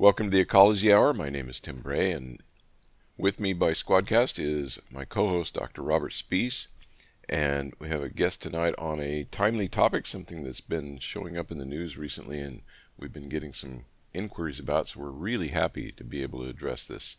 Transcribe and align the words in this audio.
Welcome 0.00 0.30
to 0.30 0.30
the 0.30 0.40
Ecology 0.40 0.90
Hour. 0.90 1.12
My 1.12 1.28
name 1.28 1.50
is 1.50 1.60
Tim 1.60 1.80
Bray, 1.82 2.10
and 2.10 2.40
with 3.18 3.38
me 3.38 3.52
by 3.52 3.72
Squadcast 3.72 4.42
is 4.42 4.80
my 4.90 5.04
co 5.04 5.28
host, 5.28 5.52
Dr. 5.52 5.82
Robert 5.82 6.12
Spees. 6.12 6.68
And 7.28 7.74
we 7.78 7.90
have 7.90 8.02
a 8.02 8.08
guest 8.08 8.40
tonight 8.40 8.74
on 8.78 8.98
a 8.98 9.24
timely 9.24 9.68
topic, 9.68 10.06
something 10.06 10.42
that's 10.42 10.62
been 10.62 11.00
showing 11.00 11.36
up 11.36 11.50
in 11.50 11.58
the 11.58 11.66
news 11.66 11.98
recently, 11.98 12.40
and 12.40 12.62
we've 12.98 13.12
been 13.12 13.28
getting 13.28 13.52
some 13.52 13.84
inquiries 14.14 14.58
about. 14.58 14.88
So 14.88 15.00
we're 15.00 15.10
really 15.10 15.48
happy 15.48 15.92
to 15.92 16.02
be 16.02 16.22
able 16.22 16.44
to 16.44 16.48
address 16.48 16.86
this 16.86 17.18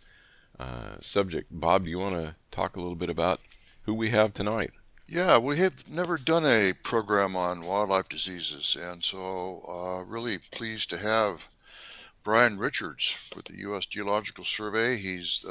uh, 0.60 0.96
subject. 1.02 1.50
Bob, 1.52 1.84
do 1.84 1.92
you 1.92 2.00
want 2.00 2.16
to 2.16 2.34
talk 2.50 2.76
a 2.76 2.82
little 2.82 2.96
bit 2.96 3.12
about 3.12 3.40
who 3.84 3.94
we 3.94 4.10
have 4.10 4.34
tonight? 4.34 4.72
Yeah, 5.08 5.38
we 5.38 5.58
have 5.58 5.88
never 5.88 6.18
done 6.18 6.48
a 6.48 6.74
program 6.82 7.36
on 7.36 7.64
wildlife 7.64 8.10
diseases, 8.10 8.76
and 8.76 9.06
so 9.06 9.62
uh, 9.70 10.04
really 10.04 10.40
pleased 10.52 10.90
to 10.90 10.98
have 10.98 11.48
Brian 12.24 12.58
Richards 12.58 13.30
with 13.36 13.46
the 13.46 13.58
U.S. 13.60 13.86
Geological 13.86 14.44
Survey. 14.44 14.98
He's 14.98 15.46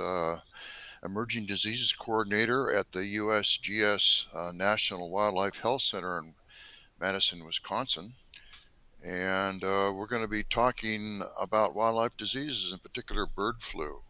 Emerging 1.04 1.46
Diseases 1.46 1.92
Coordinator 1.92 2.70
at 2.72 2.92
the 2.92 3.00
USGS 3.00 4.34
uh, 4.36 4.52
National 4.54 5.10
Wildlife 5.10 5.60
Health 5.60 5.82
Center 5.82 6.18
in 6.18 6.32
Madison, 7.00 7.45
Wisconsin. 7.45 8.12
And 9.04 9.64
uh, 9.64 9.92
we're 9.95 10.06
going 10.06 10.22
to 10.22 10.28
be 10.28 10.42
talking 10.42 11.22
about 11.40 11.74
wildlife 11.74 12.16
diseases, 12.16 12.73
in 12.73 12.78
particular 12.78 13.24
bird 13.24 13.62
flu. 13.62 14.02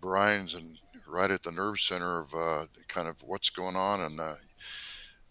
Brian's 0.00 0.54
in, 0.54 0.76
right 1.08 1.30
at 1.30 1.44
the 1.44 1.52
nerve 1.52 1.78
center 1.78 2.20
of 2.20 2.34
uh, 2.36 2.64
kind 2.88 3.06
of 3.06 3.22
what's 3.24 3.50
going 3.50 3.76
on 3.76 4.00
in 4.04 4.16
the 4.16 4.36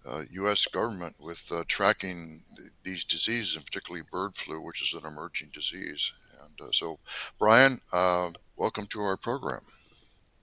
uh, 0.07 0.21
U.S. 0.31 0.65
government 0.67 1.15
with 1.21 1.51
uh, 1.53 1.63
tracking 1.67 2.39
these 2.83 3.03
diseases, 3.03 3.57
and 3.57 3.65
particularly 3.65 4.05
bird 4.09 4.35
flu, 4.35 4.61
which 4.61 4.81
is 4.81 4.93
an 4.93 5.05
emerging 5.05 5.49
disease. 5.53 6.13
And 6.59 6.67
uh, 6.67 6.71
so, 6.71 6.99
Brian, 7.39 7.79
uh, 7.91 8.29
welcome 8.57 8.85
to 8.87 9.01
our 9.01 9.17
program. 9.17 9.61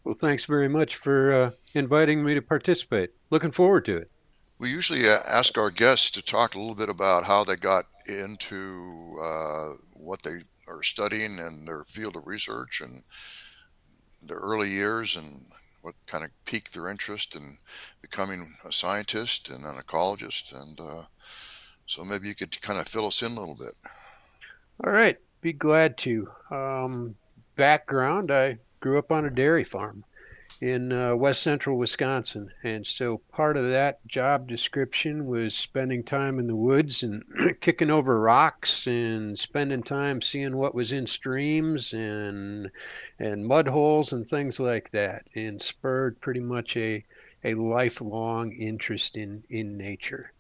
Well, 0.05 0.15
thanks 0.15 0.45
very 0.45 0.69
much 0.69 0.97
for 0.97 1.33
uh, 1.33 1.51
inviting 1.75 2.25
me 2.25 2.35
to 2.35 2.43
participate. 2.43 3.11
Looking 3.31 3.51
forward 3.51 3.85
to 3.87 3.97
it. 3.97 4.11
We 4.59 4.71
usually 4.71 5.09
uh, 5.09 5.19
ask 5.29 5.57
our 5.57 5.71
guests 5.71 6.11
to 6.13 6.23
talk 6.23 6.55
a 6.55 6.59
little 6.59 6.75
bit 6.75 6.89
about 6.89 7.25
how 7.25 7.45
they 7.45 7.57
got 7.57 7.85
into 8.09 9.19
uh, 9.23 9.71
what 9.97 10.23
they 10.23 10.41
are 10.69 10.83
studying 10.83 11.39
and 11.39 11.67
their 11.67 11.85
field 11.85 12.17
of 12.17 12.27
research 12.27 12.81
and 12.81 13.03
their 14.29 14.39
early 14.39 14.69
years 14.69 15.17
and 15.17 15.27
what 15.83 15.95
kind 16.07 16.25
of 16.25 16.31
piqued 16.45 16.75
their 16.75 16.91
interest 16.91 17.37
in 17.37 17.57
becoming 18.03 18.55
a 18.69 18.73
scientist 18.73 19.49
and 19.49 19.65
an 19.65 19.77
ecologist. 19.77 20.55
And 20.61 20.79
uh, 20.79 21.05
so 21.87 22.05
maybe 22.05 22.29
you 22.29 22.35
could 22.35 22.61
kind 22.61 22.79
of 22.79 22.87
fill 22.87 23.07
us 23.07 23.23
in 23.23 23.33
a 23.33 23.41
little 23.41 23.55
bit. 23.55 23.75
All 24.85 24.93
right. 24.93 25.19
Be 25.41 25.53
glad 25.53 25.97
to. 25.99 26.29
Um, 26.51 27.15
background 27.57 28.31
I 28.31 28.59
grew 28.81 28.99
up 28.99 29.13
on 29.13 29.27
a 29.27 29.31
dairy 29.31 29.65
farm 29.65 30.05
in 30.61 30.93
uh, 30.93 31.17
west 31.17 31.43
central 31.43 31.79
Wisconsin. 31.79 32.51
And 32.63 32.87
so 32.87 33.19
part 33.33 33.57
of 33.57 33.69
that 33.69 34.07
job 34.07 34.47
description 34.49 35.27
was 35.27 35.55
spending 35.55 36.03
time 36.03 36.39
in 36.39 36.47
the 36.47 36.57
woods 36.57 37.03
and 37.03 37.23
kicking 37.61 37.91
over 37.91 38.21
rocks 38.21 38.87
and 38.87 39.39
spending 39.39 39.83
time 39.83 40.21
seeing 40.21 40.57
what 40.57 40.75
was 40.75 40.93
in 40.93 41.07
streams 41.07 41.93
and 41.93 42.71
and 43.19 43.47
mud 43.47 43.69
holes 43.69 44.13
and 44.13 44.27
things 44.27 44.61
like 44.61 44.91
that 44.91 45.27
and 45.35 45.61
spurred 45.61 46.21
pretty 46.21 46.41
much 46.41 46.77
a 46.77 47.05
a 47.45 47.55
lifelong 47.55 48.53
interest 48.53 49.17
in 49.17 49.43
in 49.49 49.79
nature. 49.79 50.33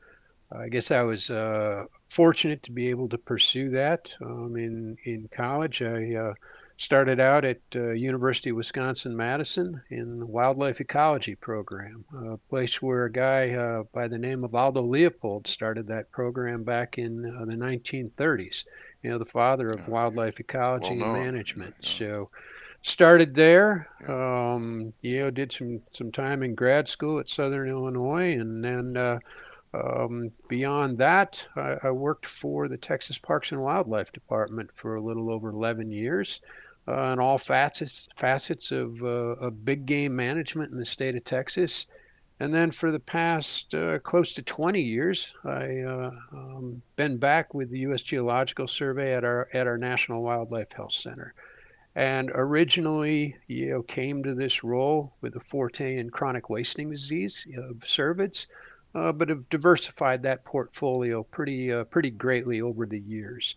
I 0.52 0.68
guess 0.68 0.90
I 0.90 1.02
was 1.02 1.30
uh, 1.30 1.84
fortunate 2.08 2.62
to 2.64 2.72
be 2.72 2.88
able 2.88 3.08
to 3.10 3.18
pursue 3.18 3.70
that. 3.70 4.14
Um, 4.20 4.56
in 4.56 4.96
in 5.04 5.28
college, 5.32 5.82
I 5.82 6.14
uh, 6.14 6.34
started 6.76 7.20
out 7.20 7.44
at 7.44 7.60
uh, 7.76 7.90
University 7.90 8.50
of 8.50 8.56
Wisconsin 8.56 9.16
Madison 9.16 9.82
in 9.90 10.18
the 10.18 10.26
wildlife 10.26 10.80
ecology 10.80 11.34
program, 11.34 12.04
a 12.24 12.36
place 12.48 12.80
where 12.80 13.04
a 13.04 13.12
guy 13.12 13.50
uh, 13.50 13.82
by 13.92 14.08
the 14.08 14.18
name 14.18 14.44
of 14.44 14.54
Aldo 14.54 14.82
Leopold 14.82 15.46
started 15.46 15.86
that 15.86 16.10
program 16.10 16.64
back 16.64 16.98
in 16.98 17.24
uh, 17.26 17.44
the 17.44 17.52
1930s. 17.52 18.64
You 19.02 19.10
know, 19.10 19.18
the 19.18 19.26
father 19.26 19.68
of 19.68 19.88
wildlife 19.88 20.40
ecology 20.40 20.96
well, 20.96 21.14
and 21.14 21.24
management. 21.24 21.74
So 21.84 22.30
started 22.82 23.34
there. 23.34 23.88
Um, 24.08 24.92
you 25.02 25.20
know, 25.20 25.30
did 25.30 25.52
some 25.52 25.82
some 25.92 26.10
time 26.10 26.42
in 26.42 26.54
grad 26.54 26.88
school 26.88 27.18
at 27.18 27.28
Southern 27.28 27.68
Illinois, 27.68 28.32
and 28.32 28.64
then 28.64 28.96
uh, 28.96 29.18
um, 29.72 30.32
beyond 30.48 30.98
that, 30.98 31.46
I, 31.54 31.76
I, 31.84 31.90
worked 31.92 32.26
for 32.26 32.66
the 32.66 32.76
Texas 32.76 33.18
Parks 33.18 33.52
and 33.52 33.60
Wildlife 33.60 34.12
Department 34.12 34.70
for 34.74 34.96
a 34.96 35.00
little 35.00 35.30
over 35.30 35.50
11 35.50 35.92
years 35.92 36.40
uh, 36.88 37.12
in 37.12 37.20
all 37.20 37.38
facets 37.38 38.08
facets 38.16 38.72
of, 38.72 39.00
uh, 39.02 39.06
of 39.06 39.64
big 39.64 39.86
game 39.86 40.16
management 40.16 40.72
in 40.72 40.78
the 40.78 40.84
state 40.84 41.14
of 41.14 41.22
Texas. 41.22 41.86
And 42.40 42.52
then 42.52 42.72
for 42.72 42.90
the 42.90 42.98
past 42.98 43.72
uh, 43.74 44.00
close 44.00 44.32
to 44.32 44.42
20 44.42 44.80
years, 44.80 45.34
I 45.44 45.80
uh, 45.80 46.10
um, 46.32 46.82
been 46.96 47.18
back 47.18 47.54
with 47.54 47.70
the 47.70 47.80
U.S. 47.80 48.02
Geological 48.02 48.66
Survey 48.66 49.14
at 49.14 49.24
our 49.24 49.48
at 49.52 49.68
our 49.68 49.78
National 49.78 50.22
Wildlife 50.22 50.72
Health 50.72 50.92
Center. 50.92 51.34
And 51.94 52.30
originally, 52.34 53.36
you 53.46 53.70
know, 53.70 53.82
came 53.82 54.22
to 54.22 54.34
this 54.34 54.64
role 54.64 55.12
with 55.20 55.36
a 55.36 55.40
forte 55.40 55.98
in 55.98 56.10
chronic 56.10 56.48
wasting 56.48 56.90
disease 56.90 57.44
of 57.56 57.76
cervids 57.80 58.46
uh, 58.46 58.69
but 58.92 59.28
have 59.28 59.48
diversified 59.48 60.22
that 60.22 60.44
portfolio 60.44 61.22
pretty 61.22 61.72
uh, 61.72 61.84
pretty 61.84 62.10
greatly 62.10 62.60
over 62.60 62.86
the 62.86 62.98
years. 62.98 63.56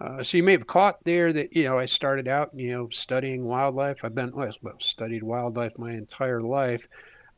Uh, 0.00 0.22
so 0.22 0.36
you 0.36 0.42
may 0.44 0.52
have 0.52 0.66
caught 0.66 1.02
there 1.04 1.32
that 1.32 1.54
you 1.54 1.64
know 1.64 1.78
I 1.78 1.86
started 1.86 2.28
out 2.28 2.50
you 2.54 2.72
know 2.72 2.88
studying 2.90 3.44
wildlife. 3.44 4.04
I've 4.04 4.14
been 4.14 4.32
well 4.34 4.76
studied 4.78 5.22
wildlife 5.22 5.76
my 5.78 5.92
entire 5.92 6.40
life, 6.40 6.88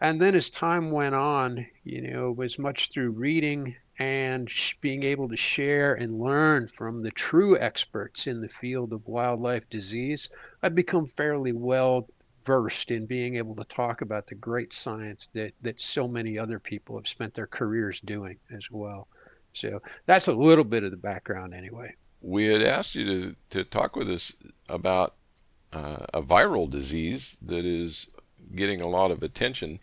and 0.01 0.21
then 0.21 0.35
as 0.35 0.49
time 0.49 0.91
went 0.91 1.15
on, 1.15 1.67
you 1.85 2.01
know, 2.01 2.31
it 2.31 2.37
was 2.37 2.59
much 2.59 2.91
through 2.91 3.11
reading 3.11 3.77
and 3.99 4.49
sh- 4.49 4.75
being 4.81 5.03
able 5.03 5.29
to 5.29 5.37
share 5.37 5.93
and 5.93 6.19
learn 6.19 6.67
from 6.67 7.01
the 7.01 7.11
true 7.11 7.59
experts 7.59 8.27
in 8.27 8.41
the 8.41 8.49
field 8.49 8.95
of 8.95 9.07
wildlife 9.07 9.69
disease. 9.69 10.31
I've 10.63 10.75
become 10.75 11.07
fairly 11.07 11.53
well 11.53 12.09
versed 12.45 12.91
in 12.91 13.07
being 13.07 13.37
able 13.37 13.55
to 13.57 13.65
talk 13.65 14.01
about 14.03 14.27
the 14.27 14.35
great 14.35 14.73
science 14.73 15.31
that 15.35 15.53
that 15.63 15.81
so 15.81 16.09
many 16.09 16.39
other 16.39 16.59
people 16.59 16.97
have 16.97 17.09
spent 17.09 17.35
their 17.35 17.47
careers 17.47 18.01
doing 18.01 18.39
as 18.55 18.71
well. 18.71 19.09
So 19.53 19.81
that's 20.07 20.29
a 20.29 20.33
little 20.33 20.65
bit 20.65 20.85
of 20.85 20.91
the 20.91 20.97
background, 20.97 21.55
anyway. 21.55 21.95
We 22.21 22.47
had 22.47 22.63
asked 22.63 22.95
you 22.95 23.05
to 23.05 23.37
to 23.51 23.65
talk 23.65 23.97
with 23.97 24.09
us 24.09 24.33
about 24.69 25.15
uh, 25.73 26.07
a 26.15 26.23
viral 26.23 26.71
disease 26.71 27.37
that 27.43 27.65
is 27.65 28.07
getting 28.55 28.81
a 28.81 28.89
lot 28.89 29.11
of 29.11 29.23
attention, 29.23 29.81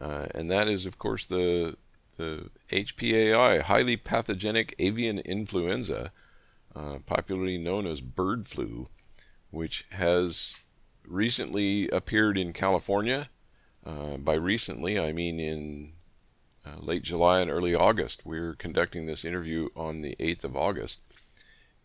uh, 0.00 0.26
and 0.34 0.50
that 0.50 0.68
is, 0.68 0.86
of 0.86 0.98
course, 0.98 1.26
the 1.26 1.76
the 2.16 2.50
HPAI, 2.70 3.62
highly 3.62 3.96
pathogenic 3.96 4.74
avian 4.78 5.18
influenza, 5.20 6.12
uh, 6.74 6.98
popularly 7.06 7.58
known 7.58 7.86
as 7.86 8.00
bird 8.00 8.46
flu, 8.46 8.88
which 9.50 9.84
has 9.90 10.54
recently 11.06 11.88
appeared 11.88 12.38
in 12.38 12.52
California. 12.52 13.28
Uh, 13.84 14.16
by 14.16 14.34
recently, 14.34 14.98
I 14.98 15.12
mean 15.12 15.38
in 15.38 15.92
uh, 16.66 16.80
late 16.80 17.02
July 17.02 17.40
and 17.40 17.50
early 17.50 17.74
August. 17.74 18.24
We're 18.24 18.54
conducting 18.54 19.06
this 19.06 19.24
interview 19.24 19.68
on 19.76 20.00
the 20.00 20.16
8th 20.18 20.44
of 20.44 20.56
August, 20.56 21.00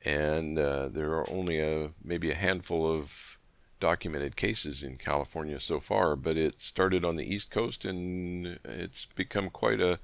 and 0.05 0.57
uh, 0.57 0.87
there 0.89 1.11
are 1.11 1.29
only 1.29 1.59
a 1.59 1.91
maybe 2.03 2.31
a 2.31 2.35
handful 2.35 2.89
of 2.89 3.37
documented 3.79 4.35
cases 4.35 4.83
in 4.83 4.97
California 4.97 5.59
so 5.59 5.79
far. 5.79 6.15
But 6.15 6.37
it 6.37 6.61
started 6.61 7.03
on 7.03 7.17
the 7.17 7.33
East 7.33 7.51
Coast, 7.51 7.83
and 7.83 8.59
it's 8.63 9.05
become 9.15 9.49
quite 9.49 9.81
a 9.81 9.99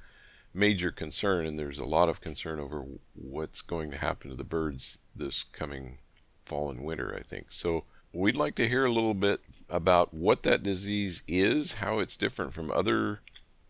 major 0.53 0.91
concern. 0.91 1.45
And 1.45 1.57
there's 1.57 1.79
a 1.79 1.85
lot 1.85 2.09
of 2.09 2.19
concern 2.19 2.59
over 2.59 2.83
what's 3.13 3.61
going 3.61 3.91
to 3.91 3.97
happen 3.97 4.29
to 4.29 4.35
the 4.35 4.43
birds 4.43 4.97
this 5.15 5.43
coming 5.43 5.99
fall 6.45 6.69
and 6.69 6.83
winter. 6.83 7.15
I 7.17 7.23
think 7.23 7.47
so 7.51 7.85
we'd 8.15 8.37
like 8.37 8.55
to 8.55 8.67
hear 8.67 8.85
a 8.85 8.91
little 8.91 9.13
bit 9.13 9.41
about 9.69 10.13
what 10.13 10.43
that 10.43 10.63
disease 10.63 11.21
is, 11.27 11.75
how 11.75 11.99
it's 11.99 12.15
different 12.15 12.53
from 12.53 12.71
other 12.71 13.19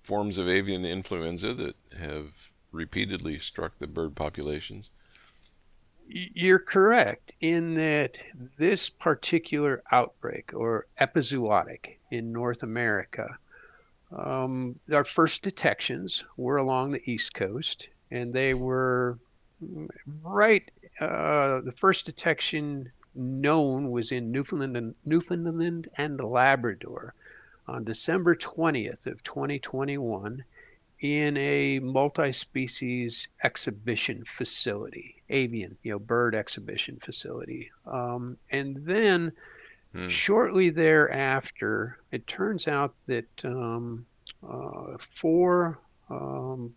forms 0.04 0.38
of 0.38 0.48
avian 0.48 0.86
influenza 0.86 1.54
that 1.54 1.76
have 2.00 2.52
repeatedly 2.72 3.40
struck 3.40 3.78
the 3.80 3.88
bird 3.88 4.16
populations. 4.16 4.92
You're 6.08 6.60
correct 6.60 7.32
in 7.42 7.74
that 7.76 8.20
this 8.58 8.90
particular 8.90 9.82
outbreak 9.92 10.54
or 10.54 10.86
epizootic 11.02 11.98
in 12.12 12.32
North 12.32 12.62
America, 12.62 13.40
um, 14.16 14.80
our 14.94 15.04
first 15.04 15.42
detections 15.42 16.24
were 16.38 16.58
along 16.58 16.92
the 16.92 17.02
East 17.10 17.34
Coast, 17.34 17.88
and 18.12 18.32
they 18.32 18.54
were 18.54 19.18
right. 20.22 20.70
Uh, 21.00 21.62
the 21.62 21.74
first 21.76 22.06
detection 22.06 22.92
known 23.16 23.92
was 23.92 24.12
in 24.12 24.32
Newfoundland 24.32 24.78
and, 24.78 24.96
Newfoundland 25.06 25.90
and 25.98 26.20
Labrador 26.20 27.14
on 27.68 27.84
December 27.84 28.36
20th 28.36 29.08
of 29.08 29.24
2021 29.24 30.44
in 31.02 31.38
a 31.38 31.80
multi-species 31.80 33.28
exhibition 33.44 34.24
facility, 34.26 35.22
avian, 35.30 35.78
you 35.84 35.92
know, 35.92 36.00
bird 36.00 36.36
exhibition 36.36 36.98
facility. 36.98 37.72
Um, 37.86 38.38
and 38.50 38.78
then 38.86 39.32
hmm. 39.94 40.08
shortly 40.08 40.70
thereafter, 40.70 42.00
it 42.12 42.26
turns 42.28 42.68
out 42.68 42.94
that 43.08 43.28
um, 43.44 44.06
uh, 44.48 44.98
four 44.98 45.80
um, 46.10 46.74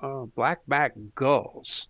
uh, 0.00 0.24
blackback 0.36 0.92
gulls 1.14 1.88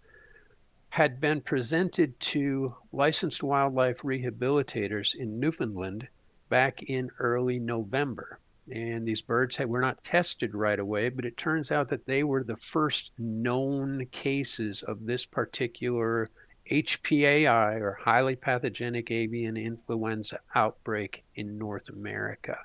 had 0.91 1.21
been 1.21 1.41
presented 1.41 2.19
to 2.21 2.75
licensed 2.93 3.43
wildlife 3.43 4.03
rehabilitators 4.03 5.15
in 5.15 5.39
Newfoundland 5.39 6.09
back 6.49 6.83
in 6.83 7.11
early 7.19 7.59
November. 7.59 8.39
And 8.71 9.07
these 9.07 9.23
birds 9.23 9.57
had, 9.57 9.69
were 9.69 9.81
not 9.81 10.03
tested 10.03 10.55
right 10.55 10.79
away, 10.79 11.09
but 11.09 11.25
it 11.25 11.37
turns 11.37 11.71
out 11.71 11.89
that 11.89 12.07
they 12.07 12.25
were 12.25 12.45
the 12.45 12.57
first 12.57 13.13
known 13.19 14.07
cases 14.07 14.83
of 14.83 15.07
this 15.07 15.25
particular 15.25 16.29
HPAI 16.71 17.81
or 17.81 17.95
highly 17.95 18.37
pathogenic 18.37 19.11
avian 19.11 19.57
influenza 19.57 20.41
outbreak 20.55 21.25
in 21.35 21.59
North 21.59 21.89
America. 21.89 22.59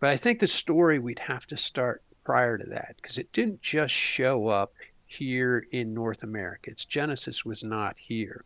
But 0.00 0.10
I 0.10 0.16
think 0.16 0.38
the 0.38 0.46
story 0.46 0.98
we'd 0.98 1.18
have 1.18 1.46
to 1.48 1.56
start 1.56 2.02
prior 2.24 2.56
to 2.56 2.64
that 2.70 2.96
because 2.96 3.18
it 3.18 3.32
didn't 3.32 3.60
just 3.60 3.92
show 3.92 4.46
up 4.46 4.72
here 5.14 5.66
in 5.70 5.94
North 5.94 6.22
America. 6.22 6.70
Its 6.70 6.84
genesis 6.84 7.44
was 7.44 7.62
not 7.62 7.96
here. 7.98 8.44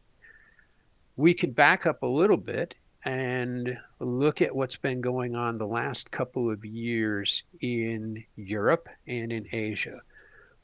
We 1.16 1.34
could 1.34 1.54
back 1.54 1.86
up 1.86 2.02
a 2.02 2.06
little 2.06 2.36
bit 2.36 2.74
and 3.04 3.78
look 4.00 4.42
at 4.42 4.54
what's 4.54 4.76
been 4.76 5.00
going 5.00 5.34
on 5.34 5.56
the 5.56 5.66
last 5.66 6.10
couple 6.10 6.50
of 6.50 6.64
years 6.64 7.44
in 7.60 8.22
Europe 8.36 8.88
and 9.06 9.32
in 9.32 9.46
Asia, 9.52 10.00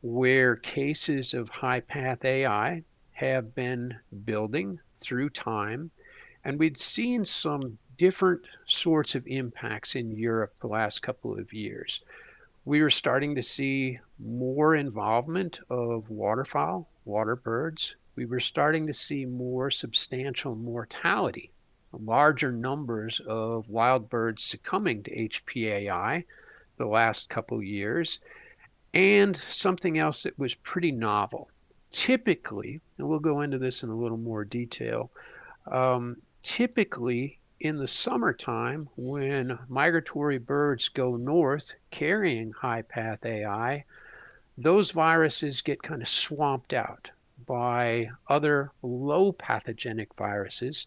where 0.03 0.57
cases 0.57 1.33
of 1.33 1.49
high 1.49 1.81
path 1.81 2.25
AI 2.25 2.83
have 3.13 3.55
been 3.55 3.95
building 4.25 4.79
through 4.99 5.31
time. 5.31 5.91
And 6.45 6.59
we'd 6.59 6.77
seen 6.77 7.25
some 7.25 7.79
different 7.97 8.43
sorts 8.67 9.15
of 9.15 9.27
impacts 9.27 9.95
in 9.95 10.11
Europe 10.11 10.53
the 10.61 10.67
last 10.67 11.01
couple 11.01 11.39
of 11.39 11.53
years. 11.53 12.05
We 12.65 12.83
were 12.83 12.91
starting 12.91 13.35
to 13.35 13.43
see 13.43 13.99
more 14.19 14.75
involvement 14.75 15.61
of 15.69 16.11
waterfowl, 16.11 16.89
water 17.05 17.37
birds. 17.37 17.97
We 18.17 18.27
were 18.27 18.41
starting 18.41 18.87
to 18.87 18.95
see 18.95 19.27
more 19.27 19.71
substantial 19.71 20.55
mortality 20.55 21.53
larger 22.01 22.53
numbers 22.53 23.21
of 23.21 23.69
wild 23.69 24.09
birds 24.09 24.43
succumbing 24.43 25.03
to 25.05 25.29
HPAI 25.29 26.25
the 26.77 26.87
last 26.87 27.29
couple 27.29 27.63
years, 27.63 28.21
and 28.93 29.37
something 29.37 29.99
else 29.99 30.25
that 30.25 30.39
was 30.39 30.55
pretty 30.55 30.93
novel. 30.93 31.49
Typically, 31.91 32.81
and 32.99 33.09
we'll 33.09 33.21
go 33.21 33.43
into 33.43 33.59
this 33.59 33.83
in 33.83 33.91
a 33.91 33.97
little 33.97 34.19
more 34.19 34.45
detail, 34.45 35.11
um, 35.71 36.17
typically 36.43 37.39
in 37.61 37.77
the 37.77 37.89
summertime 37.89 38.89
when 38.97 39.59
migratory 39.69 40.39
birds 40.39 40.89
go 40.89 41.17
north 41.17 41.75
carrying 41.91 42.53
high 42.53 42.83
path 42.83 43.25
AI, 43.25 43.85
those 44.59 44.91
viruses 44.91 45.63
get 45.63 45.83
kind 45.83 46.03
of 46.03 46.09
swamped 46.09 46.73
out 46.73 47.11
by 47.47 48.11
other 48.29 48.71
low 48.83 49.33
pathogenic 49.33 50.15
viruses 50.15 50.87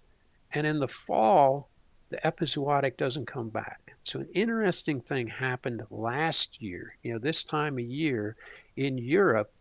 and 0.54 0.66
in 0.66 0.80
the 0.80 0.88
fall, 0.88 1.70
the 2.10 2.18
epizootic 2.24 2.98
doesn't 2.98 3.26
come 3.26 3.50
back. 3.50 3.94
So 4.04 4.20
an 4.22 4.30
interesting 4.34 5.02
thing 5.02 5.28
happened 5.28 5.84
last 5.90 6.62
year, 6.62 6.96
you 7.04 7.14
know, 7.14 7.20
this 7.20 7.44
time 7.44 7.78
of 7.78 7.84
year 7.84 8.38
in 8.78 8.98
Europe 8.98 9.52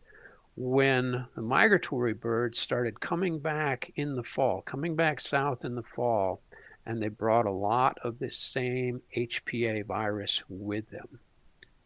when 0.56 1.26
the 1.34 1.42
migratory 1.42 2.14
birds 2.14 2.58
started 2.58 3.00
coming 3.00 3.38
back 3.38 3.92
in 3.96 4.14
the 4.14 4.22
fall, 4.22 4.62
coming 4.62 4.94
back 4.94 5.20
south 5.20 5.64
in 5.64 5.74
the 5.74 5.82
fall, 5.82 6.40
and 6.86 7.02
they 7.02 7.08
brought 7.08 7.46
a 7.46 7.50
lot 7.50 7.98
of 8.02 8.18
this 8.18 8.36
same 8.36 9.02
HPA 9.16 9.84
virus 9.84 10.42
with 10.48 10.88
them. 10.90 11.18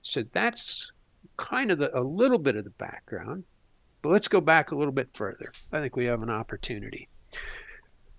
So 0.03 0.25
that's 0.33 0.93
kind 1.37 1.71
of 1.71 1.79
the, 1.79 1.99
a 1.99 2.03
little 2.03 2.39
bit 2.39 2.57
of 2.57 2.65
the 2.65 2.71
background. 2.71 3.45
But 4.03 4.11
let's 4.11 4.29
go 4.29 4.41
back 4.41 4.71
a 4.71 4.77
little 4.77 4.93
bit 4.93 5.09
further. 5.15 5.53
I 5.73 5.81
think 5.81 5.97
we 5.97 6.07
have 6.07 6.23
an 6.23 6.31
opportunity 6.31 7.09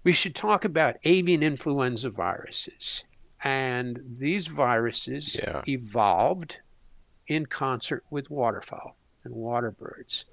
we 0.04 0.12
should 0.12 0.36
talk 0.36 0.66
about 0.66 0.98
avian 1.04 1.44
influenza 1.44 2.10
viruses. 2.10 3.06
And 3.44 4.00
these 4.18 4.48
viruses 4.48 5.36
yeah. 5.36 5.62
evolved 5.68 6.58
in 7.28 7.46
concert 7.46 8.04
with 8.10 8.30
waterfowl 8.30 8.96
and 9.24 9.34
water 9.34 9.72
birds. 9.72 10.26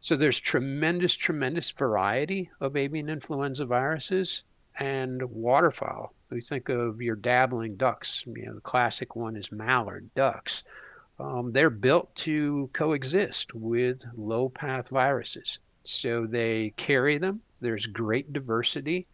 So 0.00 0.16
there's 0.16 0.38
tremendous, 0.38 1.14
tremendous 1.14 1.70
variety 1.70 2.50
of 2.60 2.76
avian 2.76 3.08
influenza 3.08 3.66
viruses 3.66 4.44
and 4.78 5.22
waterfowl. 5.22 6.12
We 6.30 6.40
think 6.40 6.68
of 6.68 7.00
your 7.00 7.16
dabbling 7.16 7.76
ducks. 7.76 8.24
You 8.26 8.46
know, 8.46 8.54
the 8.54 8.60
classic 8.60 9.16
one 9.16 9.36
is 9.36 9.52
mallard 9.52 10.10
ducks. 10.14 10.64
Um, 11.18 11.52
they're 11.52 11.70
built 11.70 12.14
to 12.16 12.68
coexist 12.72 13.54
with 13.54 14.04
low 14.16 14.48
path 14.48 14.88
viruses. 14.88 15.58
So 15.84 16.26
they 16.26 16.74
carry 16.76 17.18
them. 17.18 17.40
There's 17.60 17.86
great 17.86 18.32
diversity. 18.32 19.06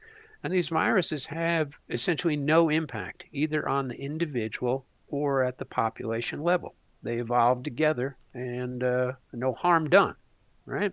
And 0.42 0.52
these 0.52 0.68
viruses 0.68 1.26
have 1.26 1.78
essentially 1.88 2.36
no 2.36 2.68
impact 2.68 3.26
either 3.32 3.68
on 3.68 3.88
the 3.88 3.94
individual 3.94 4.84
or 5.08 5.44
at 5.44 5.58
the 5.58 5.64
population 5.64 6.42
level. 6.42 6.74
They 7.02 7.18
evolve 7.18 7.62
together 7.62 8.16
and 8.34 8.82
uh, 8.82 9.12
no 9.32 9.52
harm 9.52 9.88
done, 9.88 10.16
right? 10.66 10.92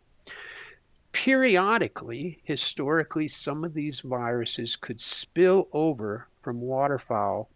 Periodically, 1.11 2.39
historically, 2.43 3.27
some 3.27 3.63
of 3.63 3.73
these 3.73 4.01
viruses 4.01 4.75
could 4.75 5.01
spill 5.01 5.67
over 5.73 6.27
from 6.41 6.61
waterfowl 6.61 7.49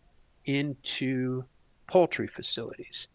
into 0.45 1.45
poultry 1.87 2.27
facilities. 2.27 3.07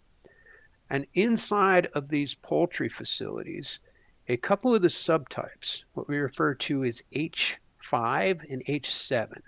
And 0.90 1.06
inside 1.14 1.86
of 1.94 2.08
these 2.08 2.34
poultry 2.34 2.88
facilities, 2.88 3.80
a 4.28 4.36
couple 4.36 4.74
of 4.74 4.82
the 4.82 4.88
subtypes, 4.88 5.84
what 5.94 6.08
we 6.08 6.18
refer 6.18 6.54
to 6.54 6.84
as 6.84 7.02
H 7.12 7.58
5 7.78 8.44
and 8.48 8.64
H7 8.66 9.42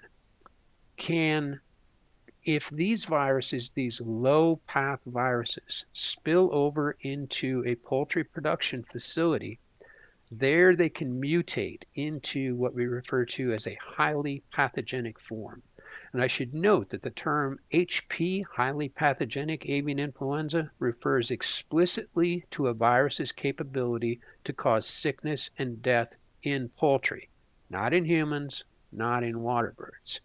can, 0.97 1.61
if 2.45 2.71
these 2.71 3.05
viruses, 3.05 3.71
these 3.71 4.01
low 4.01 4.57
path 4.67 5.01
viruses, 5.07 5.85
spill 5.93 6.51
over 6.53 6.97
into 7.01 7.63
a 7.67 7.75
poultry 7.75 8.25
production 8.25 8.83
facility, 8.83 9.59
there 10.31 10.77
they 10.77 10.89
can 10.89 11.21
mutate 11.21 11.85
into 11.95 12.55
what 12.57 12.75
we 12.75 12.87
refer 12.87 13.25
to 13.25 13.53
as 13.53 13.67
a 13.67 13.79
highly 13.81 14.43
pathogenic 14.51 15.19
form. 15.19 15.63
And 16.13 16.23
I 16.23 16.27
should 16.27 16.55
note 16.55 16.91
that 16.91 17.03
the 17.03 17.11
term 17.11 17.59
HP, 17.73 18.45
highly 18.45 18.89
pathogenic 18.89 19.69
avian 19.69 19.99
influenza, 19.99 20.71
refers 20.79 21.31
explicitly 21.31 22.45
to 22.51 22.69
a 22.69 22.75
virus's 22.75 23.33
capability 23.33 24.21
to 24.45 24.53
cause 24.53 24.87
sickness 24.87 25.51
and 25.59 25.83
death 25.83 26.17
in 26.43 26.69
poultry 26.69 27.29
not 27.71 27.95
in 27.95 28.05
humans, 28.05 28.65
not 28.91 29.23
in 29.23 29.41
water 29.41 29.73
birds. 29.77 30.21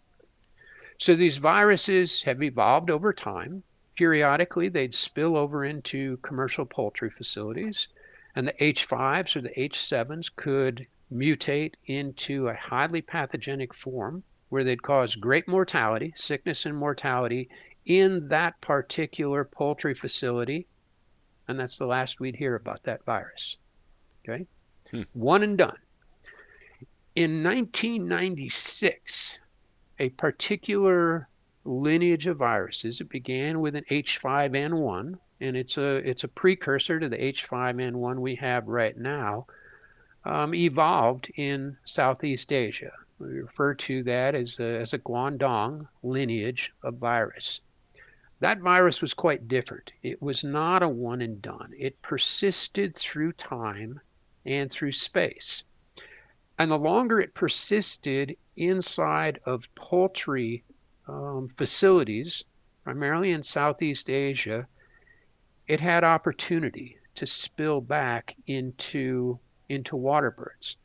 So 0.98 1.14
these 1.14 1.36
viruses 1.36 2.22
have 2.24 2.42
evolved 2.42 2.90
over 2.90 3.12
time. 3.12 3.62
Periodically, 3.94 4.68
they'd 4.68 4.92
spill 4.92 5.36
over 5.36 5.64
into 5.64 6.16
commercial 6.18 6.66
poultry 6.66 7.08
facilities, 7.08 7.88
and 8.36 8.46
the 8.46 8.52
H5s 8.52 9.34
or 9.34 9.40
the 9.40 9.48
H7s 9.48 10.30
could 10.36 10.86
mutate 11.12 11.74
into 11.86 12.48
a 12.48 12.54
highly 12.54 13.00
pathogenic 13.00 13.72
form 13.72 14.22
where 14.50 14.62
they'd 14.62 14.82
cause 14.82 15.16
great 15.16 15.48
mortality, 15.48 16.12
sickness 16.14 16.66
and 16.66 16.76
mortality 16.76 17.48
in 17.86 18.28
that 18.28 18.60
particular 18.60 19.42
poultry 19.44 19.94
facility. 19.94 20.66
And 21.48 21.58
that's 21.58 21.78
the 21.78 21.86
last 21.86 22.20
we'd 22.20 22.36
hear 22.36 22.54
about 22.54 22.82
that 22.82 23.04
virus. 23.04 23.56
Okay? 24.28 24.46
Hmm. 24.90 25.02
One 25.14 25.42
and 25.42 25.56
done. 25.56 25.78
In 27.14 27.42
1996, 27.42 29.40
a 29.98 30.10
particular 30.10 31.28
lineage 31.64 32.26
of 32.26 32.36
viruses, 32.36 33.00
it 33.00 33.08
began 33.08 33.60
with 33.60 33.74
an 33.74 33.84
H5N1, 33.90 35.18
and 35.40 35.56
it's 35.56 35.76
a 35.76 35.96
it's 36.08 36.24
a 36.24 36.28
precursor 36.28 36.98
to 36.98 37.08
the 37.08 37.18
H5N1 37.18 38.18
we 38.18 38.36
have 38.36 38.66
right 38.68 38.96
now, 38.96 39.46
um, 40.24 40.54
evolved 40.54 41.30
in 41.36 41.76
Southeast 41.84 42.52
Asia. 42.52 42.92
We 43.18 43.40
refer 43.40 43.74
to 43.74 44.02
that 44.04 44.34
as 44.34 44.58
a, 44.60 44.80
as 44.80 44.92
a 44.92 44.98
Guangdong 44.98 45.88
lineage 46.02 46.72
of 46.82 46.96
virus. 46.96 47.60
That 48.40 48.60
virus 48.60 49.00
was 49.00 49.14
quite 49.14 49.48
different. 49.48 49.92
It 50.02 50.20
was 50.20 50.44
not 50.44 50.82
a 50.82 50.88
one 50.88 51.22
and 51.22 51.40
done. 51.40 51.72
It 51.78 52.02
persisted 52.02 52.94
through 52.94 53.32
time 53.32 54.00
and 54.44 54.70
through 54.70 54.92
space. 54.92 55.64
And 56.58 56.70
the 56.70 56.78
longer 56.78 57.20
it 57.20 57.34
persisted 57.34 58.36
inside 58.56 59.40
of 59.46 59.74
poultry 59.74 60.64
um, 61.08 61.48
facilities, 61.48 62.44
primarily 62.84 63.30
in 63.30 63.42
Southeast 63.42 64.10
Asia, 64.10 64.66
it 65.68 65.80
had 65.80 66.04
opportunity 66.04 66.98
to 67.14 67.26
spill 67.26 67.80
back 67.80 68.36
into 68.46 69.38
into 69.68 69.96
water 69.96 70.30
birds. 70.30 70.76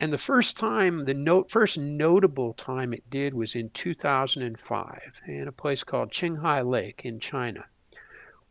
And 0.00 0.12
the 0.12 0.18
first 0.18 0.56
time, 0.56 1.04
the 1.04 1.12
note, 1.12 1.50
first 1.50 1.76
notable 1.76 2.54
time 2.54 2.94
it 2.94 3.10
did 3.10 3.34
was 3.34 3.56
in 3.56 3.68
2005 3.70 5.20
in 5.26 5.48
a 5.48 5.52
place 5.52 5.82
called 5.82 6.12
Qinghai 6.12 6.64
Lake 6.64 7.02
in 7.04 7.18
China, 7.18 7.64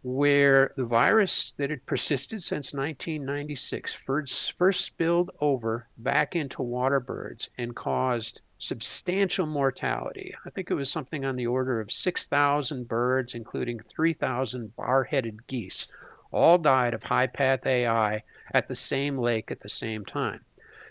where 0.03 0.73
the 0.75 0.85
virus 0.85 1.53
that 1.53 1.69
had 1.69 1.85
persisted 1.85 2.43
since 2.43 2.73
1996 2.73 3.93
first, 3.93 4.51
first 4.57 4.81
spilled 4.81 5.31
over 5.39 5.87
back 5.97 6.35
into 6.35 6.61
water 6.61 6.99
birds 6.99 7.49
and 7.57 7.75
caused 7.75 8.41
substantial 8.57 9.45
mortality. 9.45 10.33
I 10.45 10.49
think 10.49 10.71
it 10.71 10.75
was 10.75 10.89
something 10.89 11.25
on 11.25 11.35
the 11.35 11.47
order 11.47 11.79
of 11.79 11.91
6,000 11.91 12.87
birds, 12.87 13.35
including 13.35 13.79
3,000 13.79 14.75
bar 14.75 15.03
headed 15.03 15.45
geese, 15.47 15.87
all 16.31 16.57
died 16.57 16.93
of 16.93 17.03
high 17.03 17.27
path 17.27 17.65
AI 17.65 18.23
at 18.53 18.67
the 18.67 18.75
same 18.75 19.17
lake 19.17 19.51
at 19.51 19.59
the 19.59 19.69
same 19.69 20.03
time. 20.05 20.41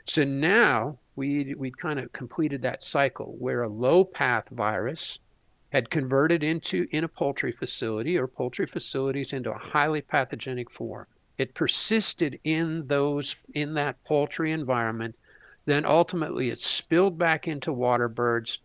So 0.05 0.23
now 0.23 0.99
we 1.17 1.55
we'd 1.55 1.79
kind 1.79 1.99
of 1.99 2.13
completed 2.13 2.63
that 2.63 2.83
cycle 2.83 3.35
where 3.39 3.63
a 3.63 3.69
low 3.69 4.05
path 4.05 4.49
virus 4.51 5.19
had 5.73 5.91
converted 5.91 6.45
into 6.45 6.87
in 6.93 7.03
a 7.03 7.09
poultry 7.09 7.51
facility 7.51 8.17
or 8.17 8.29
poultry 8.29 8.67
facilities 8.67 9.33
into 9.33 9.51
a 9.51 9.59
highly 9.59 10.01
pathogenic 10.01 10.71
form. 10.71 11.07
It 11.39 11.55
persisted 11.55 12.39
in 12.45 12.87
those 12.87 13.37
in 13.53 13.75
that 13.75 14.03
poultry 14.05 14.53
environment, 14.53 15.17
then 15.67 15.85
ultimately 15.85 16.49
it 16.49 16.59
spilled 16.59 17.19
back 17.19 17.47
into 17.47 17.73
water 17.73 18.09
birds 18.09 18.61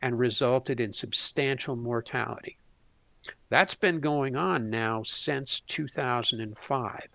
and 0.00 0.18
resulted 0.18 0.80
in 0.80 0.92
substantial 0.92 1.76
mortality. 1.76 2.56
That's 3.48 3.74
been 3.74 4.00
going 4.00 4.36
on 4.36 4.70
now 4.70 5.02
since 5.02 5.60
2005. 5.60 7.08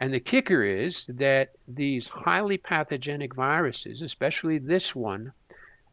And 0.00 0.14
the 0.14 0.20
kicker 0.20 0.62
is 0.62 1.06
that 1.14 1.50
these 1.66 2.06
highly 2.06 2.58
pathogenic 2.58 3.34
viruses, 3.34 4.02
especially 4.02 4.58
this 4.58 4.94
one, 4.94 5.32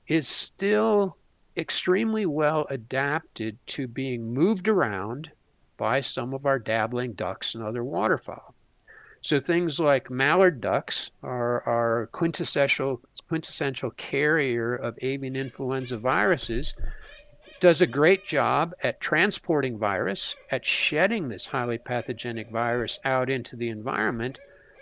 is 0.08 0.28
still 0.28 1.18
extremely 1.58 2.26
well 2.26 2.68
adapted 2.70 3.58
to 3.68 3.88
being 3.88 4.34
moved 4.34 4.68
around 4.68 5.32
by 5.78 6.02
some 6.02 6.34
of 6.34 6.46
our 6.46 6.60
dabbling 6.60 7.14
ducks 7.14 7.56
and 7.56 7.64
other 7.64 7.84
waterfowl. 7.84 8.54
So 9.26 9.40
things 9.40 9.80
like 9.80 10.12
mallard 10.12 10.62
ducks 10.62 11.10
are, 11.24 11.64
are 11.64 12.10
quintessential 12.12 13.02
quintessential 13.28 13.90
carrier 13.90 14.76
of 14.76 15.00
avian 15.02 15.36
influenza 15.36 15.98
viruses 15.98 16.76
does 17.60 17.82
a 17.82 17.88
great 17.88 18.24
job 18.24 18.76
at 18.84 19.02
transporting 19.02 19.80
virus, 19.80 20.36
at 20.52 20.64
shedding 20.64 21.28
this 21.28 21.48
highly 21.48 21.80
pathogenic 21.80 22.52
virus 22.52 23.00
out 23.04 23.32
into 23.32 23.56
the 23.56 23.70
environment, 23.70 24.40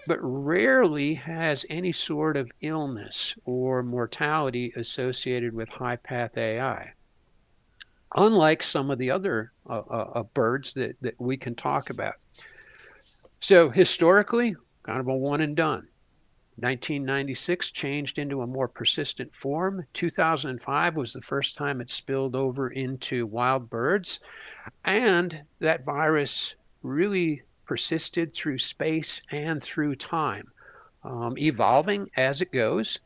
but 0.08 0.20
rarely 0.22 1.14
has 1.14 1.66
any 1.70 1.94
sort 1.94 2.36
of 2.36 2.52
illness 2.60 3.36
or 3.46 3.82
mortality 3.82 4.74
associated 4.76 5.54
with 5.54 5.70
high 5.70 5.96
path 5.96 6.38
AI. 6.38 6.92
Unlike 8.14 8.64
some 8.64 8.92
of 8.92 8.98
the 8.98 9.12
other 9.12 9.54
uh, 9.70 9.84
uh, 9.90 10.12
uh, 10.16 10.24
birds 10.24 10.74
that, 10.74 10.98
that 11.00 11.16
we 11.18 11.38
can 11.38 11.56
talk 11.56 11.90
about. 11.90 12.16
So, 13.44 13.70
historically, 13.70 14.56
kind 14.84 15.02
of 15.02 15.10
a 15.10 15.14
one 15.18 15.42
and 15.42 15.54
done. 15.54 15.90
1996 16.56 17.72
changed 17.72 18.18
into 18.18 18.42
a 18.42 18.48
more 18.48 18.70
persistent 18.70 19.36
form. 19.36 19.86
2005 19.92 20.96
was 20.96 21.12
the 21.12 21.22
first 21.22 21.58
time 21.58 21.82
it 21.82 21.90
spilled 21.90 22.38
over 22.38 22.70
into 22.70 23.26
wild 23.26 23.70
birds. 23.70 24.22
And 24.86 25.44
that 25.60 25.84
virus 25.84 26.56
really 26.84 27.42
persisted 27.66 28.34
through 28.34 28.60
space 28.60 29.22
and 29.30 29.62
through 29.62 29.98
time, 29.98 30.50
um, 31.04 31.38
evolving 31.38 32.10
as 32.16 32.42
it 32.42 32.54
goes. 32.54 33.02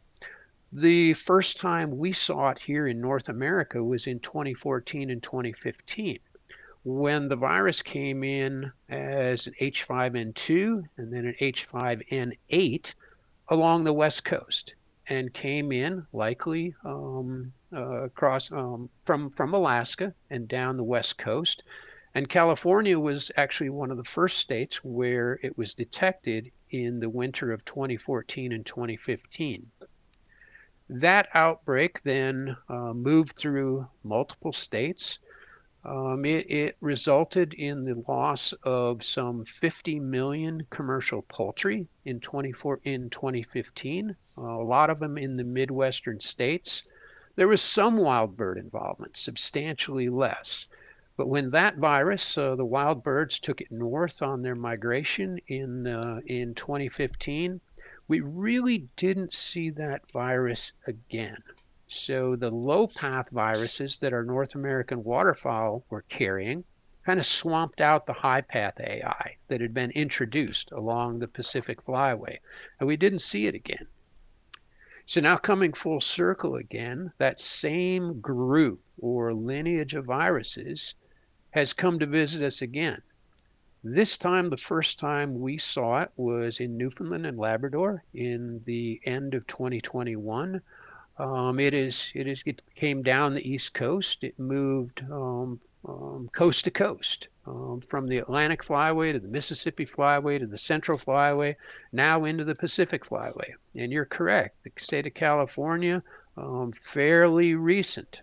The 0.72 1.15
first 1.15 1.58
time 1.58 1.98
we 1.98 2.12
saw 2.12 2.50
it 2.50 2.60
here 2.60 2.86
in 2.86 3.01
North 3.01 3.27
America 3.27 3.84
was 3.84 4.06
in 4.06 4.20
2014 4.20 5.10
and 5.10 5.24
2015 5.24 6.20
when 6.88 7.27
the 7.27 7.36
virus 7.36 7.82
came 7.82 8.24
in 8.24 8.72
as 8.88 9.46
an 9.48 9.53
H5N2 9.60 10.84
and 10.96 11.12
then 11.12 11.25
an 11.25 11.36
H5N8 11.41 12.94
along 13.50 13.84
the 13.84 13.91
west 13.91 14.24
coast 14.24 14.74
and 15.10 15.34
came 15.34 15.74
in 15.74 16.08
likely 16.13 16.74
um, 16.86 17.51
uh, 17.74 18.03
across 18.03 18.50
um, 18.53 18.89
from 19.03 19.29
from 19.32 19.53
Alaska 19.53 20.13
and 20.29 20.48
down 20.48 20.77
the 20.77 20.84
west 20.84 21.17
coast. 21.17 21.63
And 22.15 22.29
California 22.29 22.98
was 22.98 23.34
actually 23.36 23.70
one 23.70 23.91
of 23.91 23.98
the 23.98 24.06
first 24.06 24.38
states 24.38 24.82
where 24.82 25.41
it 25.44 25.58
was 25.58 25.74
detected 25.74 26.50
in 26.72 27.01
the 27.01 27.10
winter 27.10 27.51
of 27.51 27.65
2014 27.65 28.53
and 28.53 28.65
2015. 28.65 29.70
That 30.88 31.27
outbreak 31.34 32.01
then 32.03 32.56
uh, 32.70 32.94
moved 32.94 33.36
through 33.36 33.88
multiple 34.06 34.53
states 34.53 35.20
um, 35.88 36.25
it, 36.25 36.51
it, 36.51 36.77
resulted 36.82 37.53
in 37.53 37.86
the 37.86 38.03
loss 38.10 38.53
of 38.63 39.03
some 39.03 39.46
50 39.46 40.01
million 40.01 40.67
commercial 40.70 41.22
poultry 41.22 41.88
in, 42.03 42.20
24, 42.20 42.82
in 42.84 43.10
2015, 43.10 44.15
uh, 44.38 44.41
a 44.41 44.44
lot 44.44 44.89
of 44.89 45.00
them 45.00 45.17
in 45.17 45.36
the 45.36 45.46
Midwestern 45.46 46.20
states. 46.20 46.84
There 47.38 47.48
was 47.48 47.62
some 47.62 47.96
wild 47.96 48.36
bird 48.36 48.58
involvement, 48.58 49.15
substantially 49.15 50.10
less. 50.10 50.67
But 51.15 51.29
when 51.29 51.51
that 51.51 51.77
virus, 51.77 52.38
uh, 52.38 52.56
the 52.56 52.65
wild 52.65 53.01
birds 53.01 53.39
took 53.39 53.62
it 53.62 53.72
north 53.72 54.22
on 54.22 54.41
their 54.41 54.56
migration 54.56 55.39
in, 55.48 55.88
uh, 55.88 56.20
in 56.25 56.53
2015, 56.53 57.62
we 58.10 58.20
really 58.20 58.89
didn't 58.98 59.32
see 59.32 59.70
that 59.72 60.12
virus 60.12 60.74
again. 60.86 61.41
So 61.89 62.36
the 62.36 62.51
low 62.51 62.88
path 62.88 63.29
viruses 63.29 63.98
that 64.00 64.12
our 64.12 64.24
North 64.24 64.56
American 64.56 65.03
waterfowl 65.06 65.86
were 65.89 66.01
carrying 66.03 66.65
kind 67.06 67.17
of 67.17 67.25
swamped 67.25 67.79
out 67.79 68.06
the 68.06 68.12
high 68.12 68.41
path 68.41 68.77
AI 68.82 69.38
that 69.48 69.62
had 69.62 69.74
been 69.74 69.91
introduced 69.91 70.70
along 70.74 71.20
the 71.20 71.27
Pacific 71.29 71.82
Flyway, 71.86 72.39
and 72.79 72.88
we 72.88 72.98
didn't 72.98 73.20
see 73.20 73.48
it 73.48 73.56
again. 73.56 73.88
So 75.06 75.22
now 75.22 75.38
coming 75.38 75.72
full 75.72 76.01
circle 76.01 76.58
again, 76.58 77.13
that 77.17 77.39
same 77.39 78.20
group 78.20 78.82
or 79.00 79.34
lineage 79.34 79.96
of 79.96 80.03
viruses 80.03 80.96
has 81.51 81.72
come 81.72 82.00
to 82.00 82.06
visit 82.06 82.41
us 82.41 82.62
again. 82.62 83.01
This 83.82 84.17
time, 84.17 84.50
the 84.50 84.58
first 84.58 85.00
time 85.00 85.39
we 85.39 85.58
saw 85.58 86.01
it 86.01 86.12
was 86.17 86.60
in 86.60 86.75
Newfoundland 86.75 87.25
and 87.25 87.38
Labrador 87.38 88.03
in 88.13 88.62
the 88.65 89.00
end 89.06 89.34
of 89.34 89.48
2021 89.48 90.62
um, 91.20 91.60
it 91.60 91.74
is 91.74 92.12
it 92.16 92.28
is 92.28 92.44
it 92.46 92.62
came 92.76 93.02
down 93.02 93.34
the 93.34 93.50
east 93.50 93.74
coast. 93.74 94.24
It 94.24 94.38
moved 94.38 95.04
um, 95.12 95.60
um, 95.88 96.30
coast 96.32 96.66
to 96.66 96.72
coast 96.72 97.30
um, 97.46 97.82
from 97.88 98.08
the 98.08 98.18
Atlantic 98.18 98.64
Flyway 98.64 99.14
to 99.14 99.20
the 99.20 99.28
Mississippi 99.28 99.86
Flyway 99.86 100.40
to 100.40 100.48
the 100.48 100.58
Central 100.58 100.98
Flyway, 100.98 101.56
now 101.92 102.26
into 102.26 102.44
the 102.44 102.56
Pacific 102.56 103.04
Flyway. 103.06 103.54
And 103.76 103.92
you're 103.92 104.06
correct. 104.06 104.64
The 104.64 104.72
state 104.78 105.08
of 105.08 105.14
California, 105.14 106.04
um, 106.36 106.72
fairly 106.72 107.56
recent, 107.56 108.22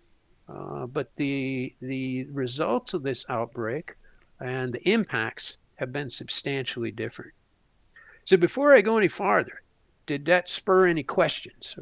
uh, 0.49 0.87
but 0.87 1.15
the 1.17 1.75
the 1.81 2.25
results 2.31 2.95
of 2.95 3.03
this 3.03 3.25
outbreak 3.29 3.97
and 4.41 4.73
the 4.73 4.89
impacts 4.89 5.59
have 5.77 5.93
been 5.93 6.11
substantially 6.11 6.91
different. 6.91 7.33
So 8.25 8.37
before 8.37 8.75
I 8.75 8.81
go 8.81 8.99
any 8.99 9.09
farther, 9.09 9.63
did 10.07 10.27
that 10.27 10.49
spur 10.49 10.87
any 10.87 11.03
questions? 11.03 11.77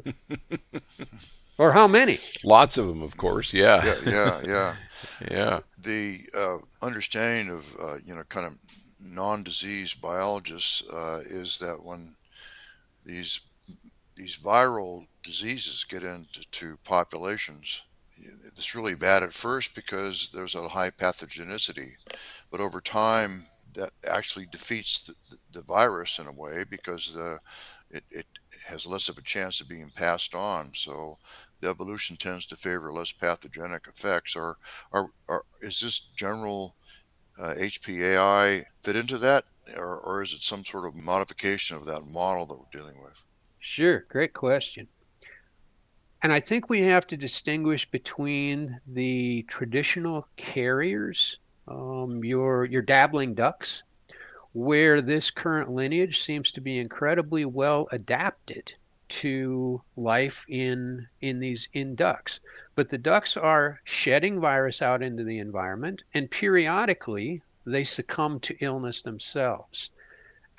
or 1.57 1.71
how 1.71 1.87
many? 1.87 2.17
Lots 2.43 2.77
of 2.77 2.87
them, 2.87 3.01
of 3.01 3.17
course. 3.17 3.53
Yeah. 3.53 3.83
Yeah, 3.85 3.95
yeah, 4.05 4.41
yeah. 4.45 4.75
yeah. 5.31 5.59
The 5.81 6.17
uh, 6.37 6.85
understanding 6.85 7.53
of 7.53 7.73
uh, 7.81 7.95
you 8.05 8.15
know 8.15 8.23
kind 8.29 8.45
of 8.45 8.55
non-disease 9.05 9.93
biologists 9.95 10.87
uh, 10.89 11.21
is 11.25 11.57
that 11.57 11.83
when 11.83 12.15
these 13.05 13.41
these 14.15 14.37
viral 14.37 15.07
diseases 15.23 15.83
get 15.83 16.03
into 16.03 16.77
populations, 16.83 17.83
it's 18.17 18.75
really 18.75 18.95
bad 18.95 19.23
at 19.23 19.33
first 19.33 19.75
because 19.75 20.29
there's 20.33 20.55
a 20.55 20.67
high 20.67 20.91
pathogenicity, 20.91 21.91
but 22.51 22.61
over 22.61 22.79
time 22.79 23.45
that 23.73 23.89
actually 24.09 24.45
defeats 24.51 24.99
the, 25.07 25.37
the 25.51 25.65
virus 25.65 26.19
in 26.19 26.27
a 26.27 26.31
way 26.31 26.63
because 26.69 27.13
the 27.13 27.39
it, 27.93 28.03
it 28.11 28.25
has 28.67 28.85
less 28.85 29.07
of 29.07 29.17
a 29.17 29.23
chance 29.23 29.61
of 29.61 29.69
being 29.69 29.91
passed 29.95 30.35
on. 30.35 30.71
So 30.73 31.17
the 31.61 31.69
evolution 31.69 32.17
tends 32.17 32.45
to 32.47 32.55
favor 32.55 32.91
less 32.91 33.11
pathogenic 33.11 33.87
effects. 33.87 34.35
Or, 34.35 34.57
or, 34.91 35.11
or 35.27 35.45
is 35.61 35.79
this 35.79 35.99
general 35.99 36.75
uh, 37.39 37.53
HPAI 37.57 38.63
fit 38.81 38.95
into 38.95 39.17
that, 39.19 39.43
or, 39.77 39.97
or 39.99 40.21
is 40.21 40.33
it 40.33 40.41
some 40.41 40.65
sort 40.65 40.85
of 40.85 40.95
modification 40.95 41.77
of 41.77 41.85
that 41.85 42.01
model 42.11 42.45
that 42.45 42.57
we're 42.57 42.79
dealing 42.79 43.01
with? 43.01 43.23
Sure, 43.59 44.05
great 44.09 44.33
question. 44.33 44.87
And 46.21 46.31
I 46.31 46.39
think 46.39 46.69
we 46.69 46.81
have 46.83 47.05
to 47.07 47.17
distinguish 47.17 47.89
between 47.89 48.79
the 48.87 49.43
traditional 49.43 50.27
carriers, 50.37 51.39
um, 51.67 52.23
your 52.23 52.65
your 52.65 52.81
dabbling 52.81 53.33
ducks, 53.33 53.83
where 54.53 55.01
this 55.01 55.31
current 55.31 55.71
lineage 55.71 56.21
seems 56.21 56.51
to 56.51 56.61
be 56.61 56.79
incredibly 56.79 57.43
well 57.43 57.87
adapted 57.91 58.73
to 59.09 59.81
life 59.95 60.45
in 60.47 61.07
in 61.21 61.39
these 61.39 61.69
in 61.73 61.95
ducks. 61.95 62.39
But 62.75 62.89
the 62.89 62.97
ducks 62.97 63.37
are 63.37 63.79
shedding 63.83 64.39
virus 64.39 64.81
out 64.81 65.03
into 65.03 65.23
the 65.23 65.39
environment, 65.39 66.03
and 66.13 66.31
periodically 66.31 67.41
they 67.65 67.83
succumb 67.83 68.39
to 68.41 68.57
illness 68.59 69.03
themselves. 69.03 69.91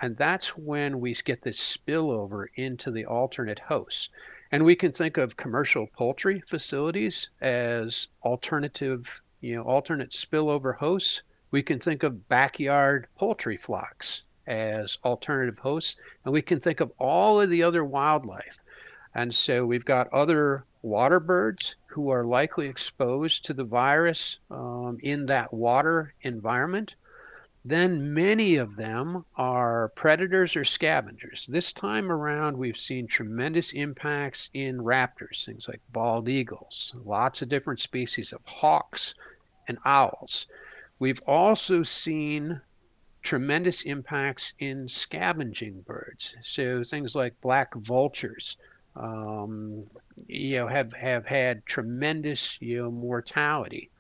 And 0.01 0.17
that's 0.17 0.57
when 0.57 1.01
we 1.01 1.15
get 1.15 1.43
this 1.43 1.59
spillover 1.59 2.47
into 2.55 2.91
the 2.91 3.07
alternate 3.07 3.59
hosts. 3.59 4.09
And 4.53 4.65
we 4.65 4.77
can 4.77 4.93
think 4.93 5.17
of 5.17 5.37
commercial 5.37 5.87
poultry 5.87 6.41
facilities 6.47 7.31
as 7.41 8.09
alternative, 8.23 9.21
you 9.41 9.57
know, 9.57 9.63
alternate 9.63 10.11
spillover 10.11 10.77
hosts. 10.77 11.23
We 11.55 11.63
can 11.63 11.79
think 11.79 12.03
of 12.03 12.29
backyard 12.29 13.07
poultry 13.15 13.57
flocks 13.57 14.25
as 14.45 14.99
alternative 15.05 15.61
hosts, 15.61 15.95
and 16.25 16.35
we 16.35 16.43
can 16.43 16.59
think 16.59 16.81
of 16.81 16.91
all 16.99 17.41
of 17.41 17.49
the 17.49 17.63
other 17.63 17.85
wildlife. 17.85 18.59
And 19.15 19.33
so 19.33 19.65
we've 19.65 19.85
got 19.85 20.13
other 20.13 20.65
water 20.83 21.21
birds 21.21 21.77
who 21.87 22.09
are 22.09 22.25
likely 22.25 22.67
exposed 22.67 23.45
to 23.45 23.55
the 23.55 23.63
virus 23.63 24.41
um, 24.51 24.99
in 25.01 25.27
that 25.27 25.55
water 25.55 26.15
environment 26.23 26.97
then 27.65 28.13
many 28.13 28.57
of 28.57 28.75
them 28.77 29.25
are 29.37 29.91
predators 29.95 30.57
or 30.57 30.65
scavengers. 30.65 31.47
This 31.47 31.73
time 31.73 32.11
around, 32.11 32.59
we've 32.59 32.77
seen 32.77 33.07
tremendous 33.07 33.73
impacts 33.73 34.51
in 34.53 34.79
raptors, 34.79 35.47
things 35.47 35.69
like 35.69 35.81
bald 35.91 36.29
eagles, 36.29 36.95
lots 37.05 37.43
of 37.43 37.49
different 37.49 37.81
species 37.81 38.33
of 38.33 38.45
hawks 38.45 39.15
and 39.69 39.79
owls. 39.85 40.47
We've 40.99 41.23
also 41.27 41.83
seen 41.83 42.61
tremendous 43.23 43.83
impacts 43.83 44.53
in 44.59 44.87
scavenging 44.89 45.81
birds. 45.81 46.37
So 46.43 46.85
things 46.85 47.15
like 47.15 47.41
black 47.41 47.75
vultures, 47.75 48.57
um, 48.95 49.87
you 50.27 50.57
know, 50.57 50.69
have 50.69 50.93
have 50.93 51.27
had 51.27 51.67
tremendous 51.67 52.59
you 52.61 52.83
know 52.83 52.91
mortality. 52.91 53.91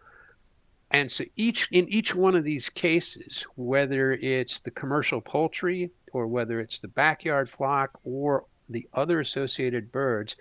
And 0.90 1.10
so 1.10 1.24
each 1.34 1.68
in 1.72 1.88
each 1.88 2.14
one 2.14 2.36
of 2.36 2.44
these 2.44 2.68
cases, 2.68 3.44
whether 3.56 4.12
it's 4.12 4.60
the 4.60 4.70
commercial 4.70 5.20
poultry 5.20 5.90
or 6.12 6.28
whether 6.28 6.60
it's 6.60 6.78
the 6.78 6.88
backyard 6.88 7.50
flock 7.50 7.98
or 8.04 8.44
the 8.68 8.88
other 8.94 9.20
associated 9.20 9.90
birds, 9.90 10.36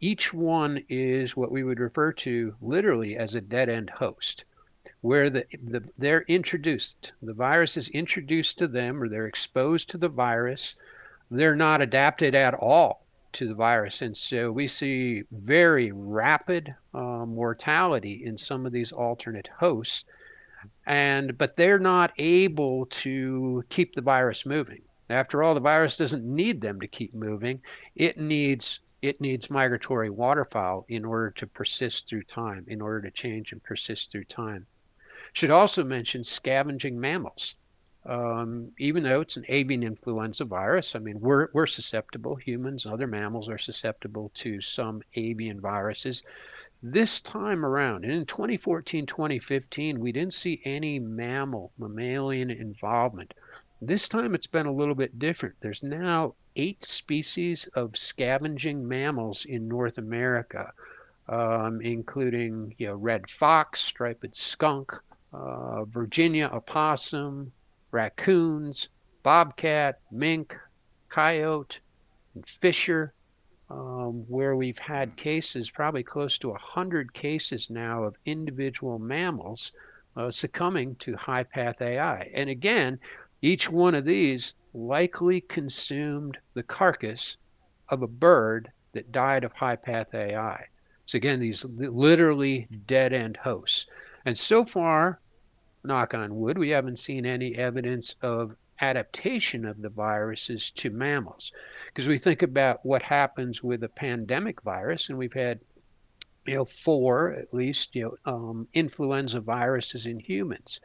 each 0.00 0.32
one 0.32 0.82
is 0.88 1.36
what 1.36 1.52
we 1.52 1.62
would 1.62 1.80
refer 1.80 2.12
to 2.12 2.54
literally 2.62 3.16
as 3.16 3.34
a 3.34 3.40
dead 3.40 3.68
end 3.68 3.90
host, 3.90 4.44
where 5.00 5.30
the, 5.30 5.46
the, 5.64 5.82
they're 5.96 6.24
introduced, 6.28 7.12
the 7.22 7.32
virus 7.32 7.76
is 7.76 7.88
introduced 7.90 8.58
to 8.58 8.66
them 8.66 9.02
or 9.02 9.08
they're 9.08 9.26
exposed 9.26 9.90
to 9.90 9.98
the 9.98 10.08
virus. 10.08 10.74
They're 11.30 11.56
not 11.56 11.80
adapted 11.80 12.34
at 12.34 12.54
all 12.54 13.06
to 13.32 13.46
the 13.46 13.54
virus. 13.54 14.02
And 14.02 14.16
so 14.16 14.50
we 14.50 14.66
see 14.66 15.22
very 15.30 15.92
rapid 15.92 16.74
uh, 16.94 17.26
mortality 17.26 18.24
in 18.24 18.36
some 18.36 18.66
of 18.66 18.72
these 18.72 18.92
alternate 18.92 19.48
hosts. 19.58 20.04
And 20.86 21.38
but 21.38 21.56
they're 21.56 21.78
not 21.78 22.12
able 22.18 22.86
to 22.86 23.62
keep 23.68 23.94
the 23.94 24.00
virus 24.00 24.44
moving. 24.44 24.82
After 25.10 25.42
all, 25.42 25.54
the 25.54 25.60
virus 25.60 25.96
doesn't 25.96 26.24
need 26.24 26.60
them 26.60 26.80
to 26.80 26.88
keep 26.88 27.14
moving. 27.14 27.62
It 27.94 28.18
needs 28.18 28.80
it 29.00 29.20
needs 29.20 29.48
migratory 29.48 30.10
waterfowl 30.10 30.84
in 30.88 31.04
order 31.04 31.30
to 31.30 31.46
persist 31.46 32.08
through 32.08 32.24
time, 32.24 32.64
in 32.66 32.80
order 32.80 33.02
to 33.02 33.10
change 33.12 33.52
and 33.52 33.62
persist 33.62 34.10
through 34.10 34.24
time. 34.24 34.66
Should 35.32 35.50
also 35.50 35.84
mention 35.84 36.24
scavenging 36.24 36.98
mammals 36.98 37.56
um, 38.08 38.72
even 38.78 39.02
though 39.02 39.20
it's 39.20 39.36
an 39.36 39.44
avian 39.48 39.82
influenza 39.82 40.46
virus, 40.46 40.96
I 40.96 40.98
mean, 40.98 41.20
we're, 41.20 41.48
we're 41.52 41.66
susceptible, 41.66 42.36
humans, 42.36 42.86
other 42.86 43.06
mammals 43.06 43.50
are 43.50 43.58
susceptible 43.58 44.30
to 44.36 44.62
some 44.62 45.02
avian 45.14 45.60
viruses. 45.60 46.22
This 46.82 47.20
time 47.20 47.66
around, 47.66 48.04
and 48.04 48.12
in 48.12 48.24
2014, 48.24 49.04
2015, 49.04 50.00
we 50.00 50.12
didn't 50.12 50.32
see 50.32 50.62
any 50.64 50.98
mammal, 50.98 51.70
mammalian 51.76 52.50
involvement. 52.50 53.34
This 53.82 54.08
time 54.08 54.34
it's 54.34 54.46
been 54.46 54.66
a 54.66 54.72
little 54.72 54.94
bit 54.94 55.18
different. 55.18 55.56
There's 55.60 55.82
now 55.82 56.34
eight 56.56 56.82
species 56.84 57.66
of 57.74 57.96
scavenging 57.96 58.88
mammals 58.88 59.44
in 59.44 59.68
North 59.68 59.98
America, 59.98 60.72
um, 61.28 61.82
including 61.82 62.74
you 62.78 62.86
know, 62.86 62.94
red 62.94 63.28
fox, 63.28 63.80
striped 63.80 64.34
skunk, 64.34 64.94
uh, 65.32 65.84
Virginia 65.84 66.50
opossum, 66.52 67.52
raccoons, 67.90 68.88
bobcat, 69.22 70.00
mink, 70.10 70.56
coyote, 71.08 71.80
and 72.34 72.46
fisher, 72.46 73.12
um, 73.70 74.24
where 74.28 74.56
we've 74.56 74.78
had 74.78 75.14
cases, 75.16 75.70
probably 75.70 76.02
close 76.02 76.38
to 76.38 76.48
100 76.48 77.12
cases 77.12 77.68
now 77.70 78.04
of 78.04 78.16
individual 78.24 78.98
mammals 78.98 79.72
uh, 80.16 80.30
succumbing 80.30 80.94
to 80.96 81.16
high 81.16 81.44
path 81.44 81.80
AI. 81.82 82.30
And 82.34 82.48
again, 82.50 82.98
each 83.42 83.70
one 83.70 83.94
of 83.94 84.04
these 84.04 84.54
likely 84.74 85.40
consumed 85.42 86.38
the 86.54 86.62
carcass 86.62 87.36
of 87.88 88.02
a 88.02 88.08
bird 88.08 88.70
that 88.92 89.12
died 89.12 89.44
of 89.44 89.52
high 89.52 89.76
path 89.76 90.14
AI. 90.14 90.66
So 91.06 91.16
again, 91.16 91.40
these 91.40 91.64
literally 91.64 92.66
dead 92.86 93.12
end 93.12 93.36
hosts. 93.36 93.86
And 94.24 94.36
so 94.36 94.64
far, 94.64 95.20
knock 95.84 96.14
on 96.14 96.36
wood, 96.36 96.58
we 96.58 96.70
haven't 96.70 96.98
seen 96.98 97.24
any 97.24 97.54
evidence 97.54 98.16
of 98.22 98.56
adaptation 98.80 99.64
of 99.64 99.80
the 99.80 99.88
viruses 99.88 100.70
to 100.70 100.90
mammals. 100.90 101.52
Because 101.86 102.08
we 102.08 102.18
think 102.18 102.42
about 102.42 102.84
what 102.84 103.02
happens 103.02 103.62
with 103.62 103.82
a 103.82 103.88
pandemic 103.88 104.62
virus, 104.62 105.08
and 105.08 105.18
we've 105.18 105.32
had 105.32 105.60
you 106.46 106.54
know 106.54 106.64
four 106.64 107.34
at 107.34 107.52
least 107.52 107.94
you 107.94 108.18
know 108.24 108.32
um, 108.32 108.68
influenza 108.72 109.40
viruses 109.40 110.06
in 110.06 110.18
humans. 110.18 110.80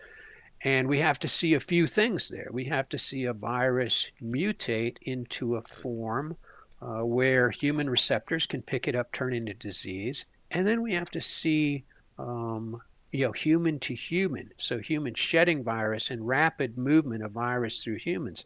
And 0.63 0.88
we 0.88 1.00
have 1.00 1.19
to 1.19 1.28
see 1.28 1.56
a 1.56 1.60
few 1.60 1.88
things 1.88 2.30
there. 2.30 2.48
We 2.52 2.65
have 2.65 2.88
to 2.89 2.98
see 2.98 3.26
a 3.26 3.34
virus 3.34 4.10
mutate 4.22 4.98
into 5.02 5.56
a 5.56 5.62
form 5.62 6.38
uh, 6.82 7.06
where 7.06 7.50
human 7.50 7.89
receptors 7.89 8.46
can 8.46 8.62
pick 8.62 8.88
it 8.88 8.96
up, 8.96 9.12
turn 9.12 9.34
into 9.34 9.54
disease. 9.54 10.26
And 10.52 10.65
then 10.65 10.82
we 10.82 10.93
have 10.93 11.10
to 11.12 11.22
see 11.22 11.84
um, 12.17 12.82
you 13.13 13.23
know, 13.23 13.32
human 13.32 13.78
to 13.78 13.93
human, 13.93 14.52
so 14.58 14.80
human 14.80 15.13
shedding 15.13 15.63
virus 15.63 16.10
and 16.10 16.28
rapid 16.28 16.80
movement 16.80 17.23
of 17.23 17.32
virus 17.32 17.84
through 17.84 17.97
humans. 17.97 18.43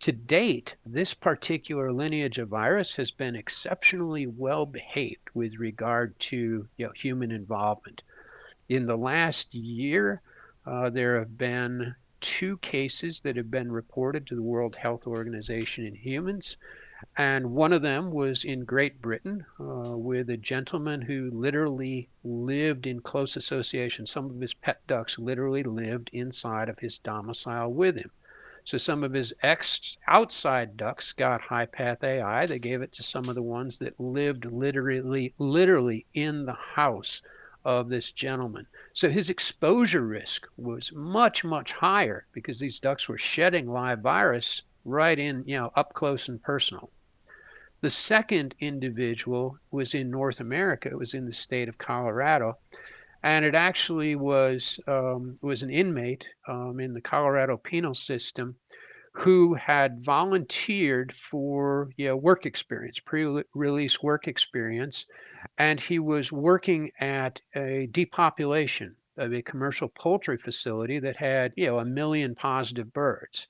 To 0.00 0.12
date, 0.12 0.76
this 0.84 1.14
particular 1.14 1.90
lineage 1.90 2.38
of 2.38 2.48
virus 2.48 2.94
has 2.96 3.10
been 3.10 3.34
exceptionally 3.34 4.26
well 4.26 4.66
behaved 4.66 5.30
with 5.32 5.54
regard 5.58 6.18
to 6.20 6.68
you 6.76 6.86
know, 6.86 6.92
human 6.94 7.30
involvement. 7.30 8.02
In 8.68 8.84
the 8.84 8.96
last 8.96 9.54
year, 9.54 10.20
uh, 10.66 10.90
there 10.90 11.18
have 11.18 11.38
been 11.38 11.94
two 12.20 12.58
cases 12.58 13.22
that 13.22 13.36
have 13.36 13.50
been 13.50 13.72
reported 13.72 14.26
to 14.26 14.34
the 14.34 14.42
World 14.42 14.76
Health 14.76 15.06
Organization 15.06 15.86
in 15.86 15.94
humans. 15.94 16.58
And 17.16 17.52
one 17.52 17.72
of 17.72 17.80
them 17.80 18.10
was 18.10 18.44
in 18.44 18.66
Great 18.66 19.00
Britain 19.00 19.46
uh, 19.58 19.96
with 19.96 20.28
a 20.28 20.36
gentleman 20.36 21.00
who 21.00 21.30
literally 21.30 22.10
lived 22.24 22.86
in 22.86 23.00
close 23.00 23.36
association. 23.36 24.04
Some 24.04 24.28
of 24.28 24.40
his 24.40 24.52
pet 24.52 24.86
ducks 24.86 25.18
literally 25.18 25.62
lived 25.62 26.10
inside 26.12 26.68
of 26.68 26.78
his 26.78 26.98
domicile 26.98 27.72
with 27.72 27.96
him. 27.96 28.10
So 28.66 28.76
some 28.76 29.02
of 29.02 29.14
his 29.14 29.32
ex 29.42 29.96
outside 30.06 30.76
ducks 30.76 31.14
got 31.14 31.40
high 31.40 31.64
path 31.64 32.04
AI. 32.04 32.44
They 32.44 32.58
gave 32.58 32.82
it 32.82 32.92
to 32.92 33.02
some 33.02 33.28
of 33.30 33.34
the 33.34 33.42
ones 33.42 33.78
that 33.78 33.98
lived 33.98 34.44
literally 34.44 35.32
literally 35.38 36.04
in 36.12 36.44
the 36.44 36.52
house 36.52 37.22
of 37.64 37.88
this 37.88 38.12
gentleman. 38.12 38.66
So 38.92 39.08
his 39.08 39.30
exposure 39.30 40.06
risk 40.06 40.46
was 40.58 40.92
much 40.92 41.44
much 41.44 41.72
higher 41.72 42.26
because 42.32 42.60
these 42.60 42.78
ducks 42.78 43.08
were 43.08 43.16
shedding 43.16 43.66
live 43.66 44.00
virus 44.00 44.62
right 44.84 45.18
in, 45.18 45.44
you 45.46 45.56
know, 45.56 45.70
up 45.74 45.92
close 45.92 46.28
and 46.28 46.42
personal. 46.42 46.90
The 47.82 47.90
second 47.90 48.54
individual 48.60 49.58
was 49.70 49.94
in 49.94 50.10
North 50.10 50.40
America. 50.40 50.90
It 50.90 50.98
was 50.98 51.14
in 51.14 51.26
the 51.26 51.32
state 51.32 51.68
of 51.68 51.78
Colorado, 51.78 52.58
and 53.22 53.44
it 53.44 53.54
actually 53.54 54.16
was 54.16 54.78
um, 54.86 55.38
was 55.42 55.62
an 55.62 55.70
inmate 55.70 56.28
um, 56.46 56.78
in 56.80 56.92
the 56.92 57.00
Colorado 57.00 57.56
penal 57.56 57.94
system 57.94 58.56
who 59.12 59.54
had 59.54 60.04
volunteered 60.04 61.12
for 61.12 61.90
you 61.96 62.06
know, 62.06 62.16
work 62.16 62.46
experience, 62.46 63.00
pre-release 63.00 64.02
work 64.02 64.28
experience, 64.28 65.06
and 65.58 65.80
he 65.80 65.98
was 65.98 66.30
working 66.30 66.90
at 67.00 67.40
a 67.56 67.88
depopulation 67.90 68.94
of 69.16 69.32
a 69.32 69.42
commercial 69.42 69.88
poultry 69.88 70.36
facility 70.36 70.98
that 70.98 71.16
had 71.16 71.52
you 71.56 71.66
know 71.66 71.78
a 71.78 71.84
million 71.84 72.34
positive 72.34 72.92
birds 72.92 73.48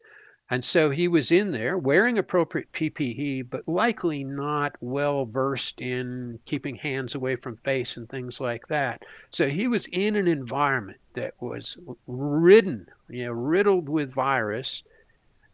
and 0.50 0.64
so 0.64 0.90
he 0.90 1.06
was 1.08 1.30
in 1.30 1.52
there 1.52 1.78
wearing 1.78 2.18
appropriate 2.18 2.72
PPE, 2.72 3.48
but 3.48 3.68
likely 3.68 4.24
not 4.24 4.74
well 4.80 5.24
versed 5.24 5.80
in 5.80 6.40
keeping 6.44 6.74
hands 6.74 7.14
away 7.14 7.36
from 7.36 7.56
face 7.58 7.96
and 7.96 8.08
things 8.08 8.40
like 8.40 8.66
that. 8.68 9.04
So 9.30 9.48
he 9.48 9.68
was 9.68 9.86
in 9.86 10.16
an 10.16 10.26
environment 10.26 10.98
that 11.12 11.34
was 11.40 11.78
ridden, 12.06 12.88
you 13.08 13.26
know, 13.26 13.32
riddled 13.32 13.88
with 13.88 14.12
virus. 14.12 14.82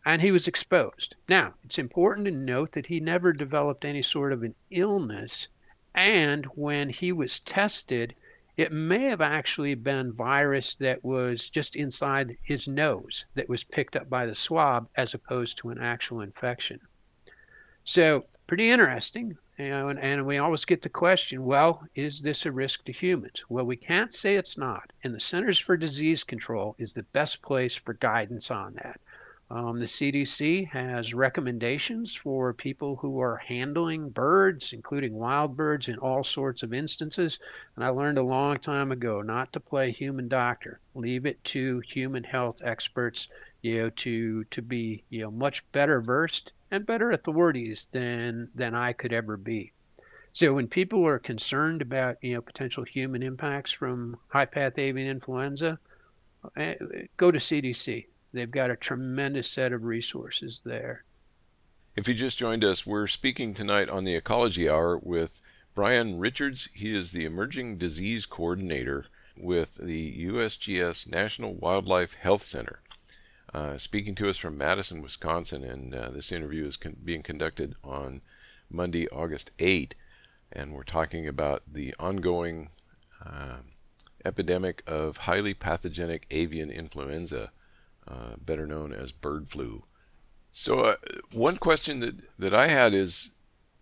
and 0.07 0.23
he 0.23 0.31
was 0.31 0.47
exposed. 0.47 1.17
Now, 1.29 1.53
it's 1.65 1.79
important 1.81 2.27
to 2.27 2.31
note 2.31 2.73
that 2.73 2.87
he 2.87 3.01
never 3.01 3.33
developed 3.33 3.85
any 3.85 4.03
sort 4.03 4.33
of 4.33 4.45
an 4.45 4.55
illness, 4.71 5.49
and 5.95 6.47
when 6.55 6.89
he 6.89 7.11
was 7.13 7.41
tested, 7.41 8.15
it 8.57 8.73
may 8.73 9.05
have 9.05 9.21
actually 9.21 9.75
been 9.75 10.13
virus 10.13 10.77
that 10.77 11.05
was 11.05 11.51
just 11.51 11.77
inside 11.77 12.39
his 12.43 12.67
nose 12.67 13.27
that 13.35 13.49
was 13.49 13.63
picked 13.63 13.97
up 13.97 14.09
by 14.09 14.25
the 14.25 14.35
swab 14.35 14.89
as 14.97 15.13
opposed 15.13 15.59
to 15.59 15.69
an 15.69 15.79
actual 15.79 16.23
infection. 16.23 16.81
So, 17.85 18.25
pretty 18.47 18.71
interesting. 18.71 19.37
You 19.59 19.69
know, 19.71 19.89
and, 19.89 19.99
and 19.99 20.27
we 20.27 20.39
always 20.39 20.65
get 20.65 20.83
the 20.83 20.89
question 20.89 21.45
well, 21.45 21.87
is 21.95 22.21
this 22.21 22.47
a 22.47 22.53
risk 22.53 22.85
to 22.85 22.93
humans? 22.93 23.45
Well, 23.49 23.65
we 23.65 23.77
can't 23.77 24.13
say 24.13 24.37
it's 24.37 24.59
not. 24.59 24.93
And 25.05 25.15
the 25.15 25.21
Centers 25.21 25.59
for 25.59 25.77
Disease 25.77 26.25
Control 26.25 26.75
is 26.79 26.93
the 26.93 27.05
best 27.05 27.43
place 27.43 27.75
for 27.75 27.95
guidance 27.95 28.51
on 28.51 28.75
that. 28.75 29.01
Um, 29.49 29.79
the 29.79 29.87
CDC 29.87 30.69
has 30.71 31.15
recommendations 31.15 32.13
for 32.13 32.53
people 32.53 32.97
who 32.97 33.21
are 33.21 33.37
handling 33.37 34.09
birds, 34.09 34.73
including 34.73 35.15
wild 35.15 35.57
birds, 35.57 35.89
in 35.89 35.99
all 35.99 36.25
sorts 36.25 36.65
of 36.65 36.75
instances. 36.75 37.39
And 37.77 37.85
I 37.85 37.91
learned 37.91 38.19
a 38.19 38.25
long 38.25 38.59
time 38.59 38.91
ago 38.91 39.23
not 39.23 39.53
to 39.53 39.61
play 39.61 39.93
human 39.93 40.27
doctor. 40.27 40.81
Leave 40.97 41.27
it 41.27 41.43
to 41.45 41.81
human 41.87 42.25
health 42.25 42.61
experts, 42.65 43.29
you 43.63 43.83
know, 43.83 43.91
to 43.91 44.43
to 44.45 44.63
be 44.63 45.05
you 45.11 45.21
know 45.21 45.31
much 45.31 45.71
better 45.71 46.01
versed 46.01 46.53
and 46.73 46.85
better 46.85 47.13
authorities 47.13 47.87
than 47.93 48.51
than 48.57 48.75
I 48.75 48.93
could 48.95 49.13
ever 49.13 49.37
be. 49.37 49.71
So 50.33 50.55
when 50.55 50.67
people 50.67 51.07
are 51.07 51.21
concerned 51.21 51.83
about 51.83 52.17
you 52.21 52.35
know 52.35 52.43
potential 52.43 52.83
human 52.83 53.23
impacts 53.23 53.71
from 53.71 54.19
high 54.27 54.47
path 54.47 54.77
avian 54.77 55.07
influenza, 55.07 55.79
eh, 56.57 56.75
go 57.17 57.31
to 57.31 57.39
CDC 57.39 58.07
They've 58.37 58.51
got 58.51 58.71
a 58.71 58.77
tremendous 58.77 59.51
set 59.51 59.73
of 59.73 59.85
resources 59.85 60.61
there. 60.63 61.05
If 61.97 62.07
you 62.07 62.13
just 62.13 62.37
joined 62.37 62.65
us, 62.65 62.85
we're 62.85 63.07
speaking 63.07 63.55
tonight 63.55 63.89
on 63.89 64.05
the 64.05 64.15
Ecology 64.15 64.69
Hour 64.69 64.99
with 64.99 65.41
Brian 65.75 66.19
Richards. 66.19 66.69
He 66.75 66.95
is 66.95 67.13
the 67.13 67.25
Emerging 67.25 67.79
Disease 67.79 68.27
Coordinator 68.27 69.07
with 69.39 69.77
the 69.77 70.27
USGS 70.27 71.11
National 71.11 71.55
Wildlife 71.55 72.13
Health 72.17 72.43
Center. 72.43 72.81
Uh, 73.55 73.79
speaking 73.79 74.15
to 74.17 74.29
us 74.29 74.37
from 74.37 74.59
Madison, 74.59 75.01
Wisconsin, 75.01 75.65
and 75.65 75.95
uh, 75.95 76.11
this 76.11 76.31
interview 76.31 76.67
is 76.67 76.77
con- 76.77 76.99
being 77.03 77.23
conducted 77.23 77.75
on 77.83 78.21
Monday, 78.69 79.09
August 79.09 79.51
8, 79.59 79.95
and 80.53 80.75
we're 80.75 80.83
talking 80.83 81.27
about 81.27 81.63
the 81.73 81.95
ongoing 81.99 82.69
uh, 83.25 83.61
epidemic 84.27 84.83
of 84.87 85.17
highly 85.17 85.55
pathogenic 85.55 86.27
avian 86.31 86.71
influenza 86.71 87.51
uh, 88.09 88.37
better 88.39 88.67
known 88.67 88.93
as 88.93 89.13
bird 89.13 89.49
flu. 89.49 89.85
So, 90.53 90.81
uh, 90.81 90.97
one 91.33 91.57
question 91.57 92.01
that, 92.01 92.39
that 92.39 92.55
I 92.55 92.69
had 92.69 92.95
is 92.95 93.33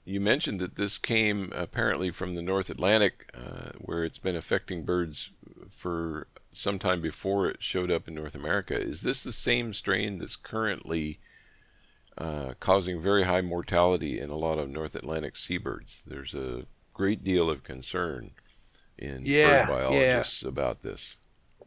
you 0.05 0.21
mentioned 0.21 0.61
that 0.61 0.77
this 0.77 0.99
came 0.99 1.53
apparently 1.55 2.11
from 2.11 2.35
the 2.35 2.43
North 2.43 2.69
Atlantic, 2.69 3.31
uh, 3.35 3.71
where 3.79 4.05
it's 4.05 4.19
been 4.19 4.37
affecting 4.37 4.85
birds 4.85 5.31
for 5.69 6.27
some 6.53 6.79
time 6.79 7.01
before 7.01 7.49
it 7.49 7.63
showed 7.63 7.91
up 7.91 8.07
in 8.07 8.15
North 8.15 8.35
America. 8.35 8.79
Is 8.81 9.03
this 9.03 9.25
the 9.25 9.33
same 9.33 9.73
strain 9.73 10.19
that's 10.19 10.37
currently 10.37 11.21
uh, 12.19 12.55
causing 12.61 13.01
very 13.01 13.25
high 13.25 13.41
mortality 13.41 14.21
in 14.21 14.31
a 14.31 14.37
lot 14.37 14.59
of 14.59 14.69
North 14.69 14.95
Atlantic 14.95 15.37
seabirds? 15.37 16.03
There's 16.07 16.35
a 16.35 16.67
great 16.93 17.25
deal 17.25 17.49
of 17.49 17.65
concern 17.65 18.33
in 18.99 19.25
yeah, 19.25 19.67
bird 19.67 19.73
biologists 19.73 20.43
yeah. 20.43 20.49
about 20.49 20.83
this. 20.83 21.17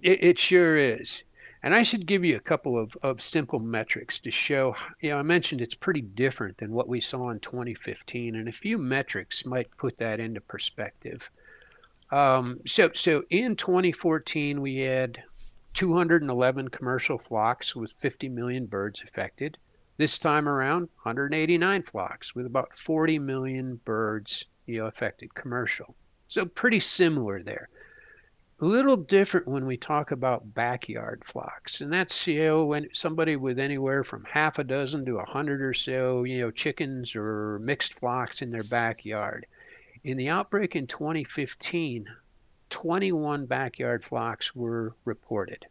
It, 0.01 0.23
it 0.23 0.39
sure 0.39 0.77
is. 0.77 1.23
And 1.63 1.73
I 1.73 1.81
should 1.81 2.05
give 2.05 2.23
you 2.23 2.35
a 2.35 2.41
couple 2.41 2.77
of, 2.77 2.95
of 3.01 3.21
simple 3.21 3.59
metrics 3.59 4.19
to 4.21 4.31
show, 4.31 4.75
you 5.01 5.09
know, 5.09 5.17
I 5.17 5.23
mentioned 5.23 5.61
it's 5.61 5.73
pretty 5.73 6.01
different 6.01 6.57
than 6.57 6.71
what 6.71 6.87
we 6.87 6.99
saw 6.99 7.29
in 7.31 7.39
2015, 7.39 8.35
and 8.35 8.47
a 8.47 8.51
few 8.51 8.77
metrics 8.77 9.45
might 9.45 9.75
put 9.77 9.97
that 9.97 10.19
into 10.19 10.39
perspective. 10.39 11.29
Um, 12.11 12.59
so, 12.65 12.91
so 12.93 13.23
in 13.29 13.55
2014, 13.55 14.61
we 14.61 14.77
had 14.77 15.21
211 15.73 16.67
commercial 16.69 17.17
flocks 17.17 17.75
with 17.75 17.91
50 17.91 18.29
million 18.29 18.65
birds 18.65 19.01
affected. 19.01 19.57
This 19.97 20.19
time 20.19 20.47
around, 20.47 20.89
189 21.03 21.83
flocks 21.83 22.35
with 22.35 22.45
about 22.45 22.75
40 22.75 23.17
million 23.19 23.79
birds 23.83 24.45
you 24.67 24.79
know, 24.79 24.85
affected 24.85 25.33
commercial. 25.33 25.95
So 26.27 26.45
pretty 26.45 26.79
similar 26.79 27.41
there 27.41 27.69
a 28.59 28.65
little 28.65 28.97
different 28.97 29.47
when 29.47 29.67
we 29.67 29.77
talk 29.77 30.09
about 30.09 30.55
backyard 30.55 31.23
flocks, 31.23 31.81
and 31.81 31.93
that's 31.93 32.25
you 32.25 32.43
know 32.43 32.65
when 32.65 32.89
somebody 32.91 33.35
with 33.35 33.59
anywhere 33.59 34.03
from 34.03 34.23
half 34.23 34.57
a 34.57 34.63
dozen 34.63 35.05
to 35.05 35.19
a 35.19 35.25
hundred 35.25 35.61
or 35.61 35.75
so 35.75 36.23
you 36.23 36.39
know 36.39 36.49
chickens 36.49 37.15
or 37.15 37.59
mixed 37.59 37.93
flocks 37.93 38.41
in 38.41 38.49
their 38.49 38.63
backyard. 38.63 39.45
In 40.03 40.17
the 40.17 40.29
outbreak 40.29 40.75
in 40.75 40.87
2015, 40.87 42.07
21 42.71 43.45
backyard 43.45 44.03
flocks 44.03 44.55
were 44.55 44.95
reported. 45.05 45.67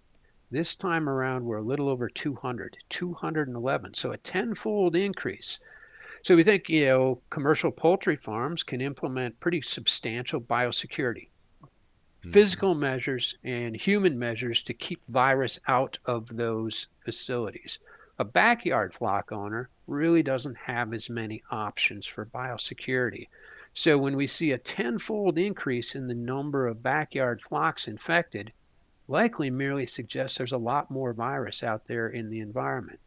This 0.53 0.77
time 0.77 1.09
around, 1.09 1.44
we're 1.44 1.57
a 1.57 1.62
little 1.62 1.88
over 1.88 2.09
200, 2.09 2.77
211, 2.88 3.94
so 3.94 4.12
a 4.12 4.16
tenfold 4.18 4.94
increase. 4.94 5.59
So 6.22 6.37
we 6.37 6.44
think 6.44 6.68
you 6.68 6.87
know 6.87 7.20
commercial 7.31 7.72
poultry 7.72 8.14
farms 8.14 8.62
can 8.62 8.81
implement 8.81 9.40
pretty 9.40 9.62
substantial 9.62 10.40
biosecurity. 10.40 11.31
Mm-hmm. 12.26 12.32
physical 12.32 12.74
measures 12.74 13.36
and 13.44 13.76
human 13.76 14.18
measures 14.18 14.60
to 14.64 14.74
keep 14.74 15.00
virus 15.06 15.60
out 15.68 15.96
of 16.06 16.26
those 16.26 16.88
facilities. 17.04 17.78
A 18.18 18.24
backyard 18.24 18.92
flock 18.92 19.30
owner 19.30 19.68
really 19.86 20.24
doesn't 20.24 20.56
have 20.56 20.92
as 20.92 21.08
many 21.08 21.44
options 21.52 22.04
for 22.04 22.26
biosecurity. 22.26 23.28
So 23.74 23.96
when 23.96 24.16
we 24.16 24.26
see 24.26 24.50
a 24.50 24.58
tenfold 24.58 25.38
increase 25.38 25.94
in 25.94 26.08
the 26.08 26.14
number 26.14 26.66
of 26.66 26.82
backyard 26.82 27.42
flocks 27.42 27.86
infected, 27.86 28.52
likely 29.06 29.48
merely 29.48 29.86
suggests 29.86 30.36
there's 30.36 30.50
a 30.50 30.58
lot 30.58 30.90
more 30.90 31.12
virus 31.12 31.62
out 31.62 31.84
there 31.84 32.08
in 32.08 32.28
the 32.28 32.40
environment. 32.40 32.98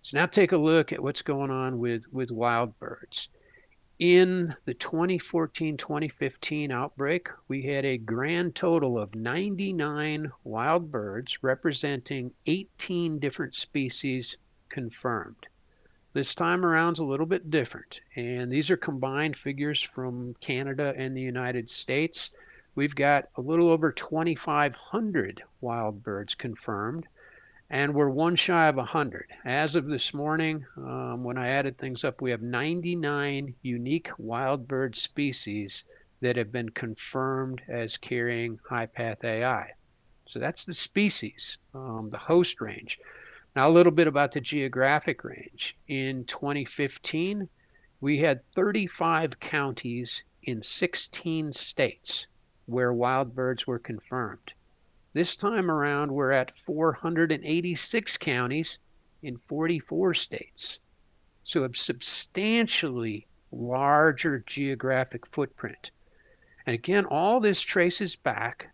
So 0.00 0.16
now 0.16 0.26
take 0.26 0.52
a 0.52 0.56
look 0.56 0.92
at 0.92 1.02
what's 1.02 1.22
going 1.22 1.50
on 1.50 1.80
with, 1.80 2.04
with 2.12 2.30
wild 2.30 2.78
birds. 2.78 3.30
In 3.98 4.54
the 4.64 4.74
2014 4.74 5.76
2015 5.76 6.70
outbreak, 6.70 7.30
we 7.48 7.62
had 7.62 7.84
a 7.84 7.98
grand 7.98 8.54
total 8.54 8.96
of 8.96 9.16
99 9.16 10.30
wild 10.44 10.92
birds 10.92 11.42
representing 11.42 12.32
18 12.46 13.18
different 13.18 13.56
species 13.56 14.38
confirmed. 14.68 15.48
This 16.12 16.32
time 16.32 16.64
around 16.64 16.92
is 16.92 16.98
a 17.00 17.04
little 17.04 17.26
bit 17.26 17.50
different, 17.50 18.00
and 18.14 18.52
these 18.52 18.70
are 18.70 18.76
combined 18.76 19.36
figures 19.36 19.82
from 19.82 20.34
Canada 20.34 20.94
and 20.96 21.16
the 21.16 21.20
United 21.20 21.68
States. 21.68 22.30
We've 22.76 22.94
got 22.94 23.26
a 23.36 23.40
little 23.40 23.68
over 23.68 23.90
2,500 23.90 25.42
wild 25.60 26.04
birds 26.04 26.36
confirmed, 26.36 27.08
and 27.70 27.94
we're 27.94 28.08
one 28.08 28.34
shy 28.34 28.68
of 28.68 28.76
100. 28.76 29.30
As 29.44 29.76
of 29.76 29.86
this 29.86 30.14
morning, 30.14 30.64
um, 30.78 31.22
when 31.22 31.36
I 31.36 31.48
added 31.48 31.76
things 31.76 32.02
up, 32.02 32.22
we 32.22 32.30
have 32.30 32.40
99 32.40 33.54
unique 33.62 34.10
wild 34.16 34.66
bird 34.66 34.96
species 34.96 35.84
that 36.20 36.36
have 36.36 36.50
been 36.50 36.70
confirmed 36.70 37.60
as 37.68 37.98
carrying 37.98 38.58
high 38.66 38.86
path 38.86 39.22
AI. 39.22 39.72
So 40.26 40.38
that's 40.38 40.64
the 40.64 40.74
species, 40.74 41.58
um, 41.74 42.08
the 42.10 42.18
host 42.18 42.60
range. 42.60 42.98
Now, 43.54 43.68
a 43.68 43.72
little 43.72 43.92
bit 43.92 44.06
about 44.06 44.32
the 44.32 44.40
geographic 44.40 45.22
range. 45.24 45.76
In 45.88 46.24
2015, 46.24 47.48
we 48.00 48.18
had 48.18 48.40
35 48.54 49.40
counties 49.40 50.24
in 50.42 50.62
16 50.62 51.52
states 51.52 52.28
where 52.66 52.92
wild 52.92 53.34
birds 53.34 53.66
were 53.66 53.78
confirmed. 53.78 54.52
This 55.18 55.34
time 55.34 55.68
around, 55.68 56.12
we're 56.12 56.30
at 56.30 56.56
486 56.56 58.18
counties 58.18 58.78
in 59.20 59.36
44 59.36 60.14
states. 60.14 60.78
So 61.42 61.64
a 61.64 61.74
substantially 61.74 63.26
larger 63.50 64.44
geographic 64.46 65.26
footprint. 65.26 65.90
And 66.66 66.74
again, 66.74 67.04
all 67.04 67.40
this 67.40 67.60
traces 67.60 68.14
back 68.14 68.72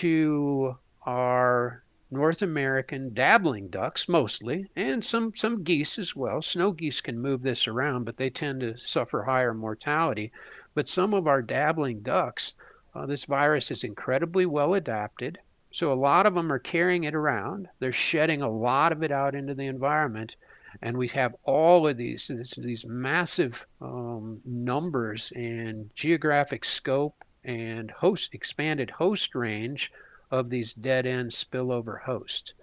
to 0.00 0.78
our 1.04 1.84
North 2.10 2.40
American 2.40 3.12
dabbling 3.12 3.68
ducks 3.68 4.08
mostly, 4.08 4.70
and 4.74 5.04
some, 5.04 5.34
some 5.34 5.64
geese 5.64 5.98
as 5.98 6.16
well. 6.16 6.40
Snow 6.40 6.72
geese 6.72 7.02
can 7.02 7.18
move 7.18 7.42
this 7.42 7.68
around, 7.68 8.04
but 8.04 8.16
they 8.16 8.30
tend 8.30 8.60
to 8.60 8.78
suffer 8.78 9.22
higher 9.22 9.52
mortality. 9.52 10.32
But 10.72 10.88
some 10.88 11.12
of 11.12 11.26
our 11.26 11.42
dabbling 11.42 12.00
ducks, 12.00 12.54
uh, 12.94 13.04
this 13.04 13.26
virus 13.26 13.70
is 13.70 13.84
incredibly 13.84 14.46
well 14.46 14.72
adapted. 14.72 15.38
So 15.74 15.92
a 15.92 15.94
lot 15.94 16.26
of 16.26 16.34
them 16.34 16.52
are 16.52 16.60
carrying 16.60 17.04
it 17.04 17.16
around. 17.16 17.68
They're 17.80 17.92
shedding 17.92 18.42
a 18.42 18.50
lot 18.50 18.92
of 18.92 19.02
it 19.02 19.12
out 19.12 19.34
into 19.34 19.54
the 19.54 19.66
environment. 19.66 20.36
And 20.82 20.96
we 20.96 21.08
have 21.08 21.34
all 21.44 21.88
of 21.88 21.96
these, 21.96 22.30
these 22.56 22.86
massive 22.86 23.66
um, 23.80 24.40
numbers 24.44 25.32
and 25.36 25.90
geographic 25.96 26.64
scope 26.64 27.24
and 27.44 27.90
host 27.90 28.34
expanded 28.34 28.90
host 28.90 29.34
range 29.34 29.92
of 30.30 30.50
these 30.50 30.74
dead 30.74 31.06
end 31.06 31.30
spillover 31.32 32.00
hosts. 32.02 32.54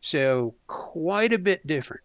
So 0.00 0.56
quite 0.66 1.32
a 1.34 1.38
bit 1.38 1.66
different 1.66 2.04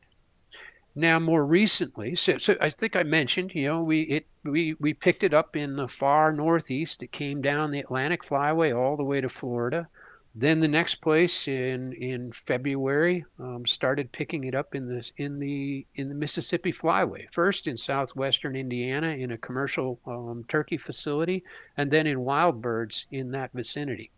Now, 0.95 1.19
more 1.19 1.45
recently, 1.45 2.15
so, 2.15 2.37
so 2.37 2.57
I 2.61 2.69
think 2.69 2.95
I 2.95 3.03
mentioned, 3.03 3.55
you 3.55 3.67
know, 3.67 3.83
we 3.83 4.01
it 4.03 4.27
we 4.43 4.75
we 4.79 4.93
picked 4.93 5.23
it 5.23 5.33
up 5.33 5.55
in 5.55 5.75
the 5.77 5.87
far 5.87 6.33
northeast. 6.33 7.03
It 7.03 7.11
came 7.11 7.41
down 7.41 7.71
the 7.71 7.79
Atlantic 7.79 8.23
Flyway 8.23 8.75
all 8.77 8.97
the 8.97 9.03
way 9.05 9.21
to 9.21 9.29
Florida. 9.29 9.87
Then 10.35 10.59
the 10.59 10.67
next 10.67 10.95
place 10.95 11.47
in 11.47 11.91
in 11.93 12.31
February 12.31 13.25
um, 13.39 13.65
started 13.65 14.11
picking 14.11 14.43
it 14.43 14.53
up 14.53 14.75
in 14.75 14.87
this 14.87 15.11
in 15.17 15.39
the 15.39 15.87
in 15.95 16.07
the 16.07 16.15
Mississippi 16.15 16.71
Flyway. 16.71 17.27
First 17.31 17.65
in 17.67 17.77
southwestern 17.77 18.55
Indiana 18.55 19.09
in 19.09 19.31
a 19.31 19.37
commercial 19.39 19.99
um, 20.05 20.45
turkey 20.47 20.77
facility, 20.77 21.43
and 21.77 21.89
then 21.89 22.05
in 22.05 22.21
wild 22.21 22.61
birds 22.61 23.07
in 23.09 23.31
that 23.31 23.51
vicinity. 23.53 24.11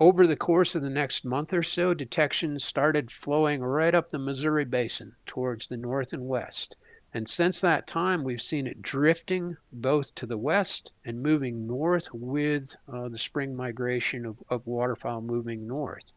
Over 0.00 0.26
the 0.26 0.36
course 0.36 0.74
of 0.74 0.82
the 0.82 0.90
next 0.90 1.24
month 1.24 1.54
or 1.54 1.62
so, 1.62 1.94
detections 1.94 2.64
started 2.64 3.12
flowing 3.12 3.62
right 3.62 3.94
up 3.94 4.08
the 4.08 4.18
Missouri 4.18 4.64
Basin 4.64 5.14
towards 5.26 5.68
the 5.68 5.76
north 5.76 6.12
and 6.12 6.26
west. 6.26 6.76
And 7.14 7.28
since 7.28 7.60
that 7.60 7.86
time, 7.86 8.24
we've 8.24 8.42
seen 8.42 8.66
it 8.66 8.82
drifting 8.82 9.56
both 9.72 10.12
to 10.16 10.26
the 10.26 10.36
west 10.36 10.90
and 11.04 11.22
moving 11.22 11.64
north 11.64 12.08
with 12.12 12.74
uh, 12.92 13.08
the 13.08 13.18
spring 13.18 13.54
migration 13.54 14.26
of, 14.26 14.36
of 14.50 14.66
waterfowl 14.66 15.20
moving 15.20 15.64
north. 15.64 16.10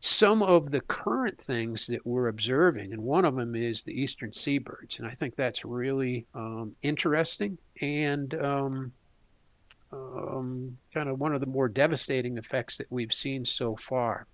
Some 0.00 0.42
of 0.42 0.70
the 0.70 0.80
current 0.80 1.38
things 1.38 1.86
that 1.88 2.06
we're 2.06 2.28
observing, 2.28 2.94
and 2.94 3.02
one 3.02 3.26
of 3.26 3.36
them 3.36 3.54
is 3.54 3.82
the 3.82 4.00
eastern 4.00 4.32
seabirds, 4.32 4.98
and 4.98 5.06
I 5.06 5.12
think 5.12 5.34
that's 5.36 5.64
really 5.64 6.26
um, 6.34 6.74
interesting 6.82 7.58
and 7.82 8.34
um, 8.34 8.92
um, 9.92 10.78
kind 10.94 11.10
of 11.10 11.20
one 11.20 11.34
of 11.34 11.40
the 11.40 11.46
more 11.46 11.68
devastating 11.68 12.38
effects 12.38 12.78
that 12.78 12.90
we've 12.90 13.12
seen 13.12 13.44
so 13.44 13.76
far. 13.76 14.26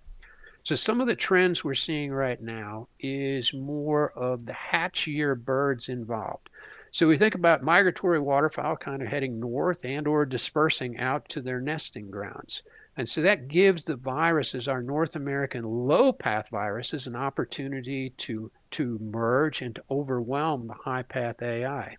So 0.65 0.73
some 0.73 0.99
of 0.99 1.05
the 1.05 1.15
trends 1.15 1.63
we're 1.63 1.75
seeing 1.75 2.11
right 2.11 2.41
now 2.41 2.87
is 2.99 3.53
more 3.53 4.09
of 4.13 4.47
the 4.47 4.53
hatch 4.53 5.05
year 5.05 5.35
birds 5.35 5.89
involved. 5.89 6.49
So 6.89 7.07
we 7.07 7.19
think 7.19 7.35
about 7.35 7.61
migratory 7.61 8.19
waterfowl 8.19 8.77
kind 8.77 9.03
of 9.03 9.07
heading 9.07 9.39
north 9.39 9.85
and 9.85 10.07
or 10.07 10.25
dispersing 10.25 10.97
out 10.97 11.29
to 11.29 11.41
their 11.43 11.61
nesting 11.61 12.09
grounds. 12.09 12.63
And 12.97 13.07
so 13.07 13.21
that 13.21 13.47
gives 13.47 13.85
the 13.85 13.95
viruses, 13.95 14.67
our 14.67 14.81
North 14.81 15.15
American 15.15 15.65
low 15.65 16.11
path 16.11 16.49
viruses, 16.49 17.05
an 17.05 17.15
opportunity 17.15 18.09
to, 18.17 18.51
to 18.71 18.97
merge 18.97 19.61
and 19.61 19.75
to 19.75 19.83
overwhelm 19.91 20.65
the 20.65 20.73
high 20.73 21.03
path 21.03 21.43
AI. 21.43 21.95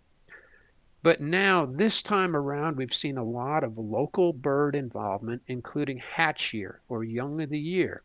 But 1.04 1.20
now, 1.20 1.66
this 1.66 2.02
time 2.02 2.34
around, 2.34 2.78
we've 2.78 2.92
seen 2.92 3.16
a 3.16 3.22
lot 3.22 3.62
of 3.62 3.78
local 3.78 4.32
bird 4.32 4.74
involvement, 4.74 5.42
including 5.46 5.98
hatch 5.98 6.52
year 6.52 6.80
or 6.88 7.04
young 7.04 7.40
of 7.40 7.50
the 7.50 7.60
year. 7.60 8.02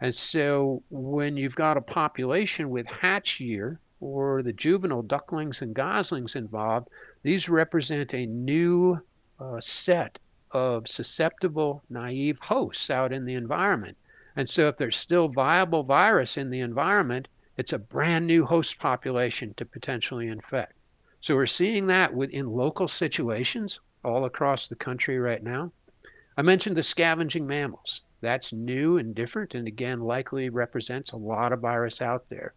And 0.00 0.14
so, 0.14 0.82
when 0.90 1.36
you've 1.36 1.56
got 1.56 1.76
a 1.76 1.80
population 1.80 2.70
with 2.70 2.86
hatch 2.86 3.40
year 3.40 3.78
or 4.00 4.42
the 4.42 4.52
juvenile 4.52 5.02
ducklings 5.02 5.62
and 5.62 5.74
goslings 5.74 6.36
involved, 6.36 6.88
these 7.22 7.48
represent 7.48 8.12
a 8.14 8.26
new 8.26 9.00
uh, 9.40 9.60
set 9.60 10.18
of 10.50 10.88
susceptible, 10.88 11.82
naive 11.88 12.38
hosts 12.40 12.90
out 12.90 13.12
in 13.12 13.24
the 13.24 13.34
environment. 13.34 13.96
And 14.36 14.48
so, 14.48 14.68
if 14.68 14.76
there's 14.76 14.96
still 14.96 15.28
viable 15.28 15.84
virus 15.84 16.36
in 16.36 16.50
the 16.50 16.60
environment, 16.60 17.28
it's 17.56 17.72
a 17.72 17.78
brand 17.78 18.26
new 18.26 18.44
host 18.44 18.78
population 18.78 19.54
to 19.54 19.64
potentially 19.64 20.28
infect. 20.28 20.72
So 21.20 21.34
we're 21.34 21.46
seeing 21.46 21.86
that 21.86 22.12
within 22.12 22.50
local 22.50 22.86
situations 22.88 23.80
all 24.04 24.26
across 24.26 24.68
the 24.68 24.76
country 24.76 25.18
right 25.18 25.42
now. 25.42 25.72
I 26.36 26.42
mentioned 26.42 26.76
the 26.76 26.82
scavenging 26.82 27.46
mammals. 27.46 28.02
That's 28.24 28.54
new 28.54 28.96
and 28.96 29.14
different, 29.14 29.54
and 29.54 29.68
again, 29.68 30.00
likely 30.00 30.48
represents 30.48 31.12
a 31.12 31.18
lot 31.18 31.52
of 31.52 31.60
virus 31.60 32.00
out 32.00 32.26
there. 32.26 32.54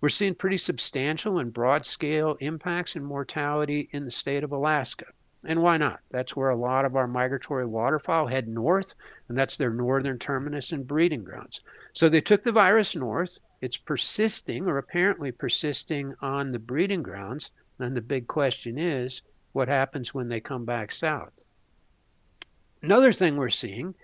We're 0.00 0.10
seeing 0.10 0.36
pretty 0.36 0.58
substantial 0.58 1.40
and 1.40 1.52
broad 1.52 1.84
scale 1.84 2.36
impacts 2.38 2.94
in 2.94 3.02
mortality 3.02 3.88
in 3.90 4.04
the 4.04 4.12
state 4.12 4.44
of 4.44 4.52
Alaska. 4.52 5.06
And 5.44 5.60
why 5.60 5.76
not? 5.76 5.98
That's 6.10 6.36
where 6.36 6.50
a 6.50 6.56
lot 6.56 6.84
of 6.84 6.94
our 6.94 7.08
migratory 7.08 7.66
waterfowl 7.66 8.28
head 8.28 8.46
north, 8.46 8.94
and 9.28 9.36
that's 9.36 9.56
their 9.56 9.70
northern 9.70 10.20
terminus 10.20 10.70
and 10.70 10.86
breeding 10.86 11.24
grounds. 11.24 11.62
So 11.94 12.08
they 12.08 12.20
took 12.20 12.44
the 12.44 12.52
virus 12.52 12.94
north. 12.94 13.40
It's 13.60 13.76
persisting, 13.76 14.68
or 14.68 14.78
apparently 14.78 15.32
persisting, 15.32 16.14
on 16.20 16.52
the 16.52 16.60
breeding 16.60 17.02
grounds. 17.02 17.50
And 17.80 17.96
the 17.96 18.00
big 18.00 18.28
question 18.28 18.78
is 18.78 19.22
what 19.50 19.66
happens 19.66 20.14
when 20.14 20.28
they 20.28 20.38
come 20.38 20.64
back 20.64 20.92
south? 20.92 21.42
Another 22.82 23.12
thing 23.12 23.36
we're 23.36 23.48
seeing 23.48 23.96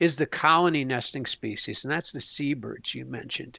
is 0.00 0.16
the 0.16 0.26
colony 0.26 0.84
nesting 0.84 1.26
species, 1.26 1.84
and 1.84 1.92
that's 1.92 2.12
the 2.12 2.20
seabirds 2.20 2.94
you 2.94 3.04
mentioned. 3.04 3.58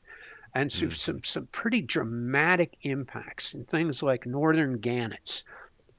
And 0.53 0.71
so 0.71 0.85
mm-hmm. 0.85 0.91
some, 0.91 1.23
some 1.23 1.47
pretty 1.47 1.81
dramatic 1.81 2.77
impacts 2.83 3.53
in 3.53 3.65
things 3.65 4.01
like 4.01 4.25
northern 4.25 4.77
gannets. 4.77 5.43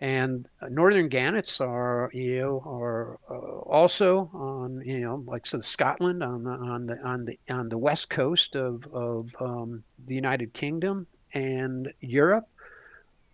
And 0.00 0.48
uh, 0.60 0.68
northern 0.68 1.08
gannets 1.08 1.60
are, 1.60 2.10
you 2.12 2.40
know, 2.40 2.62
are 2.66 3.18
uh, 3.30 3.34
also 3.34 4.30
on, 4.34 4.82
you 4.84 5.00
know, 5.00 5.22
like 5.26 5.46
so 5.46 5.60
Scotland 5.60 6.22
on 6.22 6.44
the 6.44 6.50
on 6.50 6.86
the 6.86 6.98
on 7.02 7.24
the 7.24 7.38
on 7.48 7.68
the 7.70 7.78
west 7.78 8.10
coast 8.10 8.56
of 8.56 8.86
of 8.92 9.34
um, 9.40 9.82
the 10.06 10.14
United 10.14 10.52
Kingdom 10.52 11.06
and 11.32 11.92
Europe 12.00 12.46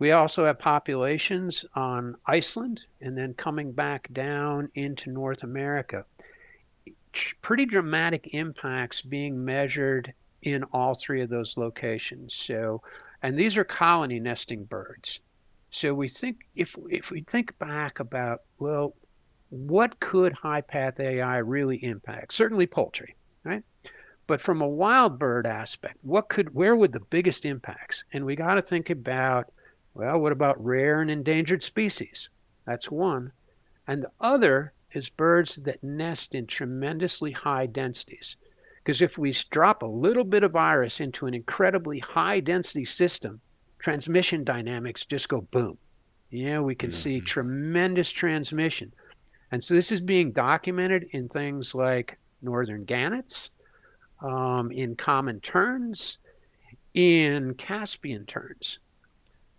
we 0.03 0.11
also 0.11 0.45
have 0.47 0.59
populations 0.59 1.65
on 1.77 2.17
Iceland 2.27 2.81
and 3.01 3.17
then 3.17 3.35
coming 3.35 3.71
back 3.71 4.09
down 4.13 4.69
into 4.75 5.13
North 5.13 5.45
America. 5.45 6.05
Pretty 7.41 7.67
dramatic 7.67 8.35
impacts 8.35 9.01
being 9.03 9.45
measured 9.45 10.13
in 10.43 10.65
all 10.73 10.95
three 10.95 11.23
of 11.23 11.29
those 11.29 11.57
locations. 11.57 12.35
So, 12.35 12.83
and 13.23 13.39
these 13.39 13.57
are 13.57 13.65
colony 13.65 14.19
nesting 14.19 14.65
birds. 14.65 15.21
So 15.71 15.95
we 15.95 16.09
think 16.09 16.47
if 16.55 16.77
if 16.91 17.11
we 17.11 17.23
think 17.23 17.59
back 17.59 18.01
about 18.01 18.43
well, 18.59 18.95
what 19.49 20.01
could 20.01 20.33
high 20.33 20.61
path 20.61 21.01
AI 21.01 21.39
really 21.39 21.83
impact? 21.83 22.33
Certainly 22.33 22.67
poultry, 22.67 23.17
right? 23.45 23.63
But 24.27 24.41
from 24.41 24.61
a 24.61 24.69
wild 24.69 25.19
bird 25.19 25.47
aspect, 25.47 25.97
what 26.03 26.29
could 26.29 26.55
where 26.55 26.77
would 26.77 26.93
the 26.93 27.01
biggest 27.01 27.45
impacts? 27.45 28.05
And 28.13 28.25
we 28.25 28.37
got 28.37 28.55
to 28.55 28.63
think 28.63 28.91
about 28.91 29.53
well, 29.95 30.21
what 30.21 30.33
about 30.33 30.63
rare 30.63 31.01
and 31.01 31.11
endangered 31.11 31.63
species? 31.63 32.31
That's 32.65 32.91
one. 32.91 33.33
And 33.87 34.03
the 34.03 34.11
other 34.21 34.73
is 34.95 35.09
birds 35.09 35.57
that 35.57 35.83
nest 35.83 36.35
in 36.35 36.47
tremendously 36.47 37.33
high 37.33 37.67
densities. 37.67 38.37
Because 38.83 39.03
if 39.03 39.17
we 39.17 39.33
drop 39.51 39.83
a 39.83 39.87
little 39.87 40.25
bit 40.25 40.43
of 40.43 40.53
virus 40.53 41.01
into 41.01 41.27
an 41.27 41.35
incredibly 41.35 41.99
high 42.01 42.41
density 42.41 42.85
system, 42.85 43.41
transmission 43.79 44.45
dynamics 44.45 45.05
just 45.05 45.29
go 45.29 45.41
boom. 45.41 45.79
Yeah, 46.31 46.61
we 46.61 46.75
can 46.75 46.91
mm-hmm. 46.91 46.97
see 46.97 47.21
tremendous 47.21 48.11
transmission. 48.11 48.93
And 49.51 49.63
so 49.63 49.75
this 49.75 49.93
is 49.93 50.01
being 50.01 50.33
documented 50.33 51.09
in 51.13 51.29
things 51.29 51.75
like 51.75 52.19
northern 52.41 52.85
gannets, 52.85 53.51
um, 54.21 54.73
in 54.73 54.97
common 54.97 55.41
terns, 55.41 56.19
in 56.95 57.55
Caspian 57.55 58.27
terns. 58.27 58.79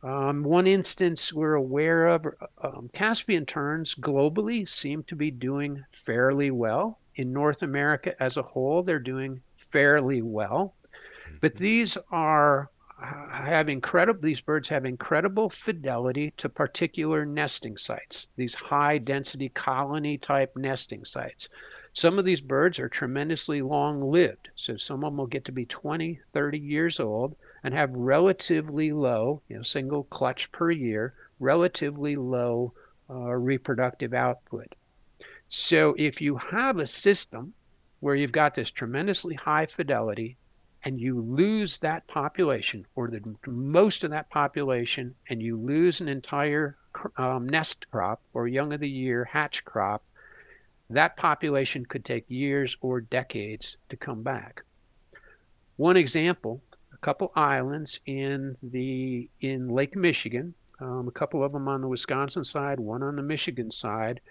Um, 0.04 0.44
one 0.44 0.68
instance 0.68 1.32
we're 1.32 1.54
aware 1.54 2.08
of 2.08 2.28
um, 2.62 2.90
Caspian 2.92 3.46
terns 3.46 3.96
globally 3.96 4.68
seem 4.68 5.04
to 5.04 5.16
be 5.16 5.32
doing 5.32 5.84
fairly 5.92 6.52
well. 6.52 7.00
In 7.16 7.32
North 7.32 7.62
America 7.62 8.22
as 8.22 8.36
a 8.36 8.42
whole, 8.42 8.84
they're 8.84 9.00
doing 9.00 9.42
fairly 9.56 10.22
well. 10.22 10.76
But 11.40 11.54
mm-hmm. 11.54 11.64
these 11.64 11.98
are 12.12 12.70
have 13.32 13.70
incredible 13.70 14.22
these 14.22 14.40
birds 14.40 14.70
have 14.70 14.86
incredible 14.86 15.50
fidelity 15.50 16.32
to 16.38 16.48
particular 16.48 17.26
nesting 17.26 17.76
sites 17.76 18.30
these 18.38 18.56
high 18.56 18.98
density 18.98 19.50
colony 19.50 20.18
type 20.18 20.56
nesting 20.56 21.04
sites 21.04 21.50
some 21.92 22.18
of 22.18 22.24
these 22.24 22.40
birds 22.40 22.80
are 22.80 22.88
tremendously 22.88 23.62
long 23.62 24.02
lived 24.02 24.50
so 24.56 24.78
some 24.78 25.04
of 25.04 25.12
them 25.12 25.18
will 25.18 25.28
get 25.28 25.44
to 25.44 25.52
be 25.52 25.66
20 25.66 26.20
30 26.34 26.60
years 26.60 27.00
old 27.02 27.36
and 27.64 27.74
have 27.74 27.92
relatively 27.92 28.92
low, 28.92 29.42
you 29.48 29.56
know, 29.56 29.64
single 29.64 30.04
clutch 30.06 30.52
per 30.52 30.70
year, 30.70 31.14
relatively 31.40 32.16
low 32.16 32.74
uh, 33.10 33.32
reproductive 33.34 34.14
output. 34.14 34.76
So 35.50 35.96
if 35.98 36.22
you 36.22 36.36
have 36.38 36.80
a 36.80 36.88
system 36.88 37.54
where 38.00 38.16
you've 38.16 38.32
got 38.32 38.54
this 38.54 38.72
tremendously 38.72 39.36
high 39.36 39.66
fidelity 39.66 40.36
and 40.84 41.00
you 41.00 41.22
lose 41.22 41.78
that 41.80 42.06
population 42.08 42.86
or 42.96 43.10
the 43.10 43.22
most 43.48 44.04
of 44.04 44.12
that 44.12 44.30
population 44.30 45.16
and 45.30 45.42
you 45.42 45.58
lose 45.58 46.02
an 46.02 46.10
entire 46.10 46.76
um, 47.18 47.48
nest 47.48 47.90
crop 47.90 48.22
or 48.34 48.48
young 48.48 48.74
of 48.74 48.82
the 48.82 48.90
year 48.90 49.24
hatch 49.24 49.64
crop, 49.64 50.04
that 50.90 51.16
population 51.16 51.86
could 51.86 52.04
take 52.04 52.26
years 52.28 52.76
or 52.82 53.00
decades 53.00 53.78
to 53.88 53.96
come 53.96 54.22
back. 54.22 54.64
One 55.78 55.96
example 55.98 56.62
couple 57.04 57.34
islands 57.36 58.00
in 58.06 58.56
the 58.64 59.30
in 59.42 59.68
Lake 59.68 59.94
Michigan, 59.94 60.54
um, 60.80 61.10
a 61.10 61.12
couple 61.12 61.44
of 61.44 61.52
them 61.52 61.68
on 61.68 61.82
the 61.82 61.88
Wisconsin 61.88 62.46
side, 62.46 62.80
one 62.80 63.04
on 63.04 63.18
the 63.18 63.22
Michigan 63.22 63.70
side, 63.72 64.22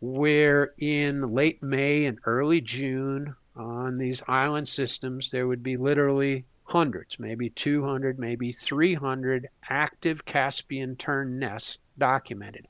where 0.00 0.72
in 0.78 1.34
late 1.34 1.62
May 1.62 2.06
and 2.06 2.18
early 2.24 2.62
June 2.62 3.36
on 3.54 3.98
these 3.98 4.22
island 4.26 4.66
systems 4.66 5.30
there 5.30 5.46
would 5.46 5.62
be 5.62 5.76
literally 5.76 6.46
hundreds, 6.62 7.18
maybe 7.18 7.50
200, 7.50 8.18
maybe 8.18 8.52
300 8.52 9.46
active 9.68 10.24
Caspian 10.24 10.96
tern 10.96 11.38
nests 11.38 11.78
documented, 11.98 12.66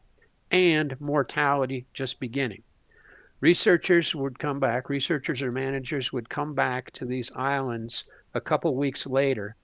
and 0.50 1.00
mortality 1.00 1.86
just 1.94 2.18
beginning. 2.18 2.64
Researchers 3.40 4.16
would 4.16 4.36
come 4.36 4.58
back, 4.58 4.88
researchers 4.88 5.42
or 5.42 5.52
managers 5.52 6.12
would 6.12 6.28
come 6.28 6.54
back 6.54 6.90
to 6.90 7.04
these 7.04 7.30
islands 7.36 8.04
a 8.34 8.40
couple 8.40 8.74
weeks 8.76 9.06
later. 9.06 9.56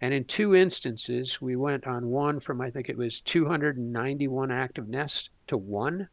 And 0.00 0.12
in 0.12 0.24
two 0.24 0.54
instances, 0.54 1.40
we 1.40 1.56
went 1.56 1.86
on 1.86 2.08
one 2.08 2.40
from 2.40 2.60
I 2.60 2.70
think 2.70 2.88
it 2.88 2.96
was 2.96 3.20
291 3.20 4.50
active 4.50 4.88
nests 4.88 5.30
to 5.46 5.56
one, 5.56 6.08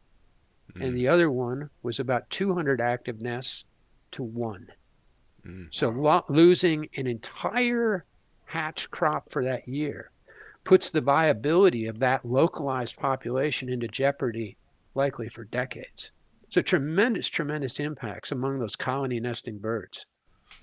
mm. 0.74 0.86
and 0.86 0.96
the 0.96 1.08
other 1.08 1.30
one 1.30 1.68
was 1.82 1.98
about 2.00 2.30
200 2.30 2.80
active 2.80 3.20
nests 3.20 3.64
to 4.12 4.22
one. 4.22 4.68
Mm. 5.44 5.68
So 5.70 5.90
lo- 5.90 6.24
losing 6.28 6.88
an 6.96 7.06
entire 7.06 8.04
hatch 8.44 8.90
crop 8.90 9.30
for 9.30 9.44
that 9.44 9.66
year 9.66 10.10
puts 10.64 10.90
the 10.90 11.00
viability 11.00 11.86
of 11.86 11.98
that 11.98 12.24
localized 12.24 12.96
population 12.96 13.68
into 13.68 13.88
jeopardy, 13.88 14.56
likely 14.94 15.28
for 15.28 15.44
decades. 15.44 16.12
So 16.50 16.62
tremendous, 16.62 17.28
tremendous 17.28 17.80
impacts 17.80 18.30
among 18.30 18.58
those 18.58 18.76
colony 18.76 19.18
nesting 19.18 19.58
birds. 19.58 20.06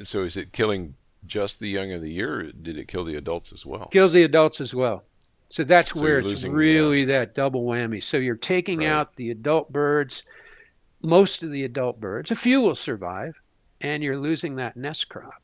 So 0.01 0.23
is 0.23 0.37
it 0.37 0.53
killing 0.53 0.95
just 1.25 1.59
the 1.59 1.69
young 1.69 1.91
of 1.91 2.01
the 2.01 2.11
year? 2.11 2.39
Or 2.39 2.43
did 2.43 2.77
it 2.77 2.87
kill 2.87 3.03
the 3.03 3.15
adults 3.15 3.51
as 3.53 3.65
well? 3.65 3.87
Kills 3.87 4.13
the 4.13 4.23
adults 4.23 4.61
as 4.61 4.73
well. 4.73 5.03
So 5.49 5.63
that's 5.63 5.93
so 5.93 6.01
where 6.01 6.19
it's 6.19 6.43
really 6.43 7.05
that 7.05 7.33
double 7.33 7.63
whammy. 7.63 8.03
So 8.03 8.17
you're 8.17 8.35
taking 8.35 8.79
right. 8.79 8.89
out 8.89 9.15
the 9.15 9.31
adult 9.31 9.71
birds, 9.71 10.23
most 11.01 11.43
of 11.43 11.51
the 11.51 11.63
adult 11.63 11.99
birds. 11.99 12.29
A 12.31 12.35
few 12.35 12.61
will 12.61 12.75
survive, 12.75 13.35
and 13.81 14.03
you're 14.03 14.17
losing 14.17 14.55
that 14.55 14.77
nest 14.77 15.09
crop. 15.09 15.41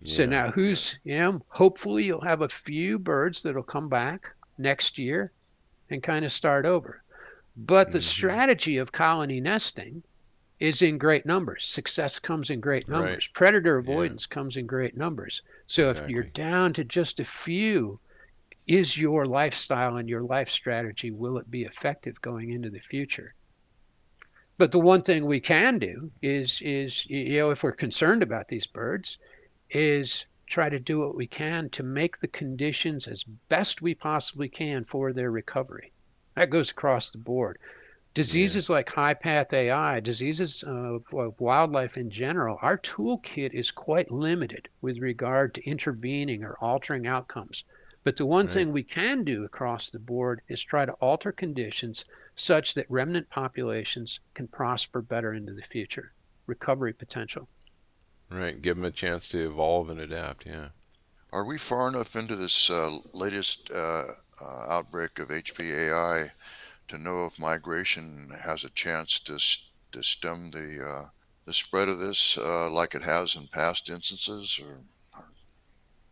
Yeah. 0.00 0.14
So 0.14 0.26
now 0.26 0.50
who's 0.50 0.98
you 1.02 1.18
know, 1.18 1.42
hopefully 1.48 2.04
you'll 2.04 2.20
have 2.20 2.42
a 2.42 2.48
few 2.48 2.98
birds 2.98 3.42
that'll 3.42 3.62
come 3.62 3.88
back 3.88 4.30
next 4.58 4.98
year 4.98 5.32
and 5.90 6.02
kind 6.02 6.24
of 6.24 6.30
start 6.30 6.64
over. 6.64 7.02
But 7.56 7.90
the 7.90 7.98
mm-hmm. 7.98 8.04
strategy 8.04 8.76
of 8.78 8.92
colony 8.92 9.40
nesting 9.40 10.02
is 10.64 10.80
in 10.80 10.96
great 10.96 11.26
numbers. 11.26 11.66
Success 11.66 12.18
comes 12.18 12.48
in 12.48 12.58
great 12.58 12.88
numbers. 12.88 13.28
Right. 13.28 13.34
Predator 13.34 13.76
avoidance 13.76 14.26
yeah. 14.30 14.34
comes 14.34 14.56
in 14.56 14.66
great 14.66 14.96
numbers. 14.96 15.42
So 15.66 15.90
exactly. 15.90 16.04
if 16.04 16.14
you're 16.14 16.30
down 16.32 16.72
to 16.72 16.84
just 16.84 17.20
a 17.20 17.24
few, 17.24 18.00
is 18.66 18.96
your 18.96 19.26
lifestyle 19.26 19.98
and 19.98 20.08
your 20.08 20.22
life 20.22 20.48
strategy 20.48 21.10
will 21.10 21.36
it 21.36 21.50
be 21.50 21.64
effective 21.64 22.18
going 22.22 22.50
into 22.50 22.70
the 22.70 22.78
future? 22.78 23.34
But 24.56 24.72
the 24.72 24.80
one 24.80 25.02
thing 25.02 25.26
we 25.26 25.40
can 25.40 25.78
do 25.78 26.10
is 26.22 26.62
is 26.62 27.04
you 27.10 27.36
know 27.38 27.50
if 27.50 27.62
we're 27.62 27.72
concerned 27.72 28.22
about 28.22 28.48
these 28.48 28.66
birds 28.66 29.18
is 29.68 30.24
try 30.46 30.70
to 30.70 30.78
do 30.78 31.00
what 31.00 31.14
we 31.14 31.26
can 31.26 31.68
to 31.70 31.82
make 31.82 32.20
the 32.20 32.28
conditions 32.28 33.06
as 33.06 33.24
best 33.50 33.82
we 33.82 33.94
possibly 33.94 34.48
can 34.48 34.84
for 34.84 35.12
their 35.12 35.30
recovery. 35.30 35.92
That 36.36 36.48
goes 36.48 36.70
across 36.70 37.10
the 37.10 37.18
board. 37.18 37.58
Diseases 38.14 38.68
yeah. 38.68 38.76
like 38.76 38.88
high 38.88 39.14
path 39.14 39.52
AI, 39.52 39.98
diseases 39.98 40.62
of, 40.62 41.02
of, 41.12 41.40
wildlife 41.40 41.96
in 41.96 42.10
general, 42.10 42.58
our 42.62 42.78
toolkit 42.78 43.52
is 43.52 43.72
quite 43.72 44.12
limited 44.12 44.68
with 44.80 44.98
regard 44.98 45.52
to 45.54 45.68
intervening 45.68 46.44
or 46.44 46.56
altering 46.60 47.08
outcomes. 47.08 47.64
But 48.04 48.16
the 48.16 48.26
one 48.26 48.46
right. 48.46 48.52
thing 48.52 48.72
we 48.72 48.84
can 48.84 49.22
do 49.22 49.44
across 49.44 49.90
the 49.90 49.98
board 49.98 50.42
is 50.46 50.62
try 50.62 50.84
to 50.84 50.92
alter 50.92 51.32
conditions 51.32 52.04
such 52.36 52.74
that 52.74 52.88
remnant 52.88 53.28
populations 53.30 54.20
can 54.34 54.46
prosper 54.46 55.02
better 55.02 55.34
into 55.34 55.52
the 55.52 55.62
future. 55.62 56.12
Recovery 56.46 56.92
potential. 56.92 57.48
Right, 58.30 58.62
give 58.62 58.76
them 58.76 58.84
a 58.84 58.90
chance 58.92 59.26
to 59.28 59.44
evolve 59.44 59.90
and 59.90 59.98
adapt. 59.98 60.46
Yeah. 60.46 60.68
Are 61.32 61.44
we 61.44 61.58
far 61.58 61.88
enough 61.88 62.14
into 62.14 62.36
this 62.36 62.70
uh, 62.70 62.96
latest 63.12 63.72
uh, 63.72 64.04
uh, 64.40 64.66
outbreak 64.68 65.18
of 65.18 65.28
HPAI 65.28 66.30
to 66.88 66.98
know 66.98 67.26
if 67.26 67.38
migration 67.38 68.30
has 68.44 68.64
a 68.64 68.70
chance 68.70 69.18
to, 69.20 69.38
to 69.92 70.02
stem 70.02 70.50
the 70.50 70.84
uh, 70.86 71.08
the 71.44 71.52
spread 71.52 71.88
of 71.88 71.98
this 71.98 72.38
uh, 72.38 72.70
like 72.70 72.94
it 72.94 73.02
has 73.02 73.36
in 73.36 73.46
past 73.48 73.90
instances? 73.90 74.60
Or, 74.62 74.78
or... 75.18 75.26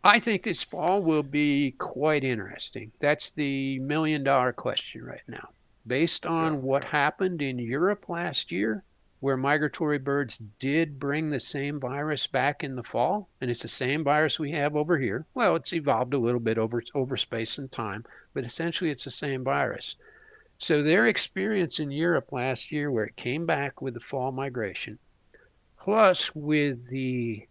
I 0.05 0.19
think 0.19 0.43
this 0.43 0.63
fall 0.63 1.03
will 1.03 1.23
be 1.23 1.73
quite 1.79 2.25
interesting. 2.25 2.93
That's 3.01 3.31
the 3.31 3.79
million 3.79 4.25
dollar 4.25 4.53
question 4.53 5.05
right 5.05 5.23
now. 5.27 5.49
Based 5.87 6.27
on 6.27 6.55
yeah. 6.55 6.59
what 6.61 6.85
happened 6.85 7.43
in 7.43 7.59
Europe 7.59 8.09
last 8.09 8.53
year, 8.53 8.85
where 9.23 9.37
migratory 9.37 9.99
birds 9.99 10.39
did 10.59 10.99
bring 10.99 11.31
the 11.31 11.39
same 11.39 11.79
virus 11.79 12.27
back 12.27 12.65
in 12.65 12.75
the 12.75 12.83
fall, 12.83 13.29
and 13.41 13.51
it's 13.51 13.63
the 13.63 13.69
same 13.69 14.03
virus 14.03 14.39
we 14.39 14.51
have 14.51 14.75
over 14.75 14.99
here. 14.99 15.25
Well, 15.33 15.55
it's 15.55 15.73
evolved 15.73 16.13
a 16.13 16.19
little 16.19 16.41
bit 16.41 16.59
over 16.59 16.83
over 16.95 17.17
space 17.17 17.59
and 17.59 17.71
time, 17.71 18.05
but 18.35 18.45
essentially 18.45 18.91
it's 18.91 19.05
the 19.05 19.13
same 19.13 19.45
virus. 19.45 19.97
So 20.63 20.81
their 20.81 21.09
experience 21.09 21.81
in 21.81 21.91
Europe 21.91 22.31
last 22.31 22.71
year, 22.71 22.89
where 22.89 23.07
it 23.07 23.17
came 23.17 23.47
back 23.47 23.83
with 23.83 23.95
the 23.95 24.01
fall 24.01 24.31
migration, 24.31 24.97
plus 25.77 26.33
with 26.37 26.87
the 26.89 27.49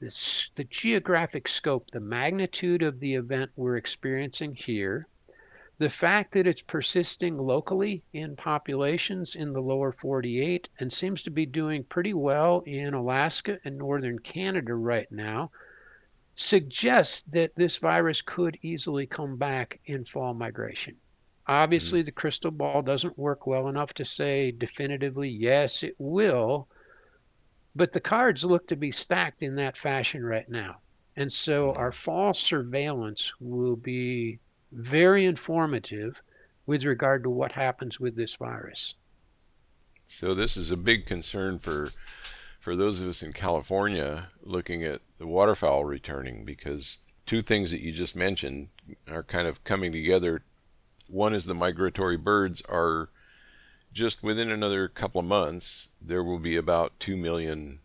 the, 0.00 0.66
geographic 0.68 1.46
scope, 1.46 1.88
the 1.92 2.00
magnitude 2.00 2.82
of 2.82 2.98
the 2.98 3.14
event 3.14 3.52
we're 3.54 3.76
experiencing 3.76 4.56
here, 4.56 5.06
the 5.78 5.88
fact 5.88 6.32
that 6.32 6.48
it's 6.48 6.62
persisting 6.62 7.38
locally 7.38 8.02
in 8.12 8.34
populations 8.34 9.36
in 9.36 9.52
the 9.52 9.62
lower 9.62 9.92
48 9.92 10.68
and 10.80 10.92
seems 10.92 11.22
to 11.22 11.30
be 11.30 11.46
doing 11.46 11.84
pretty 11.84 12.12
well 12.12 12.64
in 12.66 12.92
Alaska 12.92 13.60
and 13.64 13.78
northern 13.78 14.18
Canada 14.18 14.74
right 14.74 15.10
now 15.12 15.52
suggests 16.34 17.22
that 17.22 17.54
this 17.54 17.76
virus 17.76 18.20
could 18.20 18.58
easily 18.62 19.06
come 19.06 19.36
back 19.36 19.78
in 19.84 20.04
fall 20.04 20.34
migration. 20.34 20.96
Obviously, 21.48 22.00
mm-hmm. 22.00 22.06
the 22.06 22.12
crystal 22.12 22.50
ball 22.50 22.82
doesn't 22.82 23.18
work 23.18 23.46
well 23.46 23.68
enough 23.68 23.94
to 23.94 24.04
say 24.04 24.50
definitively, 24.52 25.30
yes, 25.30 25.82
it 25.82 25.94
will. 25.98 26.68
But 27.74 27.92
the 27.92 28.00
cards 28.00 28.44
look 28.44 28.66
to 28.68 28.76
be 28.76 28.90
stacked 28.90 29.42
in 29.42 29.56
that 29.56 29.76
fashion 29.76 30.24
right 30.24 30.48
now. 30.48 30.78
And 31.16 31.32
so 31.32 31.72
our 31.76 31.90
fall 31.90 32.34
surveillance 32.34 33.32
will 33.40 33.76
be 33.76 34.38
very 34.72 35.24
informative 35.24 36.22
with 36.66 36.84
regard 36.84 37.22
to 37.22 37.30
what 37.30 37.50
happens 37.50 37.98
with 37.98 38.14
this 38.14 38.34
virus. 38.36 38.94
So 40.06 40.34
this 40.34 40.56
is 40.56 40.70
a 40.70 40.76
big 40.76 41.06
concern 41.06 41.58
for 41.58 41.90
for 42.60 42.76
those 42.76 43.00
of 43.00 43.08
us 43.08 43.22
in 43.22 43.32
California 43.32 44.28
looking 44.42 44.82
at 44.82 45.00
the 45.18 45.26
waterfowl 45.26 45.84
returning 45.84 46.44
because 46.44 46.98
two 47.24 47.40
things 47.40 47.70
that 47.70 47.80
you 47.80 47.92
just 47.92 48.16
mentioned 48.16 48.68
are 49.10 49.22
kind 49.22 49.46
of 49.46 49.64
coming 49.64 49.92
together. 49.92 50.42
One 51.08 51.34
is 51.34 51.46
the 51.46 51.54
migratory 51.54 52.16
birds 52.16 52.62
are 52.68 53.10
just 53.92 54.22
within 54.22 54.50
another 54.50 54.86
couple 54.86 55.20
of 55.20 55.26
months 55.26 55.88
there 56.00 56.22
will 56.22 56.38
be 56.38 56.56
about 56.56 57.00
2 57.00 57.16
million 57.16 57.80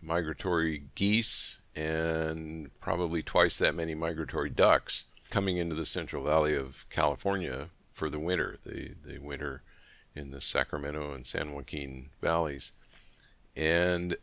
migratory 0.00 0.84
geese 0.94 1.60
and 1.74 2.70
probably 2.80 3.22
twice 3.22 3.58
that 3.58 3.74
many 3.74 3.94
migratory 3.94 4.50
ducks 4.50 5.04
coming 5.30 5.56
into 5.56 5.74
the 5.74 5.86
Central 5.86 6.24
Valley 6.24 6.54
of 6.54 6.86
California 6.90 7.68
for 7.92 8.08
the 8.08 8.18
winter. 8.18 8.58
They 8.64 8.94
they 9.04 9.18
winter 9.18 9.62
in 10.14 10.30
the 10.30 10.40
Sacramento 10.40 11.12
and 11.12 11.26
San 11.26 11.52
Joaquin 11.52 12.10
valleys, 12.20 12.72
and 13.56 14.16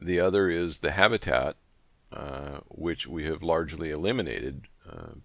the 0.00 0.20
other 0.20 0.48
is 0.48 0.78
the 0.78 0.92
habitat, 0.92 1.56
uh, 2.12 2.60
which 2.68 3.06
we 3.06 3.24
have 3.24 3.42
largely 3.42 3.90
eliminated. 3.90 4.68
Uh, 4.88 5.16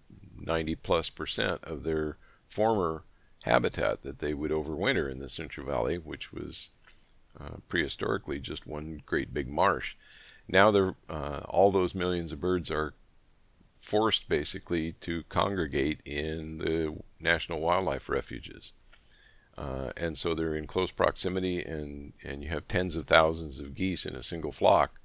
90 0.44 0.74
plus 0.74 1.08
percent 1.08 1.62
of 1.62 1.84
their 1.84 2.18
former 2.52 3.04
habitat 3.44 4.02
that 4.02 4.18
they 4.18 4.34
would 4.34 4.50
overwinter 4.50 5.10
in 5.10 5.18
the 5.18 5.28
Central 5.28 5.66
Valley, 5.66 5.96
which 5.96 6.32
was 6.32 6.70
uh, 7.40 7.56
prehistorically 7.68 8.40
just 8.40 8.66
one 8.66 9.00
great 9.06 9.32
big 9.32 9.48
marsh. 9.48 9.96
Now, 10.46 10.68
uh, 11.08 11.40
all 11.48 11.70
those 11.70 11.94
millions 11.94 12.30
of 12.32 12.40
birds 12.40 12.70
are 12.70 12.94
forced 13.80 14.28
basically 14.28 14.92
to 14.92 15.24
congregate 15.24 16.00
in 16.04 16.58
the 16.58 16.96
national 17.18 17.60
wildlife 17.60 18.08
refuges. 18.08 18.72
Uh, 19.56 19.90
and 19.96 20.16
so 20.16 20.34
they're 20.34 20.54
in 20.54 20.66
close 20.66 20.90
proximity, 20.90 21.62
and, 21.62 22.12
and 22.22 22.42
you 22.42 22.48
have 22.50 22.68
tens 22.68 22.96
of 22.96 23.06
thousands 23.06 23.60
of 23.60 23.74
geese 23.74 24.06
in 24.06 24.14
a 24.14 24.22
single 24.22 24.52
flock 24.52 25.00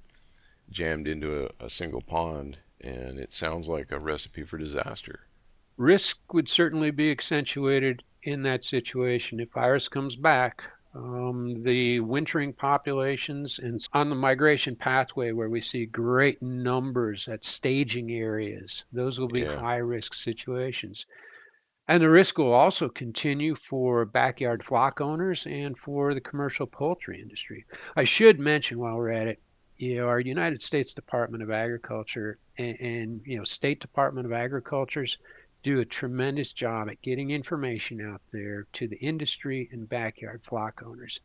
jammed 0.70 1.08
into 1.08 1.44
a, 1.44 1.66
a 1.66 1.70
single 1.70 2.02
pond, 2.02 2.58
and 2.80 3.18
it 3.18 3.32
sounds 3.32 3.68
like 3.68 3.90
a 3.90 3.98
recipe 3.98 4.42
for 4.42 4.58
disaster. 4.58 5.27
Risk 5.78 6.34
would 6.34 6.48
certainly 6.48 6.90
be 6.90 7.10
accentuated 7.10 8.02
in 8.24 8.42
that 8.42 8.64
situation. 8.64 9.40
If 9.40 9.52
virus 9.52 9.88
comes 9.88 10.16
back, 10.16 10.64
um, 10.92 11.62
the 11.62 12.00
wintering 12.00 12.52
populations 12.52 13.60
and 13.60 13.80
on 13.92 14.10
the 14.10 14.16
migration 14.16 14.74
pathway 14.74 15.30
where 15.30 15.48
we 15.48 15.60
see 15.60 15.86
great 15.86 16.42
numbers 16.42 17.28
at 17.28 17.44
staging 17.44 18.10
areas, 18.10 18.84
those 18.92 19.20
will 19.20 19.28
be 19.28 19.42
yeah. 19.42 19.56
high 19.56 19.76
risk 19.76 20.14
situations. 20.14 21.06
And 21.86 22.02
the 22.02 22.10
risk 22.10 22.38
will 22.38 22.52
also 22.52 22.88
continue 22.88 23.54
for 23.54 24.04
backyard 24.04 24.64
flock 24.64 25.00
owners 25.00 25.46
and 25.46 25.78
for 25.78 26.12
the 26.12 26.20
commercial 26.20 26.66
poultry 26.66 27.22
industry. 27.22 27.64
I 27.96 28.02
should 28.02 28.40
mention 28.40 28.78
while 28.78 28.96
we're 28.96 29.10
at 29.10 29.28
it, 29.28 29.40
you 29.78 29.96
know, 29.96 30.08
our 30.08 30.20
United 30.20 30.60
States 30.60 30.92
Department 30.92 31.42
of 31.42 31.52
Agriculture 31.52 32.38
and, 32.58 32.76
and 32.80 33.20
you 33.24 33.38
know, 33.38 33.44
State 33.44 33.80
Department 33.80 34.26
of 34.26 34.32
Agriculture's 34.32 35.18
do 35.62 35.80
a 35.80 35.84
tremendous 35.84 36.52
job 36.52 36.88
at 36.88 37.02
getting 37.02 37.30
information 37.30 38.00
out 38.00 38.22
there 38.30 38.66
to 38.72 38.86
the 38.86 38.98
industry 38.98 39.68
and 39.72 39.88
backyard 39.88 40.42
flock 40.44 40.82
owners. 40.84 41.20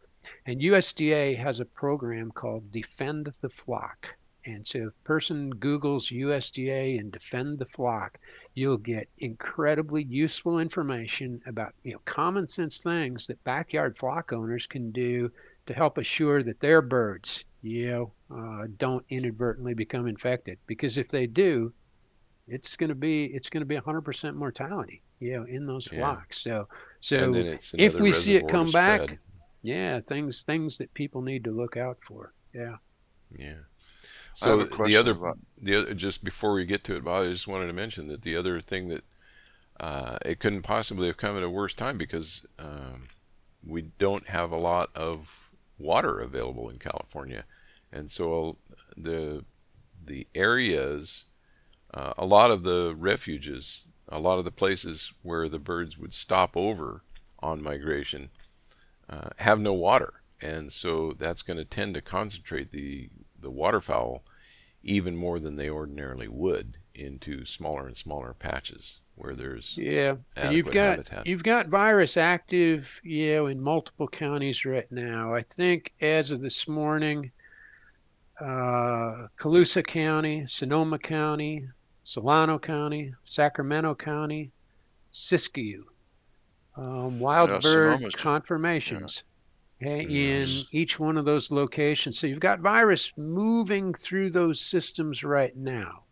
And 0.45 0.61
USDA 0.61 1.37
has 1.37 1.59
a 1.59 1.65
program 1.65 2.31
called 2.31 2.71
Defend 2.71 3.31
the 3.41 3.49
Flock. 3.49 4.15
And 4.45 4.65
so 4.65 4.79
if 4.79 4.87
a 4.87 5.05
person 5.05 5.53
Googles 5.55 6.11
USDA 6.11 6.99
and 6.99 7.11
defend 7.11 7.59
the 7.59 7.65
flock, 7.65 8.19
you'll 8.53 8.77
get 8.77 9.07
incredibly 9.19 10.03
useful 10.03 10.59
information 10.59 11.41
about 11.45 11.73
you 11.83 11.93
know 11.93 12.01
common 12.05 12.47
sense 12.47 12.79
things 12.79 13.27
that 13.27 13.43
backyard 13.45 13.95
flock 13.95 14.33
owners 14.33 14.67
can 14.67 14.91
do 14.91 15.31
to 15.65 15.73
help 15.73 15.97
assure 15.97 16.43
that 16.43 16.59
their 16.59 16.81
birds 16.81 17.45
you 17.61 17.89
know 17.89 18.13
uh, 18.29 18.67
don't 18.77 19.05
inadvertently 19.09 19.73
become 19.73 20.07
infected. 20.07 20.57
Because 20.67 20.97
if 20.97 21.07
they 21.07 21.25
do, 21.25 21.73
it's 22.47 22.75
going 22.75 22.89
to 22.89 22.95
be 22.95 23.25
it's 23.25 23.49
going 23.49 23.61
to 23.61 23.65
be 23.65 23.77
100% 23.77 24.35
mortality 24.35 25.01
you 25.19 25.33
know 25.37 25.43
in 25.45 25.65
those 25.65 25.87
Yeah. 25.91 25.99
flocks. 25.99 26.39
So 26.39 26.67
so 26.99 27.17
And 27.23 27.33
then 27.33 27.45
it's 27.47 27.73
if 27.77 27.99
we 27.99 28.11
see 28.11 28.35
it 28.35 28.47
come 28.47 28.71
back, 28.71 29.01
spread. 29.03 29.19
yeah, 29.61 29.99
things 30.01 30.43
things 30.43 30.77
that 30.77 30.93
people 30.93 31.21
need 31.21 31.43
to 31.45 31.51
look 31.51 31.77
out 31.77 31.97
for. 32.05 32.33
Yeah. 32.53 32.77
Yeah. 33.37 33.55
So 34.35 34.59
a 34.59 34.63
the 34.63 34.69
question 34.69 34.99
other, 34.99 35.11
about- 35.11 35.37
the 35.61 35.75
other, 35.75 35.93
just 35.93 36.23
before 36.23 36.53
we 36.53 36.65
get 36.65 36.83
to 36.85 36.95
it, 36.95 37.03
Bob, 37.03 37.23
I 37.25 37.29
just 37.29 37.47
wanted 37.47 37.67
to 37.67 37.73
mention 37.73 38.07
that 38.07 38.23
the 38.23 38.35
other 38.35 38.59
thing 38.61 38.87
that 38.89 39.03
uh, 39.79 40.17
it 40.25 40.39
couldn't 40.39 40.61
possibly 40.63 41.07
have 41.07 41.17
come 41.17 41.35
at 41.37 41.43
a 41.43 41.49
worse 41.49 41.73
time 41.73 41.97
because 41.97 42.45
um, 42.59 43.07
we 43.65 43.83
don't 43.99 44.27
have 44.29 44.51
a 44.51 44.55
lot 44.57 44.89
of 44.95 45.51
water 45.77 46.19
available 46.19 46.69
in 46.69 46.77
California, 46.79 47.45
and 47.91 48.09
so 48.11 48.57
the 48.97 49.45
the 50.05 50.27
areas, 50.35 51.25
uh, 51.93 52.13
a 52.17 52.25
lot 52.25 52.51
of 52.51 52.63
the 52.63 52.95
refuges, 52.97 53.83
a 54.09 54.19
lot 54.19 54.39
of 54.39 54.45
the 54.45 54.51
places 54.51 55.13
where 55.21 55.47
the 55.47 55.59
birds 55.59 55.97
would 55.97 56.13
stop 56.13 56.57
over 56.57 57.01
on 57.39 57.61
migration 57.61 58.29
uh, 59.09 59.29
have 59.37 59.59
no 59.59 59.73
water, 59.73 60.13
and 60.41 60.71
so 60.71 61.13
that's 61.13 61.41
going 61.41 61.57
to 61.57 61.65
tend 61.65 61.93
to 61.95 62.01
concentrate 62.01 62.71
the 62.71 63.09
the 63.39 63.51
waterfowl 63.51 64.23
even 64.83 65.15
more 65.15 65.39
than 65.39 65.55
they 65.55 65.69
ordinarily 65.69 66.27
would 66.27 66.77
into 66.95 67.45
smaller 67.45 67.87
and 67.87 67.97
smaller 67.97 68.33
patches 68.33 68.99
where 69.15 69.35
there's 69.35 69.77
Yeah, 69.77 70.15
you've 70.49 70.71
got 70.71 70.97
habitat. 70.97 71.27
you've 71.27 71.43
got 71.43 71.67
virus 71.67 72.17
active, 72.17 72.99
you 73.03 73.35
know, 73.35 73.45
in 73.47 73.61
multiple 73.61 74.07
counties 74.07 74.65
right 74.65 74.91
now. 74.91 75.33
I 75.33 75.41
think 75.43 75.91
as 76.01 76.31
of 76.31 76.41
this 76.41 76.67
morning, 76.67 77.31
uh, 78.39 79.27
Colusa 79.37 79.85
County, 79.85 80.45
Sonoma 80.47 80.99
County, 80.99 81.67
Solano 82.03 82.59
County, 82.59 83.13
Sacramento 83.23 83.95
County, 83.95 84.51
Siskiyou, 85.13 85.83
um, 86.77 87.19
wild 87.19 87.49
Yeah, 87.49 87.59
bird 87.61 88.01
confirmations 88.17 89.23
okay, 89.81 90.01
in 90.03 90.65
Yes. 90.65 90.69
each 90.71 90.99
one 90.99 91.17
of 91.17 91.25
those 91.25 91.51
locations. 91.51 92.19
So 92.19 92.27
you've 92.27 92.39
got 92.39 92.59
virus 92.61 93.11
moving 93.17 93.93
through 93.93 94.31
those 94.31 94.61
systems 94.61 95.23
right 95.23 95.55
now. 95.55 96.03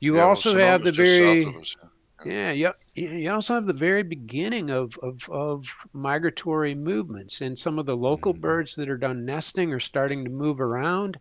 You 0.00 0.12
Yeah, 0.12 0.26
well, 0.26 0.30
also 0.30 0.56
have 0.56 0.82
the 0.82 0.92
very 0.92 1.54
us. 1.60 1.76
yeah, 2.24 2.52
you, 2.52 2.72
you 2.94 3.30
also 3.30 3.54
have 3.54 3.66
the 3.66 3.72
very 3.72 4.02
beginning 4.02 4.70
of, 4.70 4.98
of, 5.02 5.28
of 5.30 5.66
migratory 5.92 6.74
movements, 6.74 7.40
and 7.40 7.58
some 7.58 7.78
of 7.78 7.86
the 7.86 7.96
local 7.96 8.32
Mhm. 8.32 8.40
birds 8.40 8.74
that 8.76 8.88
are 8.88 8.96
done 8.98 9.24
nesting 9.24 9.72
are 9.72 9.80
starting 9.80 10.24
to 10.24 10.30
move 10.30 10.60
around. 10.60 11.18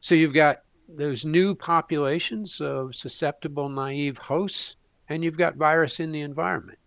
So 0.00 0.14
you've 0.14 0.34
got 0.34 0.58
those 0.96 1.24
new 1.24 1.54
populations 1.54 2.60
of 2.60 2.94
susceptible, 2.94 3.68
naive 3.68 4.18
hosts, 4.18 4.76
and 5.08 5.22
you've 5.24 5.38
got 5.38 5.56
virus 5.56 6.00
in 6.00 6.12
the 6.12 6.20
environment. 6.20 6.78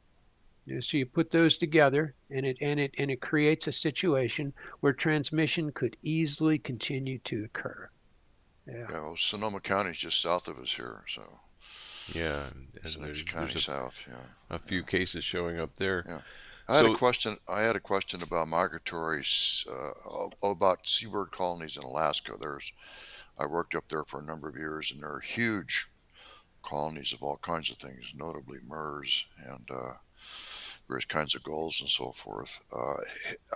You 0.66 0.76
know, 0.76 0.82
So 0.82 0.98
you 0.98 1.06
put 1.06 1.30
those 1.32 1.58
together, 1.58 2.16
and 2.30 2.46
it 2.46 2.58
and 2.62 2.80
it 2.80 2.94
and 2.98 3.12
it 3.12 3.20
creates 3.22 3.68
a 3.68 3.72
situation 3.72 4.54
where 4.80 4.94
transmission 4.94 5.72
could 5.72 5.98
easily 6.04 6.58
continue 6.58 7.20
to 7.20 7.44
occur. 7.46 7.90
Yeah. 8.66 8.86
Yeah, 8.90 9.02
well, 9.02 9.16
Sonoma 9.18 9.60
County's 9.60 9.98
just 9.98 10.22
south 10.22 10.48
of 10.48 10.58
us 10.58 10.74
here, 10.74 11.02
so 11.08 11.22
yeah, 12.14 12.48
and 12.48 12.68
it's 12.76 12.96
the 12.96 13.06
there's, 13.06 13.24
county 13.24 13.48
there's 13.48 13.56
a, 13.68 13.72
south. 13.72 14.06
Yeah. 14.08 14.56
a 14.56 14.60
few 14.60 14.84
cases 14.84 15.24
showing 15.26 15.60
up 15.60 15.76
there. 15.78 16.06
Yeah. 16.08 16.20
I 16.70 16.78
had 16.78 16.86
So- 16.86 16.94
a 16.94 16.98
question. 16.98 17.38
I 17.50 17.62
had 17.62 17.76
a 17.76 17.82
question 17.82 18.24
about 18.24 18.48
migratory, 18.48 19.24
uh, 19.70 20.50
about 20.50 20.88
seabird 20.88 21.32
colonies 21.32 21.76
in 21.76 21.84
Alaska. 21.84 22.36
There's, 22.40 22.72
I 23.40 23.46
worked 23.46 23.76
up 23.76 23.88
there 23.88 24.04
for 24.04 24.22
a 24.22 24.26
number 24.26 24.50
of 24.50 24.56
years, 24.56 24.92
and 24.92 25.02
there 25.02 25.14
are 25.14 25.20
huge 25.20 25.88
colonies 26.62 27.14
of 27.14 27.24
all 27.24 27.38
kinds 27.38 27.70
of 27.70 27.78
things, 27.78 28.14
notably 28.16 28.60
murres 28.68 29.26
and 29.50 29.68
uh, 29.72 29.94
various 30.88 31.06
kinds 31.06 31.36
of 31.36 31.44
gulls 31.44 31.82
and 31.82 31.90
so 31.90 32.12
forth. 32.12 32.64
Uh, 32.76 32.96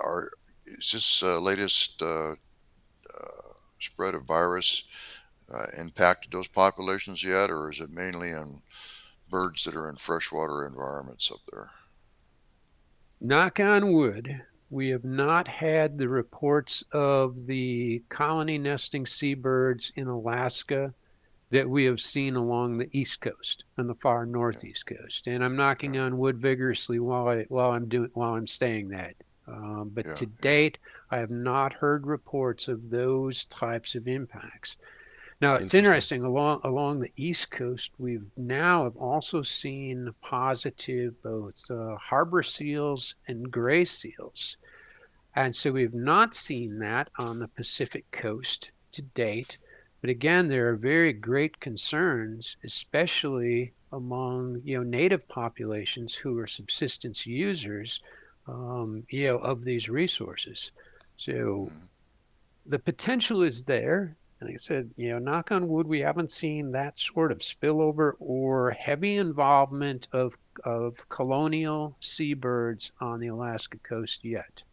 are 0.01 0.29
is 0.65 0.91
this 0.91 1.23
uh, 1.23 1.39
latest 1.39 2.01
uh, 2.01 2.31
uh, 2.31 3.53
spread 3.79 4.15
of 4.15 4.23
virus 4.23 4.83
uh, 5.53 5.65
impacted 5.79 6.31
those 6.31 6.47
populations 6.47 7.23
yet, 7.23 7.49
or 7.49 7.69
is 7.69 7.79
it 7.79 7.89
mainly 7.89 8.31
in 8.31 8.61
birds 9.29 9.63
that 9.63 9.75
are 9.75 9.89
in 9.89 9.95
freshwater 9.95 10.65
environments 10.65 11.31
up 11.31 11.39
there? 11.51 11.71
knock 13.19 13.59
on 13.59 13.93
wood, 13.93 14.41
we 14.69 14.89
have 14.89 15.03
not 15.03 15.47
had 15.47 15.97
the 15.97 16.09
reports 16.09 16.83
of 16.91 17.45
the 17.45 18.03
colony 18.09 18.57
nesting 18.57 19.05
seabirds 19.05 19.91
in 19.95 20.07
Alaska 20.07 20.93
that 21.49 21.69
we 21.69 21.85
have 21.85 22.01
seen 22.01 22.35
along 22.35 22.77
the 22.77 22.89
east 22.91 23.21
coast 23.21 23.63
and 23.77 23.89
the 23.89 23.95
far 23.95 24.25
northeast 24.25 24.85
coast. 24.85 25.27
And 25.27 25.43
I'm 25.43 25.55
knocking 25.55 25.97
on 25.97 26.17
wood 26.17 26.39
vigorously 26.39 26.99
while 26.99 27.29
I 27.29 27.43
while 27.43 27.71
I'm 27.71 27.87
doing 27.87 28.09
while 28.13 28.33
I'm 28.33 28.47
saying 28.47 28.89
that. 28.89 29.15
Um, 29.47 29.91
but 29.93 30.05
Yeah, 30.05 30.13
to 30.15 30.25
date, 30.25 30.77
I 31.09 31.17
have 31.19 31.31
not 31.31 31.71
heard 31.71 32.05
reports 32.05 32.67
of 32.67 32.89
those 32.89 33.45
types 33.45 33.95
of 33.95 34.07
impacts. 34.07 34.77
Now 35.39 35.53
it's 35.55 35.75
Interesting. 35.75 36.23
along 36.23 36.61
along 36.63 36.99
the 36.99 37.11
east 37.15 37.51
coast. 37.51 37.91
We've 37.99 38.25
now 38.37 38.85
have 38.85 38.97
also 38.97 39.43
seen 39.43 40.11
positive 40.21 41.21
both 41.21 41.69
uh, 41.69 41.95
harbor 41.97 42.41
seals 42.41 43.13
and 43.27 43.51
gray 43.51 43.85
seals, 43.85 44.57
and 45.35 45.55
so 45.55 45.71
we've 45.71 45.93
not 45.93 46.33
seen 46.33 46.79
that 46.79 47.11
on 47.19 47.37
the 47.37 47.47
Pacific 47.49 48.09
coast 48.11 48.71
to 48.93 49.03
date. 49.03 49.59
But 50.01 50.09
again, 50.09 50.47
there 50.47 50.69
are 50.69 50.75
very 50.75 51.13
great 51.13 51.59
concerns, 51.59 52.57
especially 52.63 53.73
among 53.91 54.61
you 54.63 54.77
know 54.77 54.83
native 54.83 55.27
populations 55.27 56.15
who 56.15 56.39
are 56.39 56.47
subsistence 56.47 57.27
users, 57.27 58.01
um, 58.47 59.03
you 59.09 59.27
know, 59.27 59.37
of 59.37 59.63
these 59.63 59.87
resources. 59.87 60.71
So 61.17 61.69
the 62.65 62.79
potential 62.79 63.43
is 63.43 63.63
there. 63.63 64.15
And 64.39 64.49
I 64.49 64.57
said, 64.57 64.91
you 64.97 65.11
know, 65.11 65.19
knock 65.19 65.51
on 65.51 65.67
wood, 65.67 65.87
we 65.87 65.99
haven't 65.99 66.29
seen 66.29 66.71
that 66.71 66.99
sort 66.99 67.31
of 67.31 67.39
spillover 67.39 68.13
or 68.19 68.71
heavy 68.71 69.17
involvement 69.17 70.07
of 70.11 70.37
of 70.63 71.07
colonial 71.09 71.95
seabirds 71.99 72.91
on 72.99 73.19
the 73.19 73.27
Alaska 73.27 73.77
coast 73.79 74.23
yet. 74.23 74.63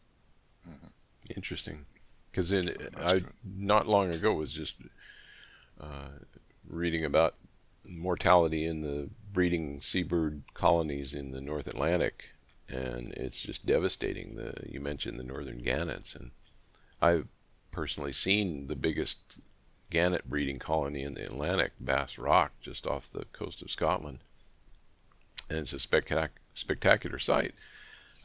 Interesting, 1.34 1.86
because 2.30 2.52
in 2.52 2.74
I 2.98 3.20
not 3.44 3.86
long 3.86 4.10
ago 4.10 4.34
was 4.34 4.52
just 4.52 4.76
uh, 5.80 6.08
reading 6.68 7.04
about 7.04 7.34
mortality 7.86 8.66
in 8.66 8.80
the 8.82 9.10
breeding 9.32 9.80
seabird 9.80 10.42
colonies 10.54 11.12
in 11.14 11.32
the 11.32 11.40
North 11.40 11.66
Atlantic, 11.66 12.30
and 12.68 13.12
it's 13.14 13.42
just 13.42 13.66
devastating. 13.66 14.36
The 14.36 14.54
you 14.68 14.80
mentioned 14.80 15.18
the 15.18 15.24
northern 15.24 15.62
gannets, 15.62 16.14
and 16.14 16.32
I've 17.00 17.28
personally 17.70 18.12
seen 18.12 18.68
the 18.68 18.76
biggest 18.76 19.18
gannet 19.90 20.28
breeding 20.28 20.58
colony 20.58 21.02
in 21.02 21.14
the 21.14 21.24
Atlantic, 21.24 21.72
Bass 21.80 22.18
Rock, 22.18 22.52
just 22.60 22.86
off 22.86 23.10
the 23.12 23.24
coast 23.26 23.62
of 23.62 23.70
Scotland, 23.70 24.18
and 25.48 25.58
it's 25.60 25.72
a 25.72 25.76
spectac- 25.76 26.30
spectacular 26.54 27.18
sight. 27.18 27.54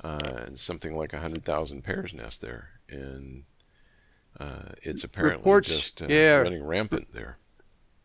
Uh, 0.02 0.18
and 0.46 0.58
something 0.58 0.96
like 0.96 1.12
a 1.12 1.20
hundred 1.20 1.44
thousand 1.44 1.84
pairs 1.84 2.14
nest 2.14 2.40
there, 2.42 2.70
and 2.88 3.44
uh, 4.40 4.70
it's 4.84 5.04
apparently 5.04 5.40
Reports- 5.40 5.68
just 5.68 6.02
uh, 6.02 6.08
yeah. 6.10 6.36
running 6.36 6.66
rampant 6.66 7.12
there. 7.14 7.38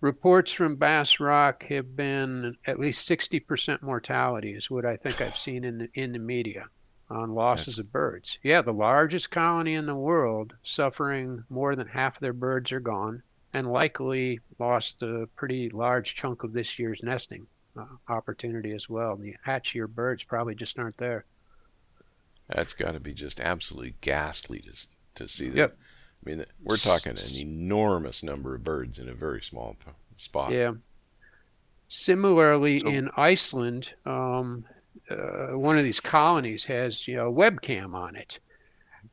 Reports 0.00 0.50
from 0.52 0.74
Bass 0.74 1.20
Rock 1.20 1.62
have 1.68 1.94
been 1.96 2.56
at 2.66 2.78
least 2.80 3.08
60% 3.08 3.80
mortality 3.80 4.52
is 4.54 4.68
what 4.70 4.84
I 4.84 4.96
think 4.96 5.20
I've 5.20 5.36
seen 5.36 5.64
in 5.64 5.78
the 5.78 5.88
in 5.94 6.10
the 6.12 6.18
media 6.18 6.66
on 7.10 7.32
losses 7.32 7.76
That's- 7.76 7.78
of 7.78 7.92
birds. 7.92 8.38
Yeah, 8.42 8.60
the 8.60 8.72
largest 8.72 9.30
colony 9.30 9.74
in 9.74 9.86
the 9.86 9.94
world 9.94 10.52
suffering 10.64 11.44
more 11.48 11.76
than 11.76 11.86
half 11.86 12.16
of 12.16 12.20
their 12.20 12.32
birds 12.32 12.72
are 12.72 12.80
gone 12.80 13.22
and 13.54 13.70
likely 13.70 14.40
lost 14.58 15.02
a 15.02 15.28
pretty 15.36 15.70
large 15.70 16.14
chunk 16.14 16.44
of 16.44 16.52
this 16.52 16.78
year's 16.78 17.02
nesting 17.02 17.46
uh, 17.76 17.84
opportunity 18.08 18.72
as 18.72 18.88
well. 18.88 19.16
The 19.16 19.34
hatch 19.42 19.74
year 19.74 19.88
birds 19.88 20.24
probably 20.24 20.54
just 20.54 20.78
aren't 20.78 20.96
there. 20.96 21.24
That's 22.48 22.72
got 22.72 22.92
to 22.92 23.00
be 23.00 23.14
just 23.14 23.40
absolutely 23.40 23.94
ghastly 24.00 24.60
to 24.60 24.86
to 25.16 25.28
see 25.28 25.48
that 25.50 25.56
Yep. 25.56 25.78
I 26.24 26.30
mean, 26.30 26.44
we're 26.62 26.76
talking 26.76 27.12
an 27.12 27.38
enormous 27.38 28.22
number 28.22 28.54
of 28.54 28.64
birds 28.64 28.98
in 28.98 29.08
a 29.08 29.14
very 29.14 29.42
small 29.42 29.76
spot. 30.16 30.52
Yeah. 30.52 30.72
Similarly, 31.88 32.80
so, 32.80 32.88
in 32.88 33.10
Iceland, 33.16 33.92
um, 34.06 34.64
uh, 35.10 35.48
one 35.52 35.76
of 35.76 35.84
these 35.84 36.00
colonies 36.00 36.64
has 36.64 37.06
you 37.06 37.16
know 37.16 37.28
a 37.28 37.32
webcam 37.32 37.94
on 37.94 38.16
it, 38.16 38.40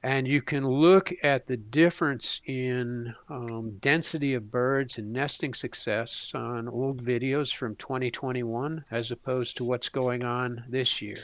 and 0.04 0.28
you 0.28 0.42
can 0.42 0.68
look 0.68 1.12
at 1.24 1.46
the 1.46 1.58
difference 1.58 2.42
in 2.46 3.14
um, 3.30 3.78
density 3.80 4.34
of 4.34 4.52
birds 4.52 4.98
and 4.98 5.14
nesting 5.14 5.54
success 5.54 6.32
on 6.34 6.68
old 6.68 7.04
videos 7.04 7.54
from 7.54 7.76
2021 7.76 8.84
as 8.92 9.12
opposed 9.12 9.58
to 9.58 9.64
what's 9.64 9.90
going 9.90 10.24
on 10.26 10.64
this 10.70 11.02
year 11.02 11.16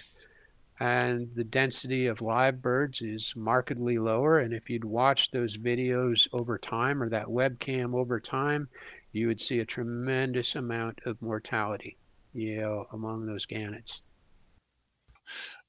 and 0.80 1.30
the 1.36 1.44
density 1.44 2.06
of 2.08 2.22
live 2.22 2.62
birds 2.62 3.02
is 3.02 3.34
markedly 3.36 3.98
lower. 3.98 4.40
And 4.40 4.54
if 4.54 4.70
you'd 4.70 4.86
watched 4.86 5.32
those 5.32 5.58
videos 5.58 6.28
over 6.34 6.58
time 6.58 7.02
or 7.02 7.10
that 7.10 7.26
webcam 7.26 7.96
over 7.96 8.20
time, 8.20 8.70
you 9.12 9.28
would 9.28 9.42
see 9.42 9.60
a 9.60 9.66
tremendous 9.66 10.56
amount 10.56 11.00
of 11.06 11.20
mortality, 11.22 11.98
you 12.34 12.62
know, 12.62 12.88
among 12.94 13.26
those 13.26 13.46
gannets. 13.46 14.02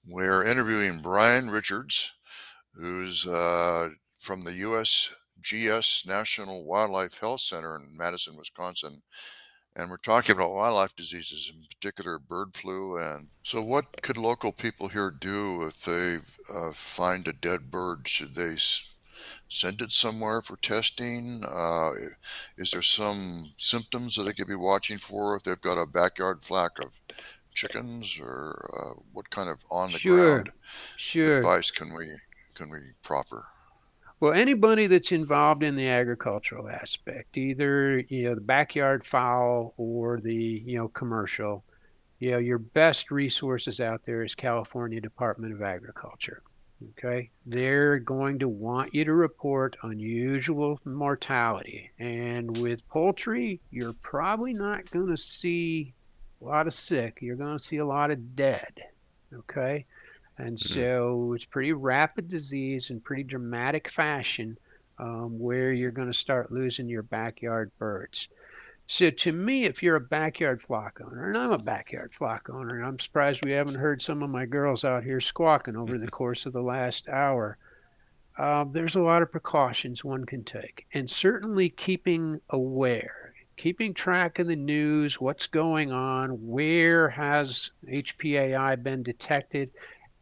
We're 0.07 0.45
interviewing 0.45 0.99
Bryan 0.99 1.49
Richards, 1.49 2.18
who's 2.79 3.27
uh, 3.27 3.91
from 4.17 4.45
the 4.45 4.53
USGS 4.53 6.07
National 6.07 6.65
Wildlife 6.65 7.19
Health 7.19 7.41
Center 7.41 7.77
in 7.77 7.97
Madison, 7.97 8.37
Wisconsin 8.37 9.03
and 9.79 9.91
we're 9.91 9.97
talking 9.97 10.35
about 10.35 10.53
wildlife 10.53 10.95
diseases, 10.97 11.53
in 11.55 11.65
particular 11.71 12.19
bird 12.19 12.55
flu. 12.55 12.99
And 12.99 13.29
so, 13.45 13.63
what 13.63 14.03
could 14.03 14.17
local 14.17 14.51
people 14.51 14.89
here 14.89 15.15
do 15.19 15.63
if 15.63 15.83
they 15.85 16.17
uh, 16.53 16.73
find 16.73 17.27
a 17.29 17.33
dead 17.33 17.71
bird? 17.71 18.09
Should 18.09 18.35
they 18.35 18.57
send 19.49 19.81
it 19.81 19.93
somewhere 19.93 20.43
for 20.43 20.57
testing? 20.57 21.43
Uh, 21.49 21.93
is 22.57 22.73
there 22.73 22.83
some 22.83 23.53
symptoms 23.57 24.17
that 24.17 24.25
they 24.25 24.33
could 24.33 24.49
be 24.49 24.57
watching 24.57 24.99
for 24.99 25.37
if 25.37 25.45
they've 25.45 25.61
got 25.61 25.81
a 25.81 25.87
backyard 25.87 26.43
flock 26.43 26.79
of 26.85 27.01
chickens, 27.55 28.19
or 28.21 28.71
uh, 28.77 29.01
what 29.13 29.31
kind 29.31 29.49
of 29.49 29.63
on 29.71 29.93
the 29.93 29.99
sure. 29.99 30.17
ground 30.17 30.53
sure. 30.97 31.39
advice 31.39 31.71
can 31.71 31.89
we 31.97 32.09
can 32.59 32.71
we 32.71 32.81
proffer? 33.03 33.45
Well, 34.21 34.33
anybody 34.33 34.89
that's 34.89 35.13
involved 35.13 35.63
in 35.63 35.77
the 35.77 35.89
agricultural 35.89 36.69
aspect, 36.69 37.39
either 37.39 38.01
you 38.01 38.25
know 38.25 38.35
the 38.35 38.41
backyard 38.41 39.05
fowl 39.05 39.75
or 39.77 40.21
the 40.21 40.35
you 40.35 40.77
know 40.77 40.89
commercial, 40.89 41.65
you 42.19 42.33
know 42.33 42.39
your 42.39 42.59
best 42.59 43.13
resources 43.13 43.81
out 43.81 44.03
there 44.05 44.25
is 44.25 44.35
California 44.35 45.01
Department 45.01 45.55
of 45.55 45.63
Agriculture. 45.63 46.43
Okay, 46.91 47.31
they're 47.47 47.99
going 47.99 48.41
to 48.41 48.49
want 48.49 48.93
you 48.93 49.05
to 49.05 49.13
report 49.13 49.77
unusual 49.85 50.81
mortality, 50.85 51.91
and 52.01 52.57
with 52.59 52.87
poultry, 52.89 53.61
you're 53.71 53.95
probably 53.95 54.53
not 54.53 54.91
going 54.91 55.09
to 55.09 55.17
see 55.17 55.95
a 56.41 56.45
lot 56.45 56.67
of 56.67 56.73
sick. 56.73 57.19
You're 57.21 57.37
going 57.37 57.57
to 57.57 57.63
see 57.63 57.77
a 57.77 57.87
lot 57.87 58.11
of 58.11 58.35
dead. 58.35 58.83
Okay, 59.33 59.87
and 60.39 60.57
mm-hmm. 60.57 60.75
so 60.75 61.33
it's 61.35 61.45
pretty 61.45 61.73
rapid 61.73 62.29
disease 62.29 62.91
in 62.91 63.01
pretty 63.01 63.25
dramatic 63.25 63.89
fashion 63.89 64.57
um, 64.99 65.39
where 65.39 65.73
you're 65.73 65.91
going 65.91 66.11
to 66.11 66.19
start 66.19 66.53
losing 66.53 66.89
your 66.89 67.03
backyard 67.03 67.71
birds. 67.79 68.29
So 68.87 69.11
to 69.11 69.33
me, 69.33 69.65
if 69.65 69.83
you're 69.83 69.97
a 69.97 70.01
backyard 70.01 70.63
flock 70.63 71.01
owner, 71.05 71.29
and 71.29 71.37
I'm 71.37 71.53
a 71.53 71.59
backyard 71.59 72.11
flock 72.11 72.49
owner, 72.51 72.77
and 72.77 72.87
I'm 72.87 72.99
surprised 72.99 73.45
we 73.45 73.53
haven't 73.53 73.75
heard 73.75 74.01
some 74.01 74.23
of 74.23 74.31
my 74.31 74.47
girls 74.47 74.85
out 74.85 75.05
here 75.05 75.21
squawking 75.21 75.77
over 75.77 75.99
the 75.99 76.09
course 76.09 76.47
of 76.47 76.55
the 76.55 76.63
last 76.63 77.07
hour. 77.09 77.59
Uh, 78.39 78.65
there's 78.71 78.97
a 78.97 79.03
lot 79.03 79.21
of 79.21 79.31
precautions 79.31 80.05
one 80.05 80.25
can 80.25 80.43
take, 80.43 80.87
and 80.95 81.11
certainly 81.11 81.69
keeping 81.69 82.41
aware, 82.49 83.35
keeping 83.59 83.93
track 83.93 84.39
of 84.39 84.47
the 84.47 84.57
news, 84.57 85.21
what's 85.21 85.49
going 85.49 85.93
on, 85.93 86.31
where 86.49 87.11
has 87.11 87.73
HPAI 87.87 88.83
been 88.83 89.03
detected, 89.03 89.71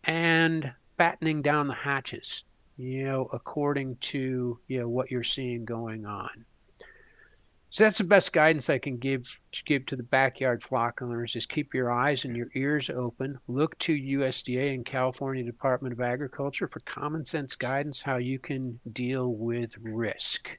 and 0.07 0.73
battening 0.97 1.43
down 1.43 1.67
the 1.67 1.75
hatches, 1.75 2.45
you 2.77 3.05
know, 3.05 3.29
according 3.33 3.97
to 3.97 4.59
you 4.69 4.81
know 4.81 4.89
what 4.89 5.11
you're 5.11 5.25
seeing 5.25 5.65
going 5.65 6.07
on. 6.07 6.45
So 7.71 7.85
that's 7.85 7.99
the 7.99 8.05
best 8.05 8.33
guidance 8.33 8.71
I 8.71 8.79
can 8.79 8.97
give 8.97 9.39
give 9.67 9.85
to 9.87 9.97
the 9.97 10.03
backyard 10.03 10.63
flock 10.63 11.03
owners 11.03 11.37
is 11.37 11.45
keep 11.45 11.75
your 11.75 11.91
eyes 11.93 12.25
and 12.25 12.35
your 12.35 12.49
ears 12.55 12.89
open. 12.89 13.39
Look 13.49 13.77
to 13.81 13.93
USDA 13.93 14.73
and 14.73 14.87
California 14.87 15.45
Department 15.45 15.93
of 15.93 16.01
Agriculture 16.01 16.69
for 16.69 16.81
common 16.81 17.25
sense 17.25 17.57
guidance 17.57 18.01
how 18.01 18.17
you 18.17 18.39
can 18.39 18.81
deal 18.93 19.35
with 19.35 19.77
risk. 19.79 20.59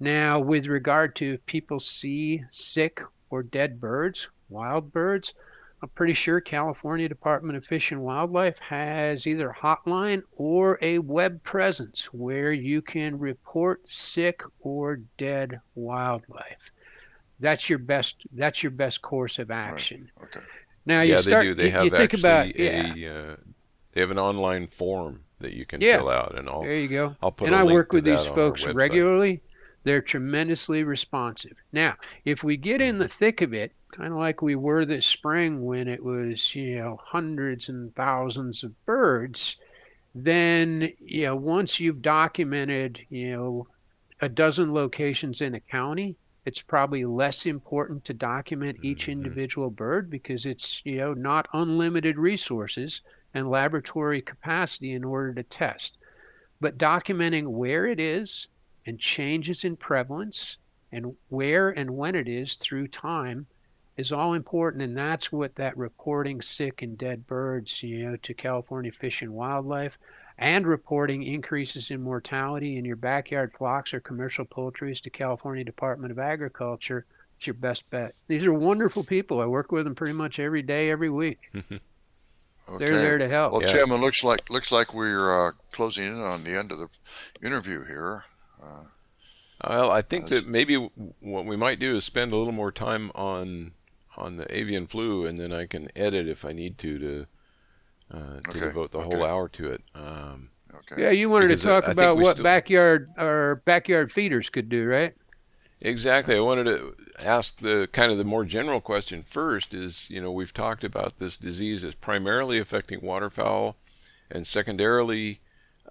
Now, 0.00 0.40
with 0.40 0.66
regard 0.66 1.14
to 1.16 1.34
if 1.34 1.46
people 1.46 1.78
see 1.78 2.42
sick 2.50 3.00
or 3.30 3.42
dead 3.42 3.80
birds, 3.80 4.28
wild 4.48 4.92
birds, 4.92 5.34
I'm 5.82 5.88
pretty 5.90 6.14
sure 6.14 6.40
California 6.40 7.08
Department 7.08 7.56
of 7.56 7.64
Fish 7.64 7.92
and 7.92 8.00
Wildlife 8.00 8.58
has 8.60 9.26
either 9.26 9.50
a 9.50 9.54
hotline 9.54 10.22
or 10.36 10.78
a 10.80 10.98
web 10.98 11.42
presence 11.42 12.06
where 12.14 12.52
you 12.52 12.80
can 12.80 13.18
report 13.18 13.82
sick 13.88 14.42
or 14.60 14.96
dead 15.18 15.60
wildlife. 15.74 16.70
That's 17.40 17.68
your 17.68 17.78
best. 17.78 18.16
That's 18.32 18.62
your 18.62 18.70
best 18.70 19.02
course 19.02 19.38
of 19.38 19.50
action. 19.50 20.10
Right. 20.18 20.28
Okay. 20.28 20.46
Now 20.86 21.02
you 21.02 21.14
yeah, 21.14 21.20
start. 21.20 21.42
They 21.42 21.48
do. 21.48 21.54
They 21.54 21.64
you, 21.66 21.70
have 21.72 21.84
you 21.84 21.90
think 21.90 22.14
actually 22.14 22.20
about, 22.20 22.46
a. 22.56 22.98
yeah. 22.98 23.10
Uh, 23.10 23.36
they 23.92 24.00
have 24.00 24.10
an 24.10 24.18
online 24.18 24.66
form 24.66 25.20
that 25.40 25.52
you 25.52 25.66
can 25.66 25.80
yeah. 25.80 25.98
fill 25.98 26.08
out, 26.08 26.38
and 26.38 26.48
I'll. 26.48 26.62
There 26.62 26.76
you 26.76 26.88
go. 26.88 27.16
I'll 27.22 27.32
put. 27.32 27.48
And 27.48 27.56
I 27.56 27.64
work 27.64 27.92
with 27.92 28.04
these 28.04 28.24
folks 28.24 28.66
regularly. 28.66 29.42
They're 29.86 30.02
tremendously 30.02 30.82
responsive. 30.82 31.56
Now, 31.70 31.94
if 32.24 32.42
we 32.42 32.56
get 32.56 32.80
in 32.80 32.98
the 32.98 33.06
thick 33.06 33.40
of 33.40 33.54
it, 33.54 33.70
kind 33.92 34.12
of 34.12 34.18
like 34.18 34.42
we 34.42 34.56
were 34.56 34.84
this 34.84 35.06
spring 35.06 35.64
when 35.64 35.86
it 35.86 36.02
was, 36.02 36.56
you 36.56 36.78
know, 36.78 36.98
hundreds 37.00 37.68
and 37.68 37.94
thousands 37.94 38.64
of 38.64 38.84
birds, 38.84 39.58
then, 40.12 40.92
you 40.98 41.26
know, 41.26 41.36
once 41.36 41.78
you've 41.78 42.02
documented, 42.02 42.98
you 43.10 43.30
know, 43.36 43.68
a 44.20 44.28
dozen 44.28 44.74
locations 44.74 45.40
in 45.40 45.54
a 45.54 45.60
county, 45.60 46.16
it's 46.44 46.62
probably 46.62 47.04
less 47.04 47.46
important 47.46 48.04
to 48.06 48.12
document 48.12 48.78
each 48.82 49.02
mm-hmm. 49.02 49.12
individual 49.12 49.70
bird 49.70 50.10
because 50.10 50.46
it's, 50.46 50.82
you 50.84 50.96
know, 50.96 51.14
not 51.14 51.46
unlimited 51.52 52.18
resources 52.18 53.02
and 53.34 53.48
laboratory 53.48 54.20
capacity 54.20 54.94
in 54.94 55.04
order 55.04 55.32
to 55.34 55.44
test. 55.44 55.96
But 56.60 56.76
documenting 56.76 57.46
where 57.46 57.86
it 57.86 58.00
is, 58.00 58.48
and 58.86 58.98
changes 58.98 59.64
in 59.64 59.76
prevalence 59.76 60.58
and 60.92 61.14
where 61.28 61.70
and 61.70 61.90
when 61.90 62.14
it 62.14 62.28
is 62.28 62.54
through 62.54 62.88
time 62.88 63.46
is 63.96 64.12
all 64.12 64.34
important 64.34 64.82
and 64.82 64.96
that's 64.96 65.32
what 65.32 65.54
that 65.56 65.76
reporting 65.76 66.40
sick 66.40 66.82
and 66.82 66.96
dead 66.96 67.26
birds 67.26 67.82
you 67.82 68.04
know 68.04 68.16
to 68.16 68.34
california 68.34 68.92
fish 68.92 69.22
and 69.22 69.32
wildlife 69.32 69.98
and 70.38 70.66
reporting 70.66 71.22
increases 71.22 71.90
in 71.90 72.00
mortality 72.00 72.76
in 72.76 72.84
your 72.84 72.96
backyard 72.96 73.52
flocks 73.52 73.92
or 73.92 74.00
commercial 74.00 74.44
poultries 74.44 75.00
to 75.00 75.10
california 75.10 75.64
department 75.64 76.12
of 76.12 76.18
agriculture 76.18 77.04
it's 77.36 77.46
your 77.46 77.54
best 77.54 77.88
bet 77.90 78.12
these 78.28 78.46
are 78.46 78.52
wonderful 78.52 79.02
people 79.02 79.40
i 79.40 79.46
work 79.46 79.72
with 79.72 79.84
them 79.84 79.94
pretty 79.94 80.12
much 80.12 80.38
every 80.38 80.62
day 80.62 80.90
every 80.90 81.10
week 81.10 81.50
Okay. 82.68 82.84
They're 82.84 83.00
there 83.00 83.18
to 83.18 83.28
help. 83.28 83.52
Well, 83.52 83.62
yeah. 83.62 83.68
Tim, 83.68 83.92
it 83.92 84.00
looks 84.00 84.24
like 84.24 84.50
looks 84.50 84.72
like 84.72 84.92
we're 84.92 85.48
uh, 85.48 85.52
closing 85.70 86.06
in 86.06 86.20
on 86.20 86.42
the 86.42 86.58
end 86.58 86.72
of 86.72 86.78
the 86.78 86.88
interview 87.46 87.84
here. 87.86 88.24
Uh, 88.66 89.68
well, 89.68 89.90
I 89.90 90.02
think 90.02 90.28
that 90.28 90.46
maybe 90.46 90.76
what 91.20 91.44
we 91.46 91.56
might 91.56 91.78
do 91.78 91.96
is 91.96 92.04
spend 92.04 92.32
a 92.32 92.36
little 92.36 92.52
more 92.52 92.72
time 92.72 93.10
on 93.14 93.72
on 94.16 94.36
the 94.36 94.56
avian 94.56 94.86
flu, 94.86 95.26
and 95.26 95.38
then 95.38 95.52
I 95.52 95.66
can 95.66 95.88
edit 95.94 96.28
if 96.28 96.44
I 96.44 96.52
need 96.52 96.78
to 96.78 96.98
to, 96.98 97.26
uh, 98.10 98.40
to 98.40 98.50
okay. 98.50 98.60
devote 98.60 98.92
the 98.92 98.98
okay. 98.98 99.16
whole 99.16 99.26
hour 99.26 99.48
to 99.48 99.72
it. 99.72 99.82
Um, 99.94 100.50
okay. 100.74 101.02
Yeah, 101.02 101.10
you 101.10 101.28
wanted 101.28 101.48
to 101.48 101.56
talk 101.56 101.84
I, 101.84 101.88
I 101.88 101.90
about 101.92 102.16
what 102.16 102.36
still... 102.36 102.44
backyard 102.44 103.08
or 103.18 103.62
backyard 103.64 104.12
feeders 104.12 104.50
could 104.50 104.68
do, 104.68 104.84
right? 104.86 105.14
Exactly. 105.80 106.36
I 106.36 106.40
wanted 106.40 106.64
to 106.64 106.96
ask 107.22 107.60
the 107.60 107.88
kind 107.92 108.10
of 108.10 108.18
the 108.18 108.24
more 108.24 108.44
general 108.44 108.80
question 108.80 109.22
first. 109.22 109.74
Is 109.74 110.08
you 110.10 110.20
know 110.20 110.32
we've 110.32 110.54
talked 110.54 110.84
about 110.84 111.18
this 111.18 111.36
disease 111.36 111.84
as 111.84 111.94
primarily 111.94 112.58
affecting 112.58 113.00
waterfowl, 113.02 113.76
and 114.30 114.46
secondarily 114.46 115.40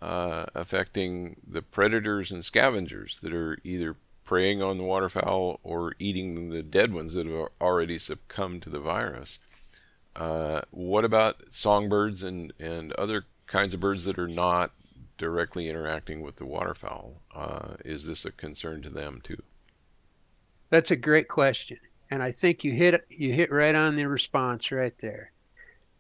uh, 0.02 0.46
affecting 0.54 1.38
the 1.48 1.62
predators 1.62 2.32
and 2.32 2.44
scavengers 2.44 3.20
that 3.22 3.34
are 3.34 3.58
either 3.64 3.96
preying 4.24 4.62
on 4.62 4.78
the 4.78 4.84
waterfowl 4.84 5.60
or 5.64 5.94
eating 6.00 6.50
the 6.50 6.64
dead 6.64 6.94
ones 6.94 7.14
that 7.14 7.28
have 7.28 7.48
already 7.62 8.00
succumbed 8.00 8.62
to 8.64 8.70
the 8.70 8.80
virus. 8.80 9.40
Uh, 10.16 10.62
what 10.72 11.06
about 11.06 11.54
songbirds 11.54 12.24
and, 12.24 12.52
and 12.60 12.92
other 12.94 13.26
kinds 13.48 13.74
of 13.74 13.80
birds 13.80 14.06
that 14.06 14.18
are 14.18 14.28
not 14.28 14.72
directly 15.18 15.70
interacting 15.70 16.22
with 16.22 16.38
the 16.38 16.46
waterfowl? 16.46 17.22
Uh, 17.34 17.76
is 17.84 18.06
this 18.06 18.26
a 18.26 18.32
concern 18.32 18.82
to 18.82 18.90
them 18.90 19.22
too? 19.24 19.42
That's 20.70 20.92
a 20.92 20.96
great 20.96 21.28
question, 21.28 21.78
and 22.10 22.24
I 22.24 22.32
think 22.32 22.64
you 22.64 22.74
hit 22.74 23.06
you 23.10 23.34
hit 23.34 23.52
right 23.52 23.76
on 23.76 23.96
the 23.96 24.08
response 24.08 24.72
right 24.72 24.98
there. 24.98 25.32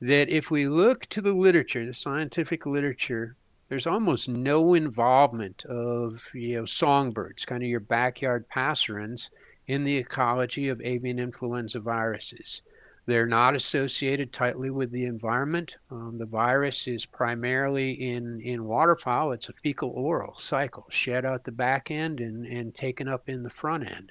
That 0.01 0.29
if 0.29 0.49
we 0.49 0.67
look 0.67 1.05
to 1.07 1.21
the 1.21 1.33
literature, 1.33 1.85
the 1.85 1.93
scientific 1.93 2.65
literature 2.65 3.35
there's 3.75 3.87
almost 3.87 4.29
no 4.29 4.73
involvement 4.73 5.65
of 5.65 6.31
you 6.33 6.55
know 6.55 6.63
songbirds, 6.63 7.43
kind 7.43 7.61
of 7.61 7.67
your 7.67 7.81
backyard 7.81 8.47
passerines, 8.47 9.31
in 9.67 9.83
the 9.83 9.97
ecology 9.97 10.69
of 10.69 10.79
avian 10.79 11.19
influenza 11.19 11.81
viruses. 11.81 12.61
They're 13.05 13.27
not 13.27 13.53
associated 13.53 14.31
tightly 14.31 14.69
with 14.69 14.91
the 14.91 15.03
environment. 15.03 15.75
Um, 15.91 16.17
the 16.17 16.25
virus 16.25 16.87
is 16.87 17.05
primarily 17.05 17.91
in, 17.91 18.39
in 18.39 18.63
waterfowl. 18.63 19.33
It's 19.33 19.49
a 19.49 19.53
fecal 19.53 19.89
oral 19.89 20.37
cycle, 20.37 20.85
shed 20.89 21.25
out 21.25 21.43
the 21.43 21.51
back 21.51 21.91
end 21.91 22.21
and, 22.21 22.45
and 22.45 22.73
taken 22.73 23.09
up 23.09 23.27
in 23.27 23.43
the 23.43 23.49
front 23.49 23.91
end. 23.91 24.09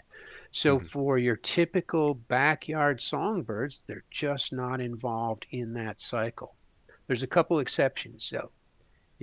So 0.50 0.76
mm-hmm. 0.76 0.84
for 0.84 1.16
your 1.16 1.36
typical 1.36 2.12
backyard 2.12 3.00
songbirds, 3.00 3.82
they're 3.86 4.04
just 4.10 4.52
not 4.52 4.82
involved 4.82 5.46
in 5.52 5.72
that 5.72 6.00
cycle. 6.00 6.54
There's 7.06 7.22
a 7.22 7.26
couple 7.26 7.60
exceptions 7.60 8.28
though. 8.28 8.50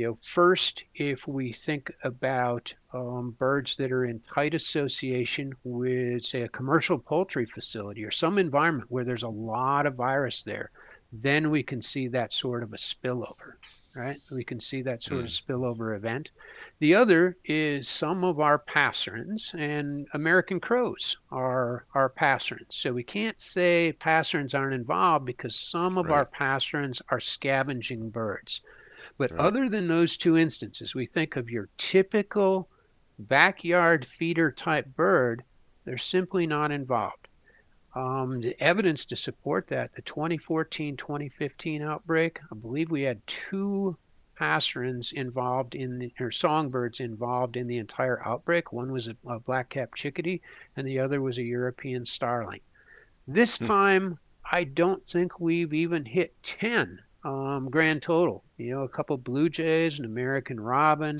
You 0.02 0.08
know, 0.08 0.18
first, 0.24 0.84
if 0.96 1.28
we 1.28 1.54
think 1.54 1.92
about 2.04 2.74
um, 2.92 3.36
birds 3.38 3.76
that 3.76 3.92
are 3.92 4.06
in 4.06 4.20
tight 4.22 4.56
association 4.56 5.54
with, 5.64 6.24
say, 6.24 6.42
a 6.42 6.50
commercial 6.50 6.98
poultry 6.98 7.46
facility 7.46 8.04
or 8.04 8.10
some 8.10 8.40
environment 8.40 8.90
where 8.90 9.04
there's 9.04 9.22
a 9.22 9.30
lot 9.30 9.86
of 9.86 9.94
virus 9.94 10.42
there, 10.42 10.72
then 11.14 11.52
we 11.52 11.62
can 11.62 11.84
see 11.84 12.08
that 12.08 12.34
sort 12.34 12.64
of 12.64 12.74
a 12.74 12.78
spillover, 12.78 13.58
right? 13.96 14.18
We 14.32 14.44
can 14.44 14.60
see 14.60 14.82
that 14.82 15.04
sort 15.04 15.22
mm. 15.22 15.26
of 15.26 15.30
spillover 15.30 15.96
event. 15.96 16.32
The 16.80 16.96
other 16.96 17.38
is 17.46 17.88
some 17.88 18.24
of 18.24 18.40
our 18.40 18.58
passerines, 18.58 19.54
and 19.54 20.08
American 20.16 20.60
crows 20.60 21.16
are 21.30 21.86
our 21.94 22.10
passerines. 22.10 22.74
So 22.74 22.92
we 22.92 23.04
can't 23.04 23.40
say 23.40 23.94
passerines 24.00 24.56
aren't 24.56 24.74
involved 24.74 25.28
because 25.28 25.56
some 25.56 26.00
of 26.00 26.08
right. 26.08 26.16
our 26.16 26.26
passerines 26.26 27.04
are 27.10 27.20
scavenging 27.20 28.10
birds. 28.10 28.62
But 29.22 29.30
right. 29.34 29.40
other 29.40 29.70
than 29.70 29.88
those 29.88 30.18
two 30.18 30.36
instances, 30.36 30.96
we 30.96 31.06
think 31.06 31.36
of 31.36 31.52
your 31.52 31.70
typical 31.78 32.68
backyard 33.20 34.04
feeder 34.04 34.52
type 34.52 34.88
bird, 34.96 35.44
they're 35.86 36.00
simply 36.00 36.48
not 36.48 36.72
involved. 36.72 37.28
Um, 37.94 38.42
the 38.42 38.60
evidence 38.60 39.06
to 39.06 39.16
support 39.16 39.68
that, 39.68 39.94
the 39.94 40.02
2014 40.02 40.98
2015 40.98 41.84
outbreak, 41.84 42.40
I 42.52 42.56
believe 42.56 42.90
we 42.90 43.04
had 43.04 43.22
two 43.28 43.96
passerines 44.40 45.14
involved 45.14 45.76
in 45.76 46.00
the, 46.00 46.12
or 46.20 46.32
songbirds 46.32 47.00
involved 47.00 47.58
in 47.58 47.68
the 47.68 47.78
entire 47.78 48.26
outbreak. 48.26 48.74
One 48.74 48.92
was 48.92 49.08
a, 49.08 49.16
a 49.28 49.40
black-capped 49.40 49.96
chickadee, 49.96 50.42
and 50.76 50.88
the 50.88 50.98
other 50.98 51.22
was 51.22 51.38
a 51.38 51.44
European 51.44 52.06
starling. 52.06 52.62
This 53.28 53.60
hmm. 53.60 53.66
time, 53.66 54.20
I 54.52 54.64
don't 54.64 55.08
think 55.08 55.40
we've 55.40 55.76
even 55.76 56.06
hit 56.06 56.34
10 56.42 57.00
um, 57.24 57.70
grand 57.70 58.02
total. 58.02 58.44
You 58.58 58.76
know, 58.76 58.84
a 58.84 58.90
couple 58.90 59.18
blue 59.18 59.50
jays, 59.50 60.00
an 60.00 60.06
American 60.06 60.60
robin, 60.60 61.18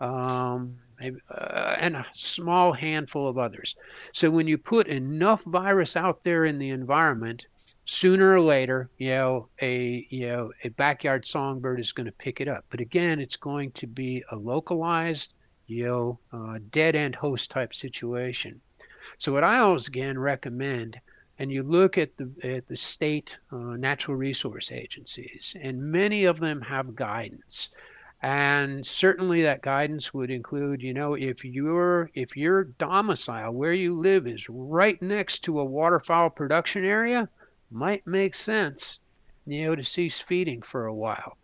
um, 0.00 0.76
maybe, 1.00 1.20
uh, 1.30 1.76
and 1.78 1.96
a 1.96 2.06
small 2.12 2.72
handful 2.72 3.28
of 3.28 3.38
others. 3.38 3.76
So 4.12 4.30
when 4.30 4.46
you 4.46 4.58
put 4.58 4.86
enough 4.86 5.42
virus 5.44 5.96
out 5.96 6.22
there 6.22 6.44
in 6.44 6.58
the 6.58 6.70
environment, 6.70 7.46
sooner 7.84 8.32
or 8.32 8.40
later, 8.40 8.88
you 8.98 9.10
know, 9.10 9.48
a 9.60 10.06
you 10.10 10.28
know 10.28 10.52
a 10.64 10.68
backyard 10.70 11.26
songbird 11.26 11.80
is 11.80 11.92
going 11.92 12.06
to 12.06 12.12
pick 12.12 12.40
it 12.40 12.48
up. 12.48 12.64
But 12.70 12.80
again, 12.80 13.20
it's 13.20 13.36
going 13.36 13.72
to 13.72 13.86
be 13.86 14.22
a 14.30 14.36
localized, 14.36 15.32
you 15.66 15.86
know, 15.86 16.18
uh, 16.32 16.58
dead 16.70 16.94
end 16.94 17.14
host 17.14 17.50
type 17.50 17.74
situation. 17.74 18.60
So 19.18 19.32
what 19.32 19.44
I 19.44 19.58
always 19.58 19.88
again 19.88 20.18
recommend 20.18 21.00
and 21.40 21.50
you 21.50 21.62
look 21.62 21.96
at 21.96 22.18
the 22.18 22.30
at 22.44 22.68
the 22.68 22.76
state 22.76 23.38
uh, 23.50 23.56
natural 23.56 24.14
resource 24.14 24.70
agencies, 24.70 25.56
and 25.60 25.82
many 25.82 26.24
of 26.24 26.38
them 26.38 26.60
have 26.60 26.94
guidance. 26.94 27.70
And 28.22 28.86
certainly 28.86 29.40
that 29.42 29.62
guidance 29.62 30.12
would 30.12 30.30
include, 30.30 30.82
you 30.82 30.92
know, 30.92 31.14
if 31.14 31.42
your 31.42 32.10
if 32.14 32.36
your 32.36 32.64
domicile 32.64 33.52
where 33.52 33.72
you 33.72 33.94
live 33.94 34.26
is 34.26 34.50
right 34.50 35.00
next 35.00 35.38
to 35.44 35.60
a 35.60 35.64
waterfowl 35.64 36.28
production 36.28 36.84
area, 36.84 37.26
might 37.70 38.06
make 38.06 38.34
sense, 38.34 38.98
you 39.46 39.64
know, 39.64 39.74
to 39.74 39.82
cease 39.82 40.20
feeding 40.20 40.60
for 40.60 40.86
a 40.86 40.94
while 40.94 41.38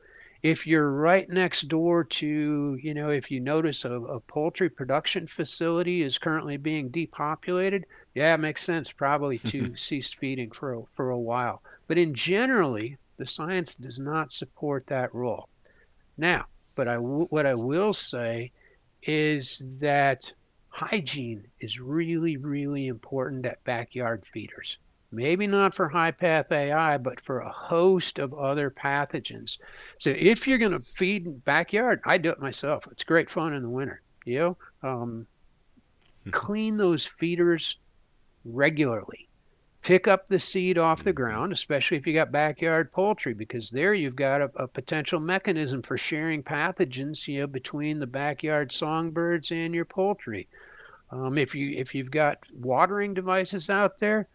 if 0.47 0.65
you're 0.65 0.93
right 0.93 1.29
next 1.29 1.63
door 1.63 2.05
to, 2.05 2.79
you 2.81 2.95
know, 2.95 3.11
if 3.11 3.33
you 3.33 3.41
notice 3.41 3.85
a, 3.85 3.91
a, 3.91 4.21
poultry 4.21 4.69
production 4.69 5.27
facility 5.27 6.03
is 6.03 6.19
currently 6.19 6.57
being 6.57 6.89
depopulated, 6.89 7.85
yeah, 8.15 8.33
it 8.33 8.39
makes 8.39 8.63
sense 8.63 8.93
probably 8.93 9.39
to 9.39 9.75
cease 9.77 10.13
feeding 10.13 10.53
for 10.53 10.75
a, 10.75 10.83
for 10.95 11.11
a 11.11 11.19
while. 11.19 11.63
But 11.89 11.99
in 11.99 12.15
generally, 12.15 12.97
the 13.17 13.27
science 13.27 13.75
does 13.75 13.99
not 13.99 14.31
support 14.31 14.87
that 14.87 15.13
rule. 15.13 15.49
Now, 16.17 16.47
but 16.77 16.87
I 16.87 16.95
w- 16.95 17.27
what 17.31 17.45
I 17.45 17.57
will 17.57 17.93
say 17.93 18.53
is 19.03 19.61
that 19.81 20.33
hygiene 20.69 21.45
is 21.59 21.81
really, 21.81 22.37
really 22.37 22.87
important 22.87 23.47
at 23.47 23.65
backyard 23.65 24.25
feeders. 24.25 24.79
Maybe 25.13 25.47
not 25.47 25.75
for 25.75 25.89
high 25.89 26.11
path 26.11 26.51
AI, 26.51 26.99
but 26.99 27.21
for 27.21 27.41
a 27.41 27.51
host 27.51 28.19
of 28.19 28.35
other 28.35 28.71
pathogens. 28.71 29.59
So 29.99 30.11
if 30.11 30.47
you're 30.47 30.59
going 30.59 30.73
to 30.73 30.81
feed 30.81 31.45
backyard, 31.45 32.01
I 32.05 32.19
do 32.19 32.31
it 32.31 32.41
myself. 32.41 32.89
It's 32.91 33.05
great 33.05 33.31
fun 33.31 33.55
in 33.55 33.63
the 33.63 33.69
winter. 33.69 34.03
You 34.25 34.39
know, 34.83 34.89
um, 34.89 35.27
clean 36.33 36.77
those 36.77 37.07
feeders 37.07 37.79
regularly. 38.45 39.29
Pick 39.83 40.09
up 40.09 40.27
the 40.27 40.41
seed 40.41 40.79
off 40.79 41.05
the 41.05 41.13
ground, 41.13 41.53
especially 41.53 41.97
if 41.97 42.09
you 42.09 42.13
got 42.13 42.33
backyard 42.33 42.91
poultry, 42.91 43.35
because 43.35 43.71
there 43.71 43.95
you've 43.95 44.17
got 44.17 44.41
a, 44.41 44.51
a 44.57 44.67
potential 44.67 45.21
mechanism 45.21 45.81
for 45.81 45.97
sharing 45.97 46.43
pathogens, 46.43 47.29
you 47.29 47.41
know, 47.41 47.47
between 47.47 48.01
the 48.01 48.07
backyard 48.07 48.73
songbirds 48.73 49.53
and 49.53 49.73
your 49.73 49.85
poultry. 49.85 50.49
Um, 51.13 51.39
if 51.39 51.55
you 51.55 51.79
if 51.79 51.95
you've 51.95 52.11
got 52.11 52.39
watering 52.53 53.15
devices 53.15 53.71
out 53.71 53.99
there, 53.99 54.27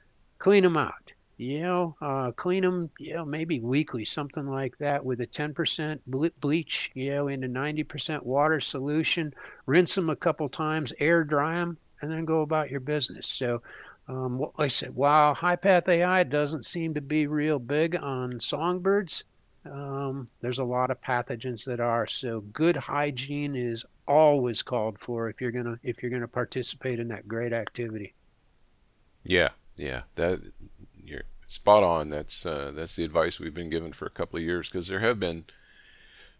clean 0.41 0.63
them 0.63 0.75
out. 0.75 1.13
You 1.37 1.61
know, 1.61 1.95
uh, 2.01 2.31
clean 2.31 2.63
them, 2.63 2.89
you 2.99 3.13
know, 3.13 3.25
maybe 3.25 3.59
weekly, 3.59 4.05
something 4.05 4.47
like 4.47 4.77
that, 4.79 5.03
with 5.03 5.21
a 5.21 5.27
10% 5.27 5.99
bleach, 6.39 6.91
you 6.93 7.11
know, 7.11 7.27
into 7.27 7.47
90% 7.47 8.23
water 8.23 8.59
solution. 8.59 9.33
Rinse 9.65 9.95
them 9.95 10.09
a 10.09 10.15
couple 10.15 10.49
times, 10.49 10.93
air 10.99 11.23
dry 11.23 11.55
them, 11.55 11.77
and 12.01 12.11
then 12.11 12.25
go 12.25 12.41
about 12.41 12.69
your 12.69 12.79
business. 12.79 13.27
So, 13.27 13.61
um, 14.07 14.39
like 14.39 14.51
I 14.57 14.67
said, 14.67 14.95
while 14.95 15.33
high 15.33 15.55
path 15.55 15.87
AI 15.87 16.23
doesn't 16.23 16.65
seem 16.65 16.95
to 16.95 17.01
be 17.01 17.27
real 17.27 17.59
big 17.59 17.95
on 17.95 18.39
songbirds, 18.39 19.23
um, 19.65 20.27
there's 20.41 20.59
a 20.59 20.63
lot 20.63 20.91
of 20.91 21.01
pathogens 21.01 21.65
that 21.65 21.79
are. 21.79 22.07
So, 22.07 22.41
good 22.41 22.75
hygiene 22.75 23.55
is 23.55 23.85
always 24.07 24.63
called 24.63 24.99
for 24.99 25.29
if 25.29 25.39
you're 25.39 25.51
gonna 25.51 25.79
if 25.83 26.01
you're 26.01 26.11
gonna 26.11 26.27
participate 26.27 26.99
in 26.99 27.09
that 27.09 27.27
great 27.27 27.53
activity. 27.53 28.13
Yeah, 29.23 29.49
yeah, 29.77 30.01
that 30.15 30.39
you're 31.03 31.23
spot 31.47 31.83
on. 31.83 32.09
That's 32.09 32.45
uh, 32.45 32.71
that's 32.73 32.95
the 32.95 33.03
advice 33.03 33.39
we've 33.39 33.53
been 33.53 33.69
given 33.69 33.91
for 33.91 34.05
a 34.05 34.11
couple 34.11 34.37
of 34.37 34.43
years 34.43 34.69
because 34.69 34.87
there 34.87 34.99
have 34.99 35.19
been, 35.19 35.45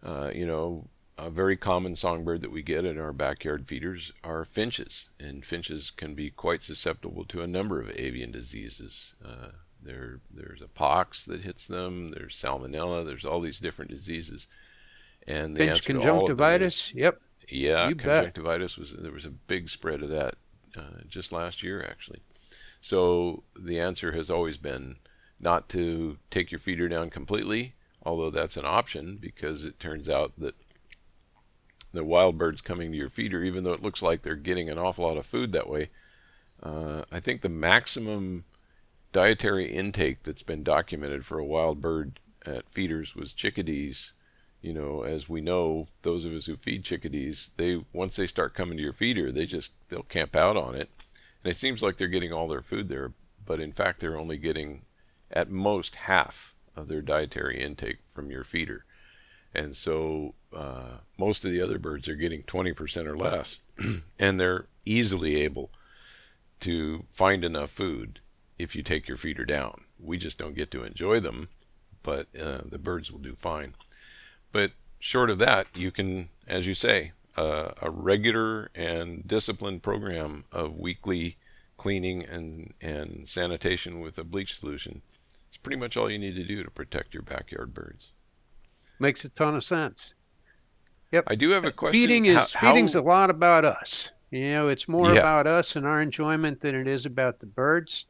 uh, 0.04 0.32
you 0.34 0.46
know, 0.46 0.88
a 1.18 1.30
very 1.30 1.58
common 1.58 1.96
songbird 1.96 2.42
that 2.42 2.52
we 2.52 2.62
get 2.62 2.86
in 2.86 3.00
our 3.00 3.14
backyard 3.14 3.68
feeders 3.68 4.12
are 4.24 4.46
finches, 4.46 5.10
and 5.20 5.46
finches 5.46 5.92
can 5.92 6.16
be 6.16 6.30
quite 6.30 6.64
susceptible 6.64 7.26
to 7.26 7.42
a 7.42 7.48
number 7.48 7.82
of 7.82 7.92
avian 7.92 8.32
diseases. 8.32 9.16
Uh, 9.24 9.50
there, 9.84 10.20
there's 10.30 10.62
a 10.62 10.68
pox 10.68 11.26
that 11.26 11.42
hits 11.42 11.66
them. 11.68 12.10
There's 12.10 12.36
salmonella. 12.36 13.06
There's 13.06 13.26
all 13.26 13.42
these 13.42 13.60
different 13.60 13.92
diseases, 13.92 14.48
and 15.28 15.56
the 15.56 15.66
Finch 15.66 15.86
conjunctivitis. 15.86 16.88
Is, 16.88 16.94
yep. 16.94 17.22
Yeah, 17.50 17.90
you 17.90 17.96
conjunctivitis 17.96 18.76
bet. 18.76 18.80
was 18.80 18.96
there 18.96 19.12
was 19.12 19.26
a 19.26 19.32
big 19.32 19.70
spread 19.70 20.02
of 20.04 20.10
that 20.10 20.36
uh, 20.78 21.02
just 21.08 21.32
last 21.32 21.64
year 21.64 21.84
actually. 21.84 22.22
So 22.82 23.44
the 23.58 23.80
answer 23.80 24.12
has 24.12 24.30
always 24.30 24.58
been 24.58 24.96
not 25.40 25.70
to 25.70 26.18
take 26.30 26.52
your 26.52 26.60
feeder 26.60 26.90
down 26.90 27.10
completely, 27.12 27.76
although 28.04 28.32
that's 28.32 28.58
an 28.58 28.66
option 28.66 29.18
because 29.22 29.64
it 29.64 29.80
turns 29.80 30.10
out 30.10 30.34
that 30.40 30.56
the 31.94 32.04
wild 32.04 32.38
birds 32.38 32.62
coming 32.62 32.92
to 32.92 32.98
your 32.98 33.10
feeder, 33.10 33.44
even 33.44 33.64
though 33.64 33.74
it 33.74 33.84
looks 33.84 34.02
like 34.02 34.22
they're 34.24 34.36
getting 34.36 34.70
an 34.70 34.80
awful 34.80 35.06
lot 35.06 35.18
of 35.18 35.26
food 35.26 35.52
that 35.52 35.70
way, 35.70 35.90
uh, 36.64 37.04
I 37.12 37.20
think 37.20 37.42
the 37.42 37.50
maximum 37.50 38.46
dietary 39.12 39.66
intake 39.66 40.24
that's 40.24 40.44
been 40.44 40.64
documented 40.64 41.26
for 41.26 41.38
a 41.38 41.46
wild 41.46 41.82
bird 41.82 42.20
at 42.46 42.70
feeders 42.70 43.16
was 43.16 43.34
chickadees. 43.34 44.14
You 44.62 44.74
know, 44.74 45.04
as 45.04 45.28
we 45.28 45.42
know, 45.42 45.88
those 46.04 46.24
of 46.24 46.34
us 46.34 46.46
who 46.46 46.56
feed 46.56 46.84
chickadees, 46.84 47.50
they 47.58 47.84
once 47.94 48.16
they 48.16 48.28
start 48.28 48.54
coming 48.54 48.78
to 48.78 48.84
your 48.84 48.94
feeder, 48.94 49.32
they 49.32 49.46
just 49.46 49.72
they'll 49.90 50.04
camp 50.04 50.36
out 50.36 50.56
on 50.56 50.76
it 50.76 50.90
and 51.44 51.52
it 51.52 51.58
seems 51.58 51.82
like 51.82 51.98
they're 51.98 52.08
getting 52.08 52.34
all 52.34 52.48
their 52.48 52.62
food 52.62 52.90
there, 52.90 53.14
but 53.46 53.60
in 53.60 53.72
fact, 53.72 54.00
they're 54.00 54.18
only 54.18 54.38
getting 54.38 54.84
at 55.32 55.50
most 55.50 55.96
half 55.96 56.56
of 56.76 56.88
their 56.88 57.02
dietary 57.02 57.60
intake 57.60 58.00
from 58.10 58.30
your 58.30 58.44
feeder. 58.44 58.86
And 59.54 59.76
so 59.76 60.32
uh, 60.56 61.00
most 61.18 61.44
of 61.44 61.52
the 61.52 61.62
other 61.62 61.78
birds 61.78 62.08
are 62.08 62.16
getting 62.16 62.44
20% 62.44 63.06
or 63.06 63.18
less, 63.18 63.60
and 64.20 64.40
they're 64.40 64.68
easily 64.86 65.42
able 65.42 65.72
to 66.62 67.06
find 67.12 67.44
enough 67.44 67.72
food 67.72 68.20
if 68.58 68.76
you 68.76 68.84
take 68.84 69.08
your 69.08 69.18
feeder 69.18 69.46
down. 69.46 69.86
We 70.00 70.18
just 70.18 70.38
don't 70.38 70.56
get 70.56 70.72
to 70.72 70.84
enjoy 70.84 71.20
them, 71.20 71.50
but 72.04 72.28
uh, 72.40 72.62
the 72.66 72.80
birds 72.80 73.12
will 73.12 73.20
do 73.20 73.36
fine. 73.36 73.76
But 74.52 74.72
short 75.00 75.30
of 75.30 75.40
that, 75.40 75.68
you 75.76 75.92
can, 75.92 76.30
as 76.48 76.68
you 76.68 76.76
say, 76.76 77.12
uh, 77.38 77.72
a 77.82 77.90
regular 77.90 78.70
and 78.76 79.28
disciplined 79.28 79.84
program 79.84 80.46
of 80.52 80.78
weekly 80.78 81.38
cleaning 81.78 82.24
and, 82.26 82.74
and 82.82 83.28
sanitation 83.28 84.00
with 84.00 84.18
a 84.18 84.24
bleach 84.24 84.60
solution. 84.60 85.02
It's 85.50 85.58
pretty 85.58 85.78
much 85.78 85.98
all 85.98 86.10
you 86.10 86.20
need 86.20 86.36
to 86.36 86.44
do 86.44 86.64
to 86.64 86.72
protect 86.72 87.14
your 87.14 87.24
backyard 87.24 87.74
birds. 87.74 88.12
Makes 89.00 89.26
a 89.26 89.30
ton 89.30 89.56
of 89.56 89.64
sense. 89.64 90.14
Yep. 91.12 91.26
I 91.28 91.36
do 91.36 91.50
have 91.52 91.66
a 91.66 91.72
question. 91.72 92.00
Feeding 92.00 92.26
is 92.28 92.54
how, 92.54 92.72
feeding's 92.72 92.96
a 92.96 93.02
lot 93.02 93.30
about 93.30 93.66
us. 93.66 94.12
You 94.30 94.52
know, 94.52 94.70
it's 94.70 94.88
more 94.88 95.14
Yeah. 95.14 95.20
about 95.20 95.48
us 95.48 95.76
and 95.76 95.86
our 95.86 96.02
enjoyment 96.02 96.62
than 96.62 96.76
it 96.76 96.88
is 96.88 97.06
about 97.06 97.40
the 97.40 97.48
birds. 97.48 98.06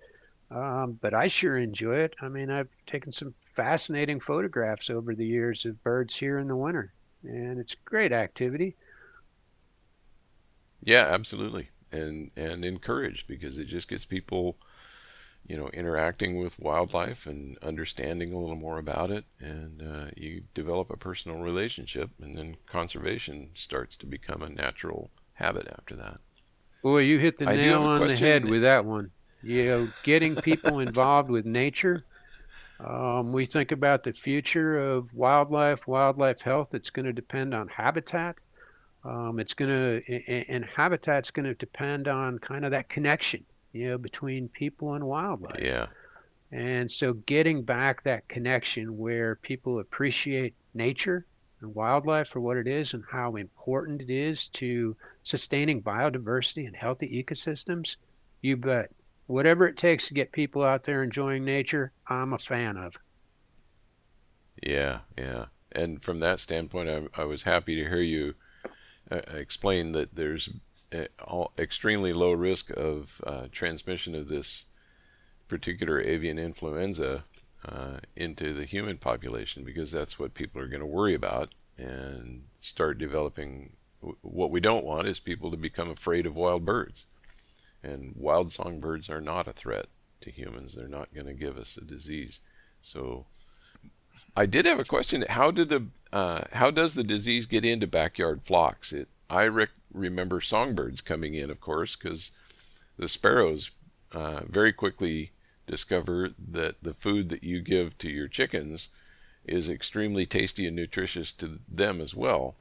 Um, 0.51 0.99
but 1.01 1.13
I 1.13 1.27
sure 1.27 1.57
enjoy 1.57 1.95
it. 1.95 2.13
I 2.21 2.27
mean, 2.27 2.51
I've 2.51 2.69
taken 2.85 3.11
some 3.11 3.33
fascinating 3.39 4.19
photographs 4.19 4.89
over 4.89 5.15
the 5.15 5.25
years 5.25 5.65
of 5.65 5.81
birds 5.81 6.15
here 6.15 6.39
in 6.39 6.47
the 6.47 6.55
winter, 6.55 6.93
and 7.23 7.57
it's 7.57 7.73
great 7.85 8.11
activity. 8.11 8.75
Yeah, 10.83 11.05
absolutely, 11.09 11.69
and 11.91 12.31
and 12.35 12.65
encouraged 12.65 13.27
because 13.27 13.57
it 13.57 13.65
just 13.65 13.87
gets 13.87 14.05
people, 14.05 14.57
you 15.47 15.57
know, 15.57 15.67
interacting 15.69 16.39
with 16.39 16.59
wildlife 16.59 17.27
and 17.27 17.57
understanding 17.59 18.33
a 18.33 18.37
little 18.37 18.55
more 18.55 18.79
about 18.79 19.11
it, 19.11 19.25
and 19.39 19.81
uh, 19.81 20.11
you 20.17 20.43
develop 20.53 20.89
a 20.89 20.97
personal 20.97 21.41
relationship, 21.41 22.09
and 22.21 22.37
then 22.37 22.57
conservation 22.65 23.51
starts 23.53 23.95
to 23.97 24.05
become 24.05 24.41
a 24.41 24.49
natural 24.49 25.11
habit 25.33 25.67
after 25.67 25.95
that. 25.95 26.19
Boy, 26.81 26.99
you 26.99 27.19
hit 27.19 27.37
the 27.37 27.47
I 27.47 27.55
nail 27.55 27.83
on 27.83 28.07
the 28.07 28.17
head 28.17 28.45
with 28.45 28.63
that 28.63 28.85
one. 28.85 29.11
You 29.43 29.65
know, 29.65 29.87
getting 30.03 30.35
people 30.35 30.79
involved 30.79 31.29
with 31.29 31.45
nature. 31.45 32.03
Um, 32.79 33.31
we 33.31 33.45
think 33.45 33.71
about 33.71 34.03
the 34.03 34.13
future 34.13 34.79
of 34.79 35.13
wildlife, 35.13 35.87
wildlife 35.87 36.41
health. 36.41 36.73
It's 36.73 36.89
going 36.89 37.05
to 37.05 37.13
depend 37.13 37.53
on 37.53 37.67
habitat. 37.67 38.41
Um, 39.03 39.39
it's 39.39 39.53
going 39.53 39.69
to, 40.03 40.47
and 40.49 40.65
habitat's 40.65 41.31
going 41.31 41.45
to 41.45 41.55
depend 41.55 42.07
on 42.07 42.39
kind 42.39 42.65
of 42.65 42.71
that 42.71 42.89
connection, 42.89 43.45
you 43.73 43.89
know, 43.89 43.97
between 43.97 44.49
people 44.49 44.93
and 44.93 45.03
wildlife. 45.03 45.59
Yeah, 45.59 45.87
And 46.51 46.89
so 46.89 47.13
getting 47.13 47.63
back 47.63 48.03
that 48.03 48.27
connection 48.27 48.97
where 48.97 49.35
people 49.37 49.79
appreciate 49.79 50.55
nature 50.73 51.25
and 51.61 51.73
wildlife 51.75 52.27
for 52.29 52.39
what 52.41 52.57
it 52.57 52.67
is 52.67 52.93
and 52.93 53.03
how 53.09 53.35
important 53.35 54.01
it 54.01 54.09
is 54.09 54.47
to 54.49 54.95
sustaining 55.23 55.81
biodiversity 55.81 56.67
and 56.67 56.75
healthy 56.75 57.23
ecosystems, 57.23 57.97
you 58.41 58.57
bet. 58.57 58.91
Whatever 59.27 59.67
it 59.67 59.77
takes 59.77 60.07
to 60.07 60.13
get 60.13 60.31
people 60.31 60.63
out 60.63 60.83
there 60.83 61.03
enjoying 61.03 61.45
nature, 61.45 61.91
I'm 62.07 62.33
a 62.33 62.37
fan 62.39 62.77
of. 62.77 62.95
yeah, 64.61 64.99
yeah. 65.17 65.45
And 65.71 66.01
from 66.01 66.19
that 66.19 66.39
standpoint, 66.39 66.89
I, 66.89 67.21
I 67.21 67.25
was 67.25 67.43
happy 67.43 67.75
to 67.75 67.87
hear 67.87 68.01
you 68.01 68.35
uh, 69.11 69.21
explain 69.33 69.91
that 69.91 70.15
there's 70.15 70.49
extremely 71.57 72.13
low 72.13 72.31
risk 72.31 72.69
of 72.71 73.21
uh, 73.25 73.47
transmission 73.51 74.13
of 74.15 74.27
this 74.27 74.65
particular 75.47 76.01
avian 76.01 76.37
influenza 76.37 77.23
uh, 77.67 77.97
into 78.15 78.53
the 78.53 78.65
human 78.65 78.97
population 78.97 79.63
because 79.63 79.91
that's 79.91 80.17
what 80.17 80.33
people 80.33 80.61
are 80.61 80.67
going 80.67 80.81
to 80.81 80.85
worry 80.85 81.13
about 81.13 81.53
and 81.77 82.43
start 82.59 82.97
developing. 82.97 83.73
What 84.21 84.51
we 84.51 84.59
don't 84.59 84.85
want 84.85 85.07
is 85.07 85.19
people 85.19 85.51
to 85.51 85.57
become 85.57 85.89
afraid 85.89 86.25
of 86.25 86.35
wild 86.35 86.65
birds. 86.65 87.05
And 87.83 88.13
wild 88.15 88.51
songbirds 88.51 89.09
are 89.09 89.21
not 89.21 89.47
a 89.47 89.53
threat 89.53 89.87
to 90.21 90.31
humans. 90.31 90.75
They're 90.75 90.87
not 90.87 91.13
going 91.13 91.27
to 91.27 91.33
give 91.33 91.57
us 91.57 91.77
a 91.77 91.85
disease. 91.85 92.39
So 92.81 93.25
I 94.35 94.45
did 94.45 94.65
have 94.65 94.79
a 94.79 94.85
question. 94.85 95.25
How 95.29 95.51
did 95.51 95.69
the 95.69 95.87
uh, 96.13 96.41
how 96.53 96.71
does 96.71 96.93
the 96.93 97.03
disease 97.03 97.45
get 97.45 97.65
into 97.65 97.87
backyard 97.87 98.41
flocks? 98.43 98.91
It 98.91 99.07
I 99.29 99.49
remember 99.93 100.41
songbirds 100.41 101.01
coming 101.01 101.33
in, 101.33 101.49
of 101.49 101.61
course, 101.61 101.95
because 101.95 102.31
the 102.97 103.07
sparrows 103.07 103.71
uh, 104.11 104.41
very 104.45 104.73
quickly 104.73 105.31
discover 105.67 106.29
that 106.37 106.83
the 106.83 106.93
food 106.93 107.29
that 107.29 107.43
you 107.43 107.61
give 107.61 107.97
to 107.99 108.09
your 108.09 108.27
chickens 108.27 108.89
is 109.45 109.69
extremely 109.69 110.25
tasty 110.25 110.67
and 110.67 110.75
nutritious 110.75 111.31
to 111.31 111.59
them 111.67 112.01
as 112.01 112.13
well. 112.13 112.55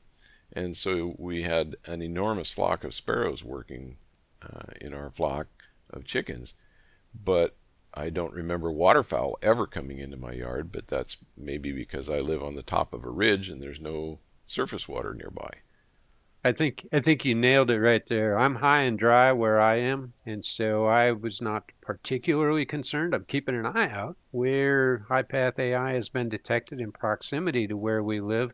And 0.52 0.76
so 0.76 1.14
we 1.18 1.42
had 1.42 1.76
an 1.86 2.02
enormous 2.02 2.50
flock 2.50 2.84
of 2.84 2.94
sparrows 2.94 3.44
working 3.44 3.96
uh, 4.42 4.72
in 4.80 4.94
our 4.94 5.10
flock 5.10 5.46
of 5.90 6.04
chickens, 6.04 6.54
but 7.12 7.56
I 7.94 8.10
don't 8.10 8.32
remember 8.32 8.70
waterfowl 8.70 9.38
ever 9.42 9.66
coming 9.66 9.98
into 9.98 10.16
my 10.16 10.32
yard, 10.32 10.70
but 10.70 10.88
that's 10.88 11.16
maybe 11.36 11.72
because 11.72 12.08
I 12.08 12.18
live 12.18 12.42
on 12.42 12.54
the 12.54 12.62
top 12.62 12.92
of 12.92 13.04
a 13.04 13.10
ridge 13.10 13.48
and 13.48 13.62
there's 13.62 13.80
no 13.80 14.20
surface 14.46 14.88
water 14.88 15.14
nearby. 15.14 15.50
I 16.42 16.52
think 16.52 16.86
I 16.90 17.00
think 17.00 17.26
you 17.26 17.34
nailed 17.34 17.70
it 17.70 17.80
right 17.80 18.06
there. 18.06 18.38
I'm 18.38 18.54
high 18.54 18.84
and 18.84 18.98
dry 18.98 19.30
where 19.32 19.60
I 19.60 19.76
am, 19.76 20.14
and 20.24 20.42
so 20.42 20.86
I 20.86 21.12
was 21.12 21.42
not 21.42 21.64
particularly 21.82 22.64
concerned. 22.64 23.14
I'm 23.14 23.26
keeping 23.26 23.54
an 23.56 23.66
eye 23.66 23.90
out 23.90 24.16
where 24.30 25.04
high 25.08 25.22
path 25.22 25.58
AI 25.58 25.92
has 25.92 26.08
been 26.08 26.30
detected 26.30 26.80
in 26.80 26.92
proximity 26.92 27.66
to 27.66 27.76
where 27.76 28.02
we 28.02 28.22
live, 28.22 28.52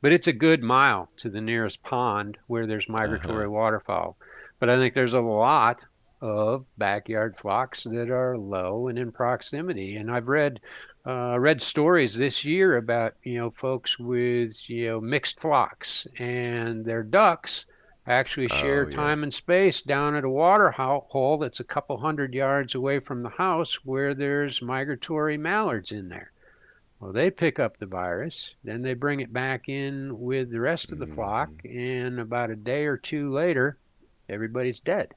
but 0.00 0.12
it's 0.12 0.26
a 0.26 0.32
good 0.32 0.60
mile 0.60 1.08
to 1.18 1.30
the 1.30 1.40
nearest 1.40 1.82
pond 1.84 2.36
where 2.48 2.66
there's 2.66 2.86
uh-huh. 2.86 2.98
migratory 2.98 3.46
waterfowl. 3.46 4.16
But 4.58 4.68
I 4.68 4.76
think 4.76 4.94
there's 4.94 5.14
a 5.14 5.20
lot 5.20 5.84
of 6.20 6.64
backyard 6.78 7.36
flocks 7.36 7.84
that 7.84 8.10
are 8.10 8.36
low 8.36 8.88
and 8.88 8.98
in 8.98 9.12
proximity, 9.12 9.96
and 9.96 10.10
I've 10.10 10.28
read 10.28 10.60
uh, 11.06 11.38
read 11.38 11.62
stories 11.62 12.14
this 12.16 12.44
year 12.44 12.76
about 12.76 13.14
you 13.22 13.38
know 13.38 13.50
folks 13.50 13.98
with 13.98 14.68
you 14.68 14.88
know 14.88 15.00
mixed 15.00 15.40
flocks 15.40 16.06
and 16.18 16.84
their 16.84 17.02
ducks 17.02 17.66
actually 18.06 18.48
share 18.48 18.84
Oh, 18.84 18.88
yeah. 18.88 18.96
time 18.96 19.22
and 19.22 19.32
space 19.32 19.82
down 19.82 20.14
at 20.14 20.24
a 20.24 20.28
water 20.28 20.70
hole 20.70 21.38
that's 21.38 21.60
a 21.60 21.64
couple 21.64 21.96
hundred 21.98 22.34
yards 22.34 22.74
away 22.74 22.98
from 22.98 23.22
the 23.22 23.28
house 23.30 23.76
where 23.84 24.14
there's 24.14 24.60
migratory 24.62 25.36
mallards 25.38 25.92
in 25.92 26.08
there. 26.08 26.32
Well, 26.98 27.12
they 27.12 27.30
pick 27.30 27.58
up 27.58 27.78
the 27.78 27.86
virus, 27.86 28.56
then 28.64 28.82
they 28.82 28.92
bring 28.94 29.20
it 29.20 29.32
back 29.32 29.68
in 29.68 30.18
with 30.20 30.50
the 30.50 30.60
rest 30.60 30.92
of 30.92 30.98
the 30.98 31.06
flock, 31.06 31.50
and 31.64 32.20
about 32.20 32.50
a 32.50 32.56
day 32.56 32.84
or 32.84 32.98
two 32.98 33.30
later, 33.30 33.78
everybody's 34.28 34.80
dead. 34.80 35.14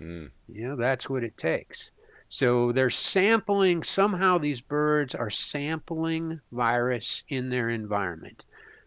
Mm, 0.00 0.30
You 0.48 0.68
know, 0.68 0.76
that's 0.76 1.08
what 1.08 1.24
it 1.24 1.36
takes. 1.36 1.90
So 2.28 2.72
they're 2.72 2.90
sampling, 2.90 3.82
somehow 3.82 4.38
these 4.38 4.60
birds 4.60 5.14
are 5.14 5.30
sampling 5.30 6.40
virus 6.52 7.24
in 7.28 7.50
their 7.50 7.68
environment, 7.70 8.44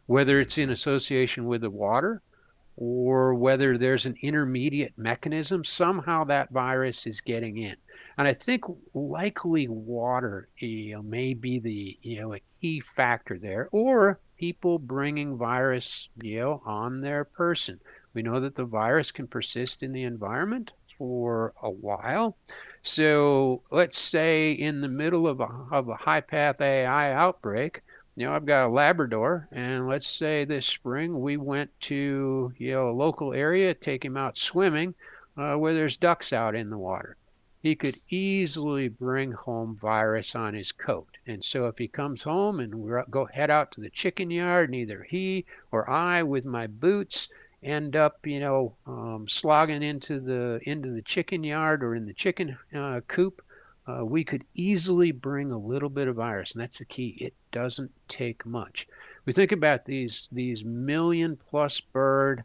whether 0.07 0.39
it's 0.39 0.57
in 0.57 0.69
association 0.69 1.45
with 1.45 1.61
the 1.61 1.69
water 1.69 2.21
or 2.75 3.33
whether 3.35 3.77
there's 3.77 4.05
an 4.05 4.15
intermediate 4.21 4.97
mechanism, 4.97 5.63
somehow 5.63 6.23
that 6.25 6.51
virus 6.51 7.05
is 7.07 7.21
getting 7.21 7.57
in. 7.57 7.75
And 8.17 8.27
I 8.27 8.33
think 8.33 8.63
likely 8.93 9.67
water 9.67 10.49
you 10.57 10.93
know, 10.95 11.01
may 11.03 11.33
be 11.33 11.59
the 11.59 11.97
you 12.01 12.21
know 12.21 12.33
a 12.35 12.41
key 12.61 12.79
factor 12.81 13.37
there, 13.39 13.69
or 13.71 14.19
people 14.37 14.79
bringing 14.79 15.37
virus 15.37 16.09
you 16.21 16.39
know 16.39 16.61
on 16.65 17.01
their 17.01 17.25
person. 17.25 17.79
We 18.13 18.21
know 18.21 18.39
that 18.41 18.55
the 18.55 18.65
virus 18.65 19.11
can 19.11 19.27
persist 19.27 19.83
in 19.83 19.91
the 19.91 20.03
environment 20.03 20.71
for 20.99 21.53
a 21.63 21.71
while. 21.71 22.37
So 22.83 23.63
let's 23.71 23.97
say 23.97 24.51
in 24.51 24.81
the 24.81 24.87
middle 24.87 25.27
of 25.27 25.39
a, 25.39 25.49
of 25.71 25.89
a 25.89 25.95
high 25.95 26.21
path 26.21 26.61
AI 26.61 27.13
outbreak, 27.13 27.81
you 28.15 28.25
know, 28.25 28.33
I've 28.33 28.45
got 28.45 28.65
a 28.65 28.69
Labrador, 28.69 29.47
and 29.51 29.87
let's 29.87 30.07
say 30.07 30.43
this 30.43 30.67
spring 30.67 31.21
we 31.21 31.37
went 31.37 31.71
to 31.81 32.51
you 32.57 32.71
know 32.71 32.89
a 32.89 32.91
local 32.91 33.33
area, 33.33 33.73
take 33.73 34.03
him 34.03 34.17
out 34.17 34.37
swimming, 34.37 34.93
uh, 35.37 35.55
where 35.55 35.73
there's 35.73 35.95
ducks 35.95 36.33
out 36.33 36.53
in 36.53 36.69
the 36.69 36.77
water. 36.77 37.15
He 37.61 37.75
could 37.75 37.99
easily 38.09 38.89
bring 38.89 39.31
home 39.31 39.77
virus 39.77 40.35
on 40.35 40.53
his 40.53 40.73
coat, 40.73 41.17
and 41.27 41.41
so 41.41 41.67
if 41.67 41.77
he 41.77 41.87
comes 41.87 42.23
home 42.23 42.59
and 42.59 42.75
we 42.75 42.91
go 43.09 43.23
head 43.25 43.49
out 43.49 43.71
to 43.73 43.81
the 43.81 43.89
chicken 43.89 44.29
yard, 44.29 44.69
neither 44.69 45.03
he 45.03 45.45
or 45.71 45.89
I, 45.89 46.23
with 46.23 46.45
my 46.45 46.67
boots, 46.67 47.29
end 47.64 47.95
up, 47.95 48.26
you 48.26 48.39
know, 48.39 48.76
um, 48.86 49.28
slogging 49.28 49.84
into 49.84 50.20
the 50.20 50.60
into 50.64 50.91
the 50.91 51.01
chicken 51.01 51.43
yard 51.43 51.84
or 51.84 51.95
in 51.95 52.05
the 52.05 52.14
chicken 52.14 52.57
uh, 52.74 53.01
coop, 53.07 53.41
uh, 53.88 54.05
we 54.05 54.24
could 54.24 54.43
easily 54.55 55.12
bring 55.12 55.51
a 55.51 55.57
little 55.57 55.89
bit 55.89 56.07
of 56.07 56.16
virus, 56.16 56.53
and 56.53 56.62
that's 56.62 56.80
the 56.80 56.86
key. 56.86 57.18
It 57.20 57.34
doesn't 57.51 57.91
take 58.07 58.45
much. 58.45 58.88
We 59.26 59.34
think 59.34 59.51
about 59.51 59.86
these 59.86 60.30
these 60.32 60.64
million 60.64 61.38
plus 61.38 61.80
bird, 61.82 62.43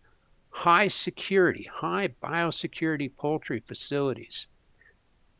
high 0.50 0.88
security, 0.88 1.68
high 1.72 2.08
biosecurity 2.22 3.14
poultry 3.16 3.60
facilities. 3.60 4.46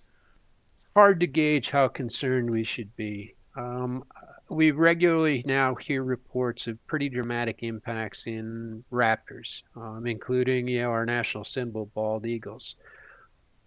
It's 0.73 0.87
hard 0.95 1.19
to 1.19 1.27
gauge 1.27 1.69
how 1.69 1.89
concerned 1.89 2.49
we 2.49 2.63
should 2.63 2.95
be. 2.95 3.35
Um, 3.55 4.03
we 4.49 4.71
regularly 4.71 5.43
now 5.45 5.75
hear 5.75 6.03
reports 6.03 6.67
of 6.67 6.85
pretty 6.87 7.09
dramatic 7.09 7.63
impacts 7.63 8.27
in 8.27 8.83
raptors, 8.91 9.63
um, 9.75 10.07
including 10.07 10.67
you 10.67 10.81
know 10.81 10.89
our 10.89 11.05
national 11.05 11.43
symbol 11.43 11.87
bald 11.93 12.25
eagles. 12.25 12.75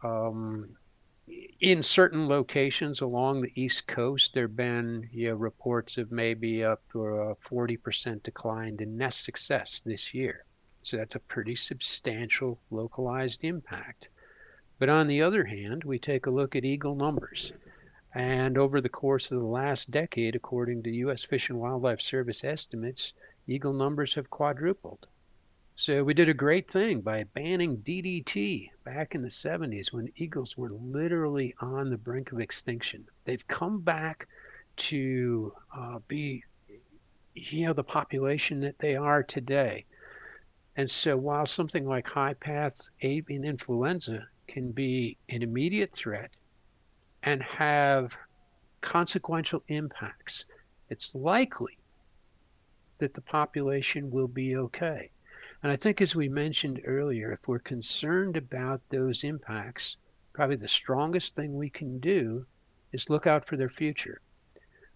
Um, 0.02 0.76
in 1.60 1.82
certain 1.82 2.26
locations 2.26 3.00
along 3.00 3.42
the 3.42 3.52
east 3.54 3.86
coast, 3.86 4.34
there 4.34 4.44
have 4.44 4.56
been 4.56 5.08
you 5.12 5.28
know, 5.28 5.34
reports 5.34 5.98
of 5.98 6.10
maybe 6.10 6.64
up 6.64 6.82
to 6.92 7.06
a 7.06 7.34
40% 7.36 8.22
decline 8.22 8.76
in 8.80 8.96
nest 8.96 9.24
success 9.24 9.80
this 9.84 10.12
year. 10.12 10.44
So 10.82 10.96
that's 10.96 11.14
a 11.14 11.20
pretty 11.20 11.54
substantial 11.56 12.58
localized 12.70 13.44
impact. 13.44 14.08
But 14.78 14.88
on 14.88 15.06
the 15.06 15.22
other 15.22 15.44
hand, 15.44 15.84
we 15.84 15.98
take 15.98 16.26
a 16.26 16.30
look 16.30 16.56
at 16.56 16.64
eagle 16.64 16.94
numbers. 16.94 17.52
And 18.12 18.58
over 18.58 18.80
the 18.80 18.88
course 18.88 19.30
of 19.30 19.38
the 19.38 19.46
last 19.46 19.90
decade, 19.90 20.34
according 20.34 20.82
to 20.82 20.90
U.S. 20.90 21.22
Fish 21.22 21.48
and 21.48 21.60
Wildlife 21.60 22.00
Service 22.00 22.42
estimates, 22.42 23.14
eagle 23.46 23.72
numbers 23.72 24.14
have 24.14 24.30
quadrupled. 24.30 25.06
So 25.76 26.02
we 26.02 26.12
did 26.12 26.28
a 26.28 26.34
great 26.34 26.68
thing 26.68 27.00
by 27.00 27.24
banning 27.24 27.78
DDT 27.78 28.70
back 28.84 29.14
in 29.14 29.22
the 29.22 29.28
70s 29.28 29.92
when 29.92 30.12
eagles 30.16 30.56
were 30.56 30.70
literally 30.70 31.54
on 31.60 31.88
the 31.88 31.96
brink 31.96 32.32
of 32.32 32.40
extinction. 32.40 33.06
They've 33.24 33.46
come 33.46 33.80
back 33.80 34.26
to 34.76 35.54
uh, 35.74 36.00
be, 36.08 36.42
you 37.34 37.64
know, 37.64 37.72
the 37.72 37.84
population 37.84 38.60
that 38.60 38.78
they 38.78 38.96
are 38.96 39.22
today. 39.22 39.86
And 40.76 40.90
so 40.90 41.16
while 41.16 41.46
something 41.46 41.86
like 41.86 42.08
high 42.08 42.34
path 42.34 42.90
avian 43.02 43.44
influenza 43.44 44.26
can 44.48 44.72
be 44.72 45.16
an 45.28 45.42
immediate 45.42 45.92
threat 45.92 46.30
and 47.22 47.42
have 47.42 48.16
consequential 48.80 49.62
impacts, 49.68 50.46
it's 50.88 51.14
likely 51.14 51.78
that 52.98 53.14
the 53.14 53.20
population 53.20 54.10
will 54.10 54.28
be 54.28 54.56
okay. 54.56 55.10
And 55.62 55.70
I 55.70 55.76
think, 55.76 56.00
as 56.00 56.16
we 56.16 56.28
mentioned 56.28 56.80
earlier, 56.84 57.32
if 57.32 57.46
we're 57.46 57.58
concerned 57.58 58.36
about 58.36 58.80
those 58.88 59.24
impacts, 59.24 59.96
probably 60.32 60.56
the 60.56 60.68
strongest 60.68 61.34
thing 61.34 61.54
we 61.54 61.68
can 61.68 61.98
do 61.98 62.46
is 62.92 63.10
look 63.10 63.26
out 63.26 63.46
for 63.46 63.56
their 63.56 63.68
future. 63.68 64.20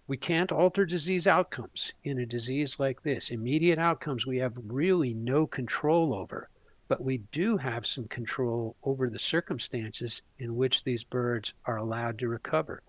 We 0.07 0.16
can't 0.16 0.53
alter 0.53 0.85
disease 0.85 1.27
outcomes 1.27 1.93
in 2.03 2.18
a 2.18 2.27
disease 2.27 2.79
like 2.79 3.03
this. 3.03 3.31
Immediate 3.31 3.79
outcomes 3.79 4.27
we 4.27 4.39
have 4.39 4.59
really 4.66 5.14
no 5.14 5.47
control 5.47 6.14
over, 6.14 6.49
but 6.89 7.03
we 7.03 7.18
do 7.32 7.57
have 7.57 7.87
some 7.87 8.07
control 8.09 8.76
over 8.82 9.09
the 9.09 9.18
circumstances 9.18 10.22
in 10.39 10.55
which 10.55 10.85
these 10.85 11.05
birds 11.05 11.55
are 11.64 11.76
allowed 11.76 12.18
to 12.18 12.28
recover. 12.28 12.82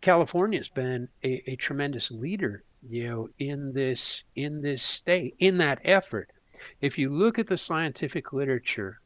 California 0.00 0.58
has 0.58 0.68
been 0.68 1.08
a, 1.22 1.42
a 1.50 1.56
tremendous 1.56 2.10
leader, 2.10 2.62
you 2.88 3.08
know, 3.08 3.28
in 3.38 3.72
this 3.72 4.24
in 4.34 4.60
this 4.60 4.82
state, 4.82 5.34
in 5.38 5.58
that 5.58 5.80
effort 5.84 6.30
if 6.80 6.98
you 6.98 7.10
look 7.10 7.38
at 7.38 7.46
the 7.46 7.58
scientific 7.58 8.32
literature, 8.32 9.00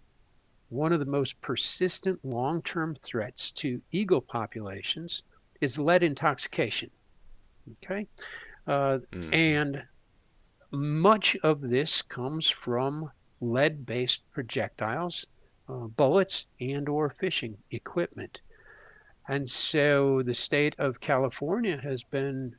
one 0.69 0.93
of 0.93 1.01
the 1.01 1.07
most 1.07 1.41
persistent 1.41 2.23
long 2.25 2.63
term 2.63 2.95
threats 2.95 3.51
to 3.53 3.81
eagle 3.91 4.21
populations 4.21 5.23
is 5.61 5.79
lead 5.79 6.03
intoxication. 6.03 6.91
Okay? 7.85 8.07
Uh, 8.67 8.99
mm-hmm. 9.11 9.35
And 9.35 9.87
much 10.71 11.37
of 11.43 11.63
this 11.63 12.03
comes 12.03 12.51
from 12.51 13.11
lead 13.41 13.87
based 13.87 14.23
projectiles, 14.33 15.27
uh, 15.69 15.87
bullets, 15.87 16.47
and 16.61 16.89
or 16.89 17.11
fishing 17.11 17.57
equipment. 17.71 18.41
And 19.29 19.49
so 19.49 20.23
the 20.23 20.35
state 20.35 20.75
of 20.79 21.01
California 21.01 21.77
has 21.77 22.03
been 22.03 22.57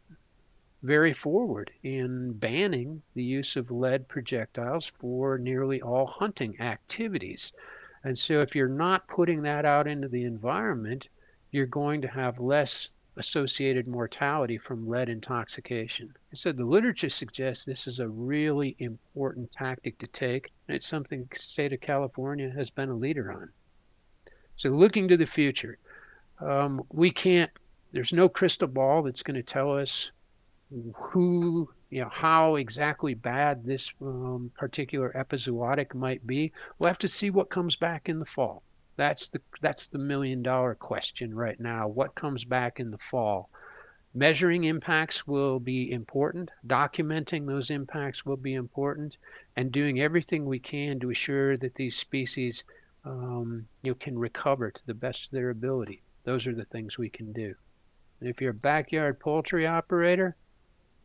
very 0.84 1.11
forward 1.11 1.71
in 1.84 2.32
banning 2.34 3.01
the 3.13 3.23
use 3.23 3.57
of 3.57 3.71
lead 3.71 4.07
projectiles 4.07 4.91
for 4.99 5.38
nearly 5.38 5.82
all 5.82 6.05
hunting 6.05 6.59
activities. 6.61 7.51
And 8.03 8.17
so, 8.17 8.39
if 8.39 8.55
you're 8.55 8.69
not 8.69 9.07
putting 9.07 9.41
that 9.41 9.65
out 9.65 9.88
into 9.88 10.07
the 10.07 10.23
environment, 10.23 11.09
you're 11.51 11.65
going 11.65 12.01
to 12.01 12.07
have 12.07 12.39
less 12.39 12.89
associated 13.17 13.88
mortality 13.88 14.57
from 14.57 14.88
lead 14.88 15.09
intoxication. 15.09 16.15
I 16.32 16.36
said 16.36 16.57
the 16.57 16.65
literature 16.65 17.09
suggests 17.09 17.65
this 17.65 17.88
is 17.88 17.99
a 17.99 18.07
really 18.07 18.75
important 18.77 19.51
tactic 19.51 19.97
to 19.99 20.07
take, 20.07 20.51
and 20.67 20.75
it's 20.75 20.88
something 20.88 21.27
the 21.30 21.39
state 21.39 21.73
of 21.73 21.82
California 21.82 22.51
has 22.51 22.69
been 22.69 22.89
a 22.89 22.95
leader 22.95 23.32
on. 23.32 23.49
So, 24.55 24.69
looking 24.69 25.07
to 25.07 25.17
the 25.17 25.25
future, 25.25 25.80
um, 26.39 26.84
we 26.91 27.09
can't, 27.09 27.49
there's 27.91 28.13
no 28.13 28.30
crystal 28.30 28.67
ball 28.67 29.01
that's 29.01 29.23
going 29.23 29.38
to 29.38 29.43
tell 29.43 29.75
us 29.75 30.11
who 30.93 31.67
you 31.89 32.01
know 32.01 32.09
how 32.09 32.55
exactly 32.55 33.15
bad 33.15 33.65
this 33.65 33.91
um, 34.01 34.51
particular 34.55 35.11
epizootic 35.15 35.95
might 35.95 36.25
be. 36.27 36.51
We'll 36.77 36.89
have 36.89 36.99
to 36.99 37.07
see 37.07 37.32
what 37.32 37.49
comes 37.49 37.75
back 37.75 38.07
in 38.07 38.19
the 38.19 38.25
fall. 38.25 38.61
That's 38.95 39.30
the 39.30 39.41
that's 39.61 39.88
the 39.88 39.97
million 39.97 40.43
dollar 40.43 40.75
question 40.75 41.34
right 41.34 41.59
now. 41.59 41.88
What 41.88 42.13
comes 42.13 42.45
back 42.45 42.80
in 42.80 42.91
the 42.91 42.99
fall 42.99 43.49
measuring 44.14 44.64
impacts 44.64 45.28
will 45.28 45.60
be 45.60 45.91
important 45.91 46.49
documenting 46.66 47.45
those 47.45 47.70
impacts 47.70 48.26
will 48.26 48.38
be 48.38 48.55
important 48.55 49.18
and 49.55 49.72
doing 49.72 50.01
everything 50.01 50.45
we 50.45 50.60
can 50.60 50.99
to 50.99 51.12
assure 51.12 51.57
that 51.57 51.76
these 51.76 51.95
species 51.95 52.64
um, 53.05 53.66
you 53.84 53.91
know, 53.91 53.95
can 53.95 54.18
recover 54.18 54.72
to 54.72 54.86
the 54.88 54.93
best 54.93 55.26
of 55.26 55.32
their 55.32 55.51
ability 55.51 56.01
those 56.24 56.47
are 56.47 56.55
the 56.55 56.66
things 56.66 56.97
we 56.97 57.10
can 57.10 57.32
do 57.34 57.53
and 58.20 58.30
if 58.30 58.41
you're 58.41 58.51
a 58.51 58.53
backyard 58.53 59.20
poultry 59.20 59.68
operator 59.68 60.36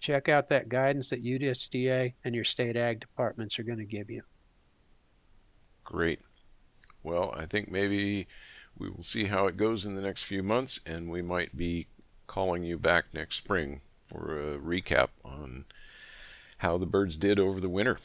check 0.04 0.28
out 0.28 0.48
that 0.48 0.68
guidance 0.68 1.08
that 1.10 1.24
USDA 1.24 2.12
and 2.24 2.34
your 2.34 2.44
state 2.44 2.76
ag 2.76 3.00
departments 3.00 3.58
are 3.58 3.62
going 3.62 3.78
to 3.78 3.86
give 3.86 4.10
you. 4.10 4.22
Great. 5.82 6.20
Well, 7.02 7.34
I 7.36 7.46
think 7.46 7.70
maybe 7.70 8.26
we 8.76 8.90
will 8.90 9.02
see 9.02 9.24
how 9.24 9.46
it 9.46 9.56
goes 9.56 9.86
in 9.86 9.94
the 9.94 10.02
next 10.02 10.24
few 10.24 10.42
months, 10.42 10.78
and 10.84 11.10
we 11.10 11.22
might 11.22 11.56
be 11.56 11.86
calling 12.34 12.64
you 12.64 12.76
back 12.76 13.04
next 13.12 13.36
spring 13.36 13.80
for 14.08 14.36
a 14.36 14.58
recap 14.58 15.10
on 15.24 15.64
how 16.58 16.76
the 16.76 16.84
birds 16.84 17.14
did 17.14 17.38
over 17.38 17.60
the 17.60 17.68
winter. 17.68 17.96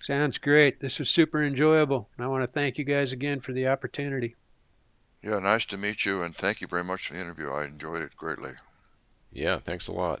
Sounds 0.00 0.36
great. 0.36 0.80
This 0.80 0.98
was 0.98 1.08
super 1.08 1.44
enjoyable. 1.44 2.08
I 2.18 2.26
want 2.26 2.42
to 2.42 2.48
thank 2.48 2.78
you 2.78 2.84
guys 2.84 3.12
again 3.12 3.38
for 3.38 3.52
the 3.52 3.68
opportunity. 3.68 4.34
Yeah, 5.22 5.38
nice 5.38 5.64
to 5.66 5.78
meet 5.78 6.04
you, 6.04 6.22
and 6.22 6.34
thank 6.34 6.60
you 6.60 6.66
very 6.66 6.82
much 6.82 7.06
for 7.06 7.14
the 7.14 7.20
interview. 7.20 7.50
I 7.50 7.66
enjoyed 7.66 8.02
it 8.02 8.16
greatly. 8.16 8.50
Yeah, 9.30 9.58
thanks 9.58 9.86
a 9.86 9.92
lot. 9.92 10.20